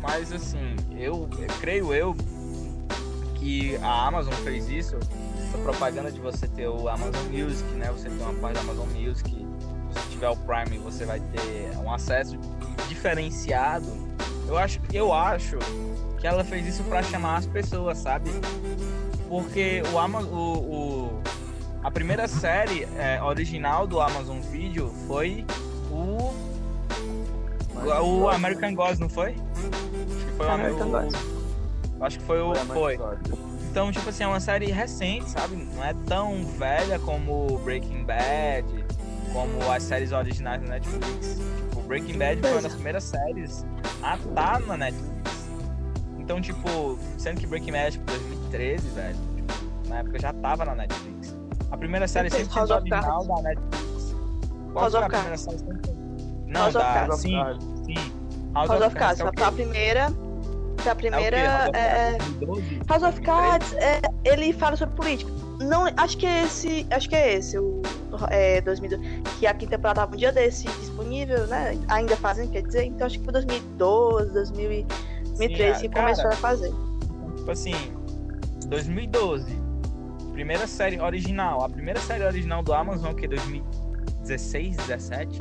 Mas 0.02 0.32
assim, 0.32 0.76
eu, 0.92 1.30
eu 1.38 1.48
creio 1.60 1.94
eu 1.94 2.16
que 3.36 3.76
a 3.78 4.08
Amazon 4.08 4.34
fez 4.44 4.70
isso 4.70 4.98
essa 5.56 5.58
propaganda 5.60 6.12
de 6.12 6.20
você 6.20 6.48
ter 6.48 6.68
o 6.68 6.90
Amazon 6.90 7.26
Music, 7.32 7.64
né? 7.72 7.92
Você 7.92 8.10
tem 8.10 8.20
uma 8.20 8.34
parte 8.34 8.56
da 8.56 8.62
Amazon 8.62 8.88
Music. 8.90 9.30
Se 9.30 10.00
você 10.00 10.10
tiver 10.10 10.30
o 10.30 10.36
Prime, 10.38 10.78
você 10.80 11.06
vai 11.06 11.20
ter 11.20 11.78
um 11.78 11.92
acesso 11.92 12.38
diferenciado. 12.88 13.86
Eu 14.48 14.58
acho, 14.58 14.80
eu 14.94 15.14
acho 15.14 15.58
que 16.20 16.28
ela 16.28 16.44
fez 16.44 16.68
isso 16.68 16.84
para 16.84 17.02
chamar 17.02 17.38
as 17.38 17.46
pessoas, 17.46 17.98
sabe? 17.98 18.30
Porque 19.28 19.82
o 19.94 19.98
Amazon, 19.98 20.32
o, 20.32 20.60
o 20.60 21.22
a 21.84 21.92
primeira 21.92 22.28
série 22.28 22.88
é, 22.98 23.22
original 23.22 23.86
do 23.88 24.02
Amazon 24.02 24.40
Video 24.40 24.92
foi 25.08 25.46
o 25.92 26.34
o, 27.86 28.30
American 28.30 28.76
Gods, 28.76 29.00
não 29.00 29.10
foi? 29.10 29.36
Acho 29.36 30.18
que 30.18 30.36
foi 30.38 30.46
o 30.46 30.52
American 30.52 30.90
Gods. 30.90 31.16
Acho 32.02 32.20
que 32.20 32.26
foi 32.26 32.42
o 32.42 32.56
foi. 32.56 33.00
Então, 33.70 33.92
tipo 33.92 34.08
assim, 34.10 34.24
é 34.24 34.28
uma 34.28 34.40
série 34.40 34.68
recente, 34.68 35.30
sabe? 35.30 35.56
Não 35.56 35.84
é 35.84 35.94
tão 36.08 36.46
velha 36.46 36.98
como 37.00 37.58
Breaking 37.60 38.06
Bad, 38.06 38.66
como 39.34 39.72
as 39.72 39.84
séries 39.84 40.12
originais 40.12 40.62
da 40.62 40.70
Netflix. 40.70 41.42
Tipo, 41.70 41.82
Breaking 41.82 42.18
Bad 42.18 42.42
foi 42.42 42.52
uma 42.52 42.62
das 42.62 42.74
primeiras 42.74 43.04
séries 43.04 43.66
a 44.02 44.16
estar 44.16 44.34
tá 44.34 44.60
na 44.60 44.78
Netflix. 44.78 45.50
Então, 46.20 46.40
tipo, 46.40 46.98
sendo 47.18 47.40
que 47.40 47.48
Breaking 47.48 47.74
Bad, 47.74 47.92
tipo, 47.92 48.06
2013, 48.06 48.88
velho, 48.90 49.16
tipo, 49.36 49.90
na 49.90 50.00
época 50.00 50.20
já 50.20 50.34
tava 50.34 50.66
na 50.66 50.76
Netflix. 50.76 51.36
A 51.72 51.78
primeira 51.78 52.08
série 52.08 52.30
sempre 52.30 52.54
foi 52.54 52.62
original 52.62 53.26
da 53.26 53.42
Netflix. 53.42 54.16
Qual 54.72 54.84
House 54.84 54.94
foi 54.94 55.04
a 55.04 55.10
primeira 55.10 55.38
série 55.38 55.58
Não, 56.48 56.62
House 56.62 56.74
da... 56.74 57.12
Sim. 57.18 57.75
House, 58.56 58.70
House 58.70 58.82
of 58.82 58.96
Cards. 58.96 59.22
Foi 59.22 59.44
a 59.44 59.52
primeira... 59.52 60.14
Foi 60.78 60.92
a 60.92 60.96
primeira... 60.96 61.38
É, 61.74 61.78
é... 61.78 62.18
House 62.88 63.04
of 63.04 63.22
Cards, 63.22 63.74
é, 63.74 64.02
ele 64.24 64.52
fala 64.54 64.76
sobre 64.76 64.96
política. 64.96 65.32
Não, 65.60 65.86
acho 65.98 66.18
que 66.18 66.26
é 66.26 66.44
esse, 66.44 66.86
acho 66.92 67.08
que 67.08 67.16
é 67.16 67.36
esse, 67.36 67.58
o 67.58 67.82
é, 68.30 68.62
2012, 68.62 69.22
que 69.40 69.48
a 69.48 69.54
quinta 69.54 69.76
temporada 69.76 70.02
tava 70.02 70.14
um 70.14 70.18
dia 70.18 70.32
desse 70.32 70.68
disponível, 70.68 71.48
né? 71.48 71.78
Ainda 71.88 72.16
fazem, 72.18 72.48
quer 72.50 72.64
dizer, 72.64 72.86
então 72.86 73.08
acho 73.08 73.20
que 73.20 73.24
foi 73.24 73.34
2012, 73.34 74.34
2013 74.34 75.82
que 75.82 75.90
começou 75.90 76.30
a 76.30 76.36
fazer. 76.36 76.72
Tipo 77.38 77.52
assim, 77.52 77.76
2012, 78.68 79.46
primeira 80.34 80.68
série 80.68 81.00
original. 81.00 81.64
A 81.64 81.70
primeira 81.70 82.00
série 82.00 82.24
original 82.24 82.64
do 82.64 82.74
Amazon, 82.74 83.14
que 83.14 83.26
é 83.26 83.30
2016, 83.30 84.78
17. 84.78 85.40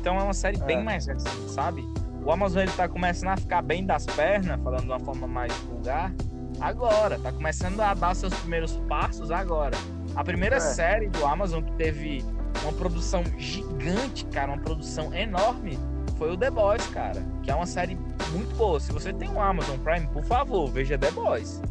Então 0.00 0.18
é 0.18 0.22
uma 0.22 0.34
série 0.34 0.56
é. 0.56 0.64
bem 0.64 0.82
mais 0.82 1.06
recente, 1.06 1.50
sabe? 1.50 1.86
O 2.24 2.30
Amazon 2.30 2.62
ele 2.62 2.72
tá 2.72 2.88
começando 2.88 3.30
a 3.30 3.36
ficar 3.36 3.62
bem 3.62 3.84
das 3.84 4.04
pernas, 4.06 4.60
falando 4.62 4.82
de 4.82 4.88
uma 4.88 5.00
forma 5.00 5.26
mais 5.26 5.52
vulgar, 5.60 6.12
agora. 6.60 7.18
Tá 7.18 7.32
começando 7.32 7.80
a 7.80 7.94
dar 7.94 8.14
seus 8.14 8.34
primeiros 8.34 8.76
passos 8.88 9.30
agora. 9.30 9.76
A 10.14 10.22
primeira 10.24 10.56
é. 10.56 10.60
série 10.60 11.08
do 11.08 11.24
Amazon 11.24 11.62
que 11.62 11.72
teve 11.72 12.24
uma 12.62 12.72
produção 12.72 13.22
gigante, 13.38 14.26
cara, 14.26 14.52
uma 14.52 14.60
produção 14.60 15.14
enorme, 15.14 15.78
foi 16.18 16.32
o 16.32 16.36
The 16.36 16.50
Boys, 16.50 16.86
cara. 16.88 17.24
Que 17.42 17.50
é 17.50 17.54
uma 17.54 17.66
série 17.66 17.96
muito 18.32 18.54
boa. 18.56 18.78
Se 18.78 18.92
você 18.92 19.12
tem 19.12 19.28
um 19.30 19.40
Amazon 19.40 19.78
Prime, 19.78 20.06
por 20.08 20.22
favor, 20.24 20.70
veja 20.70 20.98
The 20.98 21.10
Boys. 21.12 21.62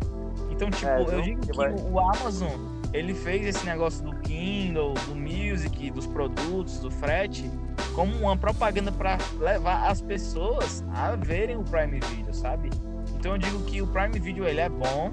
Então, 0.50 0.70
tipo, 0.72 0.90
é, 0.90 1.02
eu 1.02 1.22
digo 1.22 1.42
que 1.42 1.56
vai... 1.56 1.72
o 1.72 2.00
Amazon, 2.00 2.52
ele 2.94 3.14
fez 3.14 3.46
esse 3.46 3.66
negócio 3.66 4.04
do 4.04 4.16
Kindle, 4.18 4.94
do 4.94 5.16
Music, 5.16 5.92
dos 5.92 6.08
produtos, 6.08 6.80
do 6.80 6.90
frete, 6.90 7.50
como 7.94 8.16
uma 8.16 8.36
propaganda 8.36 8.92
para 8.92 9.18
levar 9.40 9.88
as 9.90 10.02
pessoas 10.02 10.84
a 10.94 11.16
verem 11.16 11.58
o 11.58 11.64
Prime 11.64 12.00
Video, 12.00 12.34
sabe? 12.34 12.70
Então 13.16 13.34
eu 13.34 13.38
digo 13.38 13.64
que 13.66 13.82
o 13.82 13.88
Prime 13.88 14.20
Video 14.20 14.48
ele 14.48 14.62
é 14.62 14.70
bom, 14.70 15.12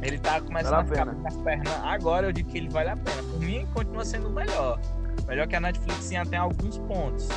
ele 0.00 0.18
tá 0.18 0.40
começando 0.40 0.70
vale 0.70 0.82
a 0.82 0.84
ficar 0.86 1.04
nas 1.04 1.36
pernas 1.36 1.72
agora, 1.84 2.28
eu 2.28 2.32
digo 2.32 2.48
que 2.48 2.58
ele 2.58 2.68
vale 2.68 2.90
a 2.90 2.96
pena. 2.96 3.22
Por 3.22 3.40
mim, 3.40 3.66
continua 3.74 4.04
sendo 4.04 4.28
o 4.28 4.32
melhor. 4.32 4.80
Melhor 5.26 5.46
que 5.46 5.56
a 5.56 5.60
Netflix 5.60 6.10
em 6.10 6.16
até 6.16 6.36
alguns 6.36 6.78
pontos. 6.78 7.28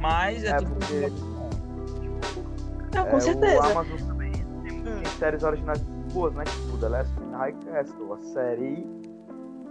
Mas 0.00 0.42
é, 0.42 0.48
é 0.48 0.56
tudo 0.56 0.70
porque... 0.70 1.12
Não, 2.94 3.06
com 3.06 3.16
é, 3.16 3.20
certeza. 3.20 3.60
O 3.60 3.62
Amazon 3.62 3.98
também 4.08 4.32
tem, 4.32 4.82
tem 4.82 5.04
séries 5.18 5.42
originais 5.42 5.80
boas, 6.12 6.34
né? 6.34 6.44
Tipo, 6.44 6.78
The 6.78 6.88
Last 6.88 7.12
High 7.38 7.52
Castle, 7.64 8.12
a 8.12 8.18
série, 8.18 8.84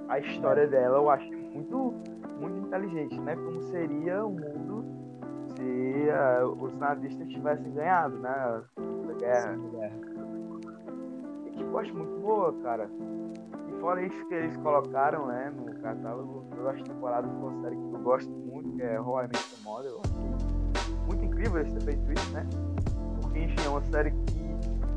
a 0.08 0.20
história 0.20 0.62
é. 0.62 0.68
dela 0.68 1.00
eu 1.00 1.10
acho 1.10 1.30
muito, 1.30 1.94
muito 2.40 2.66
inteligente, 2.66 3.20
né? 3.20 3.36
Como 3.36 3.62
seria 3.64 4.26
o 4.26 4.32
mundo 4.32 4.86
se 5.48 6.08
uh, 6.10 6.64
os 6.64 6.74
nazistas 6.78 7.28
tivessem 7.28 7.70
ganhado, 7.74 8.18
né? 8.20 8.30
A 8.30 9.14
guerra. 9.20 9.58
E, 11.46 11.52
tipo, 11.52 11.70
eu 11.70 11.80
acho 11.80 11.94
muito 11.94 12.22
boa, 12.22 12.54
cara. 12.64 12.90
E 13.68 13.80
fora 13.82 14.02
isso 14.02 14.26
que 14.28 14.34
eles 14.34 14.56
colocaram, 14.58 15.28
né, 15.28 15.52
no 15.54 15.66
catálogo, 15.82 16.46
todas 16.56 16.76
as 16.76 16.82
temporadas 16.84 17.30
de 17.30 17.38
uma 17.38 17.62
série 17.64 17.76
que 17.76 17.94
eu 17.94 18.00
gosto 18.00 18.30
muito, 18.32 18.72
que 18.78 18.82
é 18.82 19.02
How 19.02 19.24
I 19.24 19.24
Met 19.24 19.56
Your 19.56 19.64
Mother. 19.66 19.92
Muito 21.06 21.26
incrível 21.26 21.60
eles 21.60 21.74
terem 21.74 21.98
feito 21.98 22.14
isso, 22.14 22.34
né? 22.34 22.48
Porque, 23.22 23.40
enfim, 23.40 23.66
é 23.66 23.70
uma 23.70 23.82
série 23.82 24.12
que 24.12 24.37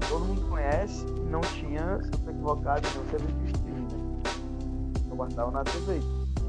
todo 0.08 0.24
mundo 0.24 0.48
conhece 0.48 1.04
e 1.06 1.20
não 1.30 1.40
tinha, 1.40 1.98
estou 2.02 2.32
equivocado, 2.32 2.86
não 2.96 3.04
serviço 3.10 3.34
de 3.38 3.52
streaming, 3.52 3.82
né? 3.82 4.22
Eu 5.10 5.16
passava 5.16 5.50
na 5.50 5.64
TV, 5.64 6.00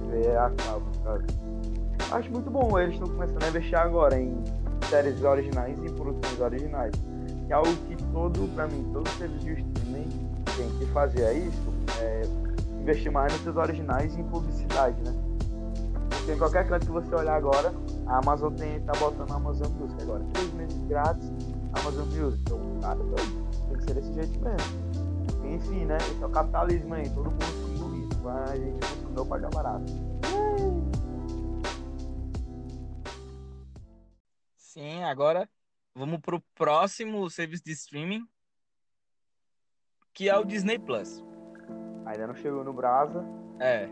TV 0.09 0.37
a 0.37 0.49
cabo, 0.51 0.85
no. 1.03 2.15
Acho 2.15 2.31
muito 2.31 2.49
bom, 2.49 2.77
eles 2.77 2.95
estão 2.95 3.07
começando 3.07 3.43
a 3.43 3.47
investir 3.47 3.77
agora 3.77 4.19
em 4.19 4.43
séries 4.89 5.23
originais 5.23 5.77
e 5.83 5.89
produções 5.91 6.39
originais. 6.39 6.91
Que 7.47 7.53
é 7.53 7.55
algo 7.55 7.73
que 7.87 7.95
todo, 8.11 8.53
pra 8.53 8.67
mim, 8.67 8.89
todo 8.91 9.07
serviço 9.09 9.45
de 9.45 9.53
streaming 9.53 10.09
tem 10.57 10.69
que 10.77 10.85
fazer 10.87 11.21
é 11.21 11.33
isso, 11.33 11.73
é 12.01 12.23
investir 12.81 13.11
mais 13.11 13.31
nos 13.33 13.43
seus 13.43 13.55
originais 13.55 14.13
e 14.15 14.19
em 14.19 14.23
publicidade, 14.23 15.01
né? 15.03 15.13
Porque 16.09 16.33
em 16.33 16.37
qualquer 16.37 16.67
canto 16.67 16.85
que 16.85 16.91
você 16.91 17.15
olhar 17.15 17.35
agora, 17.35 17.73
a 18.05 18.17
Amazon 18.17 18.53
tem, 18.53 18.79
tá 18.81 18.93
botando 18.99 19.31
a 19.31 19.35
Amazon 19.35 19.71
Music 19.79 20.01
agora. 20.01 20.23
Três 20.33 20.53
meses 20.53 20.83
grátis, 20.87 21.31
Amazon 21.73 22.07
Music. 22.07 22.41
Então, 22.41 22.79
cara, 22.81 22.99
tem 23.67 23.77
que 23.77 23.83
ser 23.83 23.93
desse 23.95 24.13
jeito 24.13 24.39
mesmo. 24.39 24.91
Enfim, 25.45 25.85
né? 25.85 25.97
Esse 25.97 26.23
é 26.23 26.25
o 26.25 26.29
capitalismo 26.29 26.93
aí, 26.93 27.09
todo 27.09 27.31
mundo 27.31 27.43
seguindo 27.43 27.95
isso. 27.97 28.29
A 28.29 28.55
gente 28.55 28.79
consumidor 29.11 29.27
pagar 29.27 29.49
barato. 29.49 29.85
Sim, 34.55 35.03
agora 35.03 35.49
vamos 35.93 36.19
pro 36.21 36.39
próximo 36.55 37.29
serviço 37.29 37.63
de 37.65 37.71
streaming, 37.71 38.25
que 40.13 40.29
é 40.29 40.37
o 40.37 40.45
Disney 40.45 40.79
Plus. 40.79 41.23
Ainda 42.05 42.27
não 42.27 42.35
chegou 42.35 42.63
no 42.63 42.73
Brasa. 42.73 43.23
É. 43.59 43.89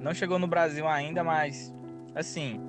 Não 0.00 0.14
chegou 0.14 0.38
no 0.38 0.46
Brasil 0.46 0.86
ainda, 0.86 1.24
mas 1.24 1.72
assim, 2.14 2.60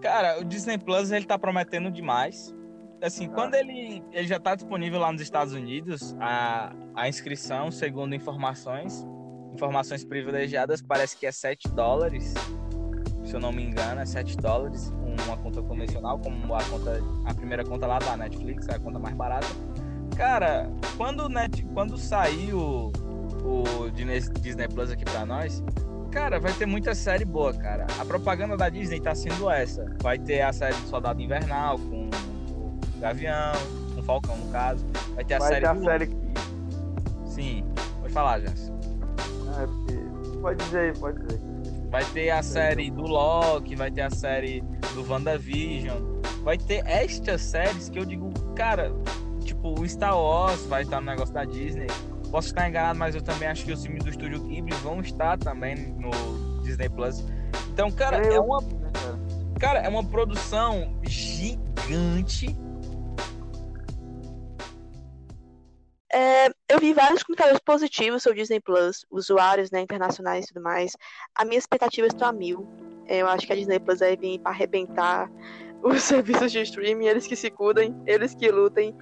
Cara, 0.00 0.40
o 0.40 0.44
Disney 0.44 0.78
Plus 0.78 1.10
ele 1.10 1.26
tá 1.26 1.38
prometendo 1.38 1.90
demais. 1.90 2.54
Assim, 3.02 3.26
ah. 3.26 3.30
quando 3.30 3.54
ele, 3.54 4.02
ele 4.12 4.26
já 4.26 4.38
tá 4.38 4.54
disponível 4.54 4.98
lá 4.98 5.12
nos 5.12 5.22
Estados 5.22 5.54
Unidos, 5.54 6.14
a, 6.20 6.72
a 6.94 7.08
inscrição, 7.08 7.70
segundo 7.70 8.14
informações, 8.14 9.06
informações 9.52 10.04
privilegiadas, 10.04 10.82
parece 10.82 11.16
que 11.16 11.26
é 11.26 11.32
7 11.32 11.68
dólares. 11.68 12.34
Se 13.24 13.34
eu 13.34 13.40
não 13.40 13.52
me 13.52 13.62
engano, 13.62 14.00
é 14.00 14.06
7 14.06 14.36
dólares. 14.36 14.92
Uma 15.26 15.36
conta 15.36 15.62
convencional, 15.62 16.18
como 16.18 16.54
a 16.54 16.62
conta, 16.64 17.00
a 17.26 17.34
primeira 17.34 17.64
conta 17.64 17.86
lá 17.86 17.98
da 17.98 18.16
Netflix, 18.16 18.68
é 18.68 18.76
a 18.76 18.78
conta 18.78 18.98
mais 18.98 19.14
barata. 19.14 19.46
Cara, 20.16 20.70
quando, 20.96 21.28
net, 21.28 21.62
quando 21.72 21.96
saiu 21.96 22.92
o 23.42 23.90
Disney 24.40 24.68
Plus 24.68 24.90
aqui 24.90 25.04
para 25.04 25.24
nós, 25.24 25.62
Cara, 26.10 26.40
vai 26.40 26.52
ter 26.52 26.66
muita 26.66 26.94
série 26.94 27.24
boa, 27.24 27.54
cara. 27.54 27.86
A 27.98 28.04
propaganda 28.04 28.56
da 28.56 28.68
Disney 28.68 29.00
tá 29.00 29.14
sendo 29.14 29.48
essa. 29.48 29.86
Vai 30.02 30.18
ter 30.18 30.42
a 30.42 30.52
série 30.52 30.74
do 30.74 30.88
Soldado 30.88 31.20
Invernal 31.22 31.78
com 31.78 32.08
o 32.08 33.00
Gavião, 33.00 33.52
com 33.94 34.00
o 34.00 34.02
Falcão, 34.02 34.36
no 34.36 34.50
caso. 34.50 34.84
Vai 35.14 35.24
ter 35.24 35.34
a 35.34 35.38
vai 35.38 35.48
série. 35.48 35.60
Ter 35.60 35.66
a 35.66 35.74
do... 35.74 35.84
série 35.84 36.06
que... 36.08 36.16
Sim. 37.26 37.64
Pode 38.00 38.12
falar, 38.12 38.40
Jans. 38.40 38.72
É, 39.56 39.66
porque... 39.66 40.38
Pode 40.40 40.64
dizer 40.64 40.78
aí, 40.78 40.98
pode 40.98 41.20
dizer. 41.20 41.40
Vai 41.90 42.04
ter 42.04 42.30
a 42.30 42.42
série 42.42 42.90
do 42.90 43.02
Loki, 43.02 43.76
vai 43.76 43.90
ter 43.90 44.02
a 44.02 44.10
série 44.10 44.62
do 44.94 45.08
WandaVision. 45.08 45.98
Vai 46.42 46.56
ter 46.56 46.82
estas 46.86 47.42
séries 47.42 47.88
que 47.88 47.98
eu 47.98 48.04
digo, 48.04 48.30
cara, 48.54 48.92
tipo, 49.44 49.78
o 49.78 49.88
Star 49.88 50.16
Wars 50.16 50.64
vai 50.66 50.82
estar 50.82 51.00
no 51.00 51.06
negócio 51.06 51.34
da 51.34 51.44
Disney. 51.44 51.88
Posso 52.30 52.48
estar 52.48 52.68
enganado, 52.68 52.98
mas 52.98 53.14
eu 53.14 53.22
também 53.22 53.48
acho 53.48 53.64
que 53.64 53.72
os 53.72 53.82
filmes 53.82 54.04
do 54.04 54.10
estúdio 54.10 54.40
Ghibli 54.40 54.74
vão 54.76 55.00
estar 55.00 55.36
também 55.38 55.76
no 55.76 56.62
Disney 56.62 56.88
Plus. 56.88 57.24
Então, 57.72 57.90
cara, 57.90 58.18
é 58.18 58.38
uma 58.38 58.60
cara, 59.58 59.80
é 59.80 59.88
uma 59.88 60.04
produção 60.04 60.98
gigante. 61.02 62.56
É, 66.12 66.48
eu 66.68 66.80
vi 66.80 66.92
vários 66.92 67.22
comentários 67.22 67.60
positivos 67.60 68.22
sobre 68.22 68.38
o 68.38 68.42
Disney 68.42 68.60
Plus, 68.60 69.04
usuários 69.10 69.70
né, 69.70 69.80
internacionais 69.80 70.44
e 70.44 70.48
tudo 70.48 70.62
mais. 70.62 70.96
A 71.36 71.44
minha 71.44 71.58
expectativa 71.58 72.06
está 72.06 72.28
a 72.28 72.32
mil. 72.32 72.66
Eu 73.06 73.28
acho 73.28 73.46
que 73.46 73.52
a 73.52 73.56
Disney 73.56 73.78
Plus 73.78 74.00
vai 74.00 74.16
vir 74.16 74.40
para 74.40 74.50
arrebentar 74.50 75.30
os 75.82 76.02
serviços 76.02 76.50
de 76.50 76.60
streaming, 76.62 77.06
eles 77.06 77.26
que 77.26 77.36
se 77.36 77.50
cuidem, 77.50 77.94
eles 78.06 78.34
que 78.34 78.50
lutem. 78.50 78.96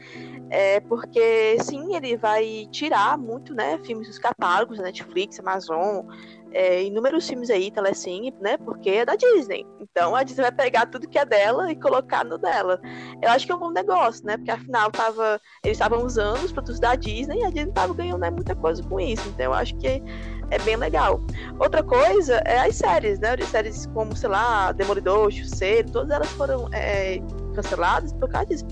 É 0.51 0.81
porque 0.81 1.59
sim, 1.63 1.95
ele 1.95 2.17
vai 2.17 2.67
tirar 2.71 3.19
muito, 3.19 3.55
né, 3.55 3.79
filmes 3.85 4.09
dos 4.09 4.19
catálogos 4.19 4.79
Netflix, 4.79 5.39
Amazon, 5.39 6.07
é, 6.53 6.83
inúmeros 6.83 7.29
filmes 7.29 7.51
aí, 7.51 7.71
telecine, 7.71 8.35
né? 8.41 8.57
Porque 8.59 8.91
é 8.91 9.05
da 9.05 9.15
Disney. 9.17 9.67
Então 9.81 10.15
a 10.15 10.23
Disney 10.23 10.43
vai 10.43 10.53
pegar 10.53 10.87
tudo 10.87 11.09
que 11.09 11.19
é 11.19 11.25
dela 11.25 11.71
e 11.71 11.77
colocar 11.77 12.25
no 12.25 12.39
dela. 12.39 12.81
Eu 13.23 13.31
acho 13.31 13.47
que 13.47 13.53
é 13.53 13.55
um 13.55 13.59
bom 13.59 13.71
negócio, 13.71 14.25
né? 14.25 14.37
Porque 14.37 14.51
afinal 14.51 14.91
tava, 14.91 15.41
eles 15.65 15.77
estavam 15.77 16.05
usando 16.05 16.45
os 16.45 16.53
produtos 16.53 16.81
da 16.81 16.95
Disney 16.95 17.41
e 17.41 17.45
a 17.45 17.51
Disney 17.51 17.73
tava 17.73 17.95
ganhando 17.95 18.21
né, 18.21 18.31
muita 18.31 18.55
coisa 18.55 18.83
com 18.83 18.99
isso. 18.99 19.29
Então 19.29 19.47
eu 19.47 19.55
acho 19.55 19.77
que 19.77 20.03
é 20.51 20.59
bem 20.61 20.77
legal. 20.77 21.21
Outra 21.59 21.83
coisa 21.83 22.37
é 22.47 22.61
as 22.61 22.77
séries, 22.77 23.19
né? 23.19 23.37
As 23.39 23.49
séries 23.49 23.87
como, 23.87 24.17
sei 24.17 24.29
lá, 24.31 24.73
Demolidor, 24.73 25.31
Chuceiro, 25.31 25.91
todas 25.91 26.11
elas 26.11 26.29
foram 26.33 26.69
é, 26.73 27.19
canceladas 27.55 28.13
por 28.15 28.29
causa 28.31 28.47
disso. 28.47 28.65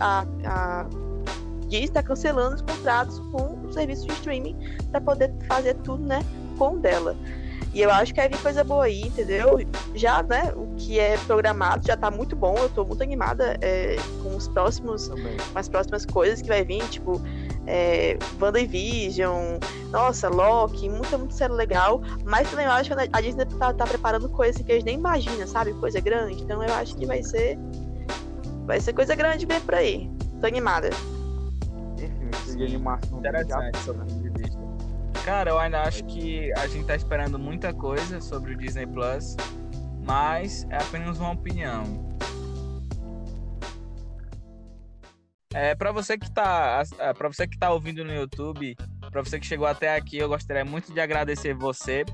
A, 0.00 0.24
a, 0.46 0.80
a 0.80 1.07
Disney 1.68 1.84
está 1.84 2.02
cancelando 2.02 2.56
os 2.56 2.62
contratos 2.62 3.18
com 3.30 3.66
o 3.66 3.72
serviço 3.72 4.06
de 4.06 4.12
streaming 4.14 4.56
para 4.90 5.00
poder 5.00 5.32
fazer 5.48 5.74
tudo, 5.74 6.02
né? 6.04 6.20
com 6.58 6.76
dela. 6.76 7.16
E 7.72 7.82
eu 7.82 7.90
acho 7.90 8.12
que 8.12 8.20
vai 8.20 8.28
vir 8.28 8.38
coisa 8.38 8.64
boa 8.64 8.84
aí, 8.84 9.02
entendeu? 9.02 9.60
Já, 9.94 10.22
né, 10.22 10.52
o 10.56 10.74
que 10.76 10.98
é 10.98 11.16
programado 11.18 11.86
já 11.86 11.96
tá 11.96 12.10
muito 12.10 12.34
bom. 12.34 12.56
Eu 12.58 12.68
tô 12.70 12.84
muito 12.84 13.02
animada 13.02 13.58
é, 13.60 13.96
com 14.22 14.34
os 14.34 14.48
próximos, 14.48 15.08
com 15.08 15.58
as 15.58 15.68
próximas 15.68 16.04
coisas 16.06 16.40
que 16.40 16.48
vai 16.48 16.64
vir, 16.64 16.82
tipo, 16.88 17.20
é, 17.66 18.18
WandaVision, 18.40 19.58
nossa, 19.90 20.28
Loki, 20.28 20.88
muita, 20.88 21.18
muito 21.18 21.34
série 21.34 21.52
legal. 21.52 22.02
Mas 22.24 22.50
também 22.50 22.64
eu 22.64 22.72
acho 22.72 22.90
que 22.90 23.08
a 23.12 23.20
Disney 23.20 23.44
tá, 23.44 23.72
tá 23.74 23.86
preparando 23.86 24.28
coisas 24.30 24.60
que 24.60 24.72
eles 24.72 24.84
nem 24.84 24.94
imaginam, 24.94 25.46
sabe? 25.46 25.72
Coisa 25.74 26.00
grande. 26.00 26.42
Então 26.42 26.62
eu 26.62 26.72
acho 26.74 26.96
que 26.96 27.06
vai 27.06 27.22
ser. 27.22 27.58
Vai 28.66 28.80
ser 28.80 28.94
coisa 28.94 29.14
grande 29.14 29.44
bem 29.46 29.60
por 29.60 29.74
aí. 29.74 30.10
Tô 30.40 30.46
animada. 30.46 30.90
De 32.58 32.64
animação. 32.64 33.20
Interessante, 33.20 33.78
Cara, 35.24 35.50
eu 35.50 35.58
ainda 35.58 35.82
acho 35.82 36.04
que 36.06 36.52
a 36.54 36.66
gente 36.66 36.86
tá 36.86 36.96
esperando 36.96 37.38
muita 37.38 37.72
coisa 37.72 38.20
sobre 38.20 38.54
o 38.54 38.56
Disney 38.56 38.86
Plus, 38.86 39.36
mas 40.04 40.66
é 40.70 40.76
apenas 40.76 41.20
uma 41.20 41.32
opinião. 41.32 41.84
É, 45.54 45.74
para 45.74 45.92
você 45.92 46.18
que 46.18 46.30
tá, 46.32 46.82
é, 46.98 47.12
para 47.12 47.28
você 47.28 47.46
que 47.46 47.56
tá 47.56 47.70
ouvindo 47.70 48.04
no 48.04 48.12
YouTube, 48.12 48.76
para 49.10 49.22
você 49.22 49.38
que 49.38 49.46
chegou 49.46 49.66
até 49.66 49.94
aqui, 49.94 50.18
eu 50.18 50.28
gostaria 50.28 50.64
muito 50.64 50.92
de 50.92 51.00
agradecer 51.00 51.54
você, 51.54 52.04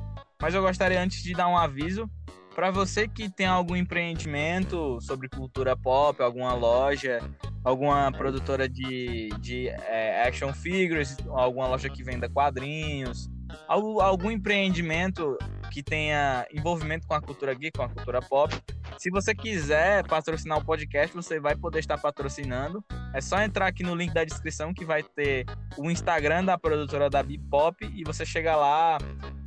mas 0.42 0.54
eu 0.54 0.60
gostaria 0.60 1.00
antes 1.00 1.22
de 1.22 1.32
dar 1.32 1.48
um 1.48 1.56
aviso 1.56 2.06
para 2.54 2.70
você 2.70 3.08
que 3.08 3.28
tem 3.28 3.46
algum 3.46 3.74
empreendimento 3.74 5.00
sobre 5.00 5.28
cultura 5.28 5.76
pop, 5.76 6.22
alguma 6.22 6.52
loja, 6.52 7.20
alguma 7.64 8.12
produtora 8.12 8.68
de, 8.68 9.30
de 9.40 9.68
é, 9.68 10.22
action 10.28 10.52
figures, 10.52 11.16
alguma 11.28 11.66
loja 11.66 11.88
que 11.88 12.02
venda 12.02 12.28
quadrinhos, 12.28 13.30
algum, 13.66 14.00
algum 14.00 14.30
empreendimento 14.30 15.36
que 15.72 15.82
tenha 15.82 16.46
envolvimento 16.52 17.06
com 17.06 17.14
a 17.14 17.20
cultura 17.20 17.54
geek, 17.54 17.76
com 17.76 17.84
a 17.84 17.88
cultura 17.88 18.20
pop. 18.20 18.54
Se 18.98 19.10
você 19.10 19.34
quiser 19.34 20.06
patrocinar 20.06 20.58
o 20.58 20.64
podcast, 20.64 21.14
você 21.14 21.40
vai 21.40 21.56
poder 21.56 21.80
estar 21.80 21.98
patrocinando. 21.98 22.82
É 23.12 23.20
só 23.20 23.40
entrar 23.40 23.66
aqui 23.66 23.82
no 23.82 23.94
link 23.94 24.12
da 24.12 24.24
descrição 24.24 24.72
que 24.72 24.84
vai 24.84 25.02
ter 25.02 25.44
o 25.76 25.90
Instagram 25.90 26.44
da 26.44 26.58
produtora 26.58 27.10
da 27.10 27.22
Bipop 27.22 27.76
e 27.94 28.04
você 28.04 28.24
chega 28.24 28.56
lá, 28.56 28.98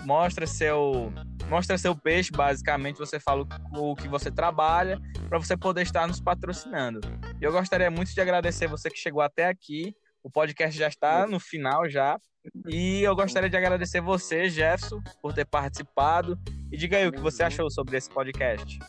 mostra 0.05 0.45
seu 0.45 1.11
mostra 1.49 1.77
seu 1.77 1.95
peixe, 1.95 2.29
basicamente 2.31 2.97
você 2.97 3.19
fala 3.19 3.47
o 3.71 3.95
que 3.95 4.07
você 4.07 4.29
trabalha 4.29 4.99
para 5.29 5.39
você 5.39 5.55
poder 5.55 5.83
estar 5.83 6.05
nos 6.05 6.19
patrocinando. 6.19 6.99
E 7.39 7.43
eu 7.43 7.51
gostaria 7.51 7.89
muito 7.89 8.13
de 8.13 8.19
agradecer 8.19 8.67
você 8.67 8.89
que 8.89 8.97
chegou 8.97 9.21
até 9.21 9.47
aqui. 9.47 9.95
O 10.21 10.29
podcast 10.29 10.77
já 10.77 10.89
está 10.89 11.25
no 11.25 11.39
final 11.39 11.89
já. 11.89 12.19
E 12.67 13.01
eu 13.01 13.15
gostaria 13.15 13.49
de 13.49 13.55
agradecer 13.55 14.01
você, 14.01 14.49
Jefferson, 14.49 15.01
por 15.21 15.33
ter 15.33 15.45
participado. 15.45 16.37
E 16.71 16.77
diga 16.77 16.97
aí 16.97 17.07
o 17.07 17.11
que 17.11 17.19
você 17.19 17.43
achou 17.43 17.69
sobre 17.69 17.95
esse 17.95 18.09
podcast. 18.09 18.79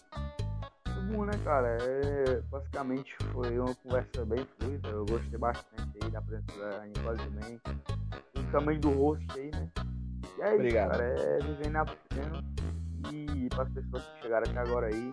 Bom, 1.11 1.25
né, 1.25 1.33
cara? 1.43 1.79
É, 1.81 2.41
basicamente 2.51 3.17
foi 3.33 3.59
uma 3.59 3.75
conversa 3.77 4.27
bem 4.27 4.47
fluida. 4.59 4.89
Eu 4.91 5.07
gostei 5.07 5.39
bastante 5.39 5.99
aí 6.03 6.11
da 6.11 6.21
presença 6.21 6.59
da 6.59 6.87
Nicole 6.87 7.19
também. 7.19 7.61
Principalmente 8.35 8.81
do 8.81 8.91
host 8.91 9.27
aí, 9.35 9.51
né? 9.51 9.71
E 10.37 10.43
é 10.43 10.55
Obrigado. 10.55 10.91
isso, 10.91 10.99
cara. 10.99 11.05
É 11.05 11.39
vivendo 11.39 11.75
e 11.75 11.77
aprendendo. 11.79 12.45
E 13.13 13.49
para 13.49 13.63
as 13.63 13.71
pessoas 13.71 14.03
que 14.05 14.23
chegaram 14.23 14.51
até 14.51 14.61
agora 14.61 14.87
aí, 14.89 15.13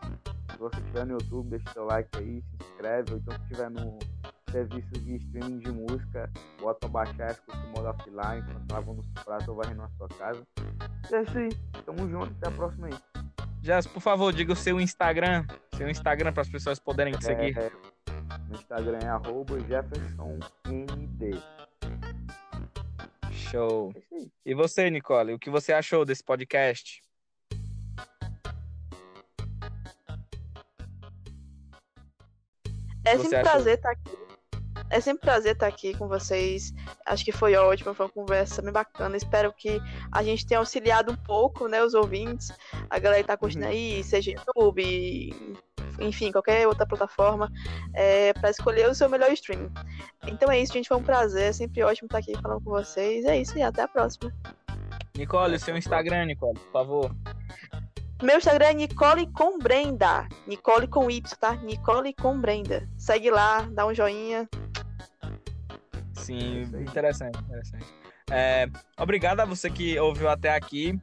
se 0.52 0.58
você 0.58 0.80
estiver 0.80 1.06
no 1.06 1.14
YouTube, 1.14 1.50
deixa 1.50 1.72
seu 1.72 1.86
like 1.86 2.10
aí, 2.18 2.42
se 2.42 2.56
inscreve, 2.72 3.14
ou 3.14 3.18
então 3.18 3.36
se 3.36 3.42
estiver 3.44 3.70
no 3.70 4.00
serviço 4.52 4.92
de 4.92 5.16
streaming 5.16 5.60
de 5.60 5.72
música, 5.72 6.30
bota 6.60 6.80
pra 6.80 6.90
baixar, 6.90 7.32
escuta 7.32 7.58
o 7.58 7.68
modo 7.70 7.88
offline, 7.88 8.42
enquanto 8.42 8.72
lavando 8.72 9.02
os 9.02 9.24
pratos 9.24 9.48
ou 9.48 9.56
varrendo 9.56 9.82
na 9.82 9.90
sua 9.98 10.10
casa. 10.10 10.44
E 11.10 11.16
é 11.16 11.24
isso 11.24 11.38
aí. 11.38 11.50
Tamo 11.86 12.10
junto, 12.10 12.34
até 12.38 12.50
a 12.50 12.52
próxima 12.52 12.88
aí. 12.88 13.15
Jess, 13.66 13.88
por 13.88 14.00
favor, 14.00 14.32
diga 14.32 14.54
o 14.54 14.56
seu 14.56 14.80
Instagram. 14.80 15.44
Seu 15.76 15.90
Instagram 15.90 16.32
para 16.32 16.44
as 16.44 16.50
pessoas 16.50 16.78
poderem 16.78 17.16
te 17.16 17.26
seguir. 17.26 17.58
É, 17.58 17.72
no 18.48 18.54
Instagram 18.54 19.00
é 19.00 19.08
arroba 19.08 19.60
JeffersonND. 19.62 21.42
Show. 23.32 23.92
É 23.96 24.28
e 24.46 24.54
você, 24.54 24.88
Nicole, 24.92 25.34
o 25.34 25.40
que 25.40 25.50
você 25.50 25.74
achou 25.74 26.06
desse 26.06 26.24
podcast? 26.24 27.02
É 33.04 33.18
sempre 33.18 33.40
um 33.40 33.42
prazer 33.42 33.78
estar 33.78 33.90
aqui. 33.90 34.16
É 34.96 35.02
sempre 35.02 35.18
um 35.18 35.28
prazer 35.28 35.52
estar 35.52 35.68
aqui 35.68 35.94
com 35.94 36.08
vocês. 36.08 36.74
Acho 37.06 37.26
que 37.26 37.34
foi 37.34 37.54
ótimo, 37.54 37.94
foi 37.94 38.06
uma 38.06 38.12
conversa 38.14 38.62
bem 38.62 38.72
bacana. 38.72 39.18
Espero 39.18 39.52
que 39.52 39.78
a 40.10 40.24
gente 40.24 40.48
tenha 40.48 40.58
auxiliado 40.58 41.12
um 41.12 41.18
pouco, 41.18 41.68
né, 41.68 41.84
os 41.84 41.94
ouvintes. 41.94 42.50
A 42.90 42.98
galera 42.98 43.22
que 43.22 43.28
tá 43.28 43.36
curtindo 43.36 43.66
uhum. 43.66 43.72
aí, 43.72 44.02
seja 44.06 44.32
YouTube, 44.32 45.36
enfim, 46.00 46.32
qualquer 46.32 46.66
outra 46.66 46.86
plataforma, 46.86 47.52
é, 47.94 48.32
para 48.32 48.50
escolher 48.50 48.90
o 48.90 48.96
seu 48.96 49.10
melhor 49.10 49.30
streaming. 49.34 49.70
Então 50.28 50.50
é 50.50 50.62
isso, 50.62 50.72
gente. 50.72 50.88
Foi 50.88 50.96
um 50.96 51.04
prazer. 51.04 51.50
É 51.50 51.52
sempre 51.52 51.84
ótimo 51.84 52.06
estar 52.06 52.20
aqui 52.20 52.32
falando 52.42 52.64
com 52.64 52.70
vocês. 52.70 53.26
É 53.26 53.38
isso 53.38 53.58
e 53.58 53.62
até 53.62 53.82
a 53.82 53.90
próxima. 53.90 54.34
Nicole, 55.18 55.58
o 55.58 55.60
seu 55.60 55.76
Instagram, 55.76 56.24
Nicole, 56.24 56.58
por 56.58 56.72
favor. 56.72 57.16
Meu 58.24 58.38
Instagram 58.38 58.68
é 58.68 58.74
Nicole 58.74 59.28
com 59.34 59.60
Brenda. 59.60 60.26
Nicole 60.48 60.88
com 60.88 61.12
Y, 61.12 61.38
tá? 61.38 61.58
Nicole 61.58 62.14
com 62.14 62.40
Brenda. 62.40 62.88
Segue 62.98 63.30
lá, 63.30 63.68
dá 63.74 63.86
um 63.86 63.94
joinha. 63.94 64.48
Sim, 66.26 66.62
interessante, 66.80 67.40
interessante. 67.40 67.86
É, 68.32 68.68
obrigado 68.98 69.40
a 69.42 69.46
você 69.46 69.70
que 69.70 69.98
ouviu 70.00 70.30
até 70.30 70.56
aqui. 70.56 71.00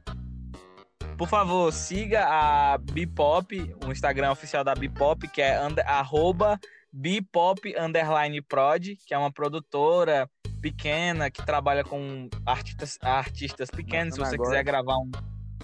Por 1.17 1.27
favor, 1.27 1.71
siga 1.71 2.25
a 2.25 2.77
Bipop, 2.77 3.75
o 3.85 3.91
Instagram 3.91 4.31
oficial 4.31 4.63
da 4.63 4.73
Bipop, 4.73 5.27
que 5.27 5.41
é 5.41 5.61
under, 5.63 5.87
arroba 5.87 6.59
Bipop 6.91 7.73
underline 7.77 8.41
prod, 8.41 8.97
que 9.05 9.13
é 9.13 9.17
uma 9.17 9.31
produtora 9.31 10.29
pequena 10.61 11.29
que 11.29 11.45
trabalha 11.45 11.83
com 11.83 12.29
artistas, 12.45 12.97
artistas 13.01 13.69
pequenos. 13.69 14.15
Se 14.15 14.19
você 14.19 14.35
agora. 14.35 14.49
quiser 14.49 14.63
gravar 14.63 14.97
um, 14.97 15.11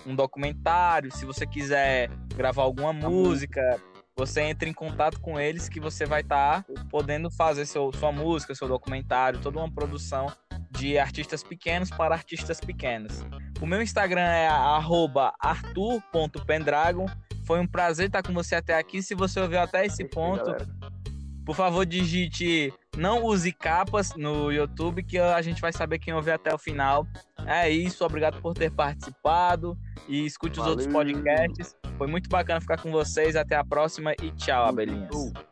um 0.05 0.15
documentário, 0.15 1.11
se 1.11 1.25
você 1.25 1.45
quiser 1.45 2.09
gravar 2.35 2.63
alguma 2.63 2.93
música, 2.93 3.81
você 4.19 4.41
entra 4.41 4.67
em 4.67 4.73
contato 4.73 5.17
com 5.21 5.39
eles 5.39 5.69
que 5.69 5.79
você 5.79 6.05
vai 6.05 6.19
estar 6.19 6.63
tá 6.63 6.73
podendo 6.89 7.31
fazer 7.31 7.65
seu, 7.65 7.89
sua 7.93 8.11
música, 8.11 8.53
seu 8.53 8.67
documentário, 8.67 9.39
toda 9.39 9.59
uma 9.59 9.71
produção 9.71 10.29
de 10.71 10.97
artistas 10.97 11.41
pequenos 11.41 11.89
para 11.89 12.15
artistas 12.15 12.59
pequenos. 12.59 13.25
O 13.61 13.65
meu 13.65 13.81
Instagram 13.81 14.19
é 14.19 14.49
arthur.pendragon. 15.39 17.05
Foi 17.45 17.61
um 17.61 17.67
prazer 17.67 18.07
estar 18.07 18.21
com 18.21 18.33
você 18.33 18.55
até 18.55 18.77
aqui. 18.77 19.01
Se 19.01 19.15
você 19.15 19.39
ouviu 19.39 19.61
até 19.61 19.85
esse 19.85 20.03
ponto, 20.03 20.53
por 21.45 21.55
favor, 21.55 21.85
digite 21.85 22.73
não 22.97 23.23
use 23.23 23.51
capas 23.51 24.13
no 24.15 24.51
YouTube, 24.51 25.03
que 25.03 25.17
a 25.17 25.41
gente 25.41 25.61
vai 25.61 25.71
saber 25.71 25.99
quem 25.99 26.13
ouviu 26.13 26.33
até 26.33 26.53
o 26.53 26.57
final. 26.57 27.07
É 27.45 27.69
isso, 27.69 28.03
obrigado 28.05 28.41
por 28.41 28.53
ter 28.53 28.71
participado 28.71 29.77
e 30.07 30.25
escute 30.25 30.59
Valeu. 30.59 30.75
os 30.75 30.85
outros 30.85 30.93
podcasts. 30.93 31.75
Foi 31.97 32.07
muito 32.07 32.29
bacana 32.29 32.59
ficar 32.61 32.81
com 32.81 32.91
vocês. 32.91 33.35
Até 33.35 33.55
a 33.55 33.63
próxima 33.63 34.13
e 34.21 34.31
tchau, 34.31 34.65
abelhinhas. 34.65 35.48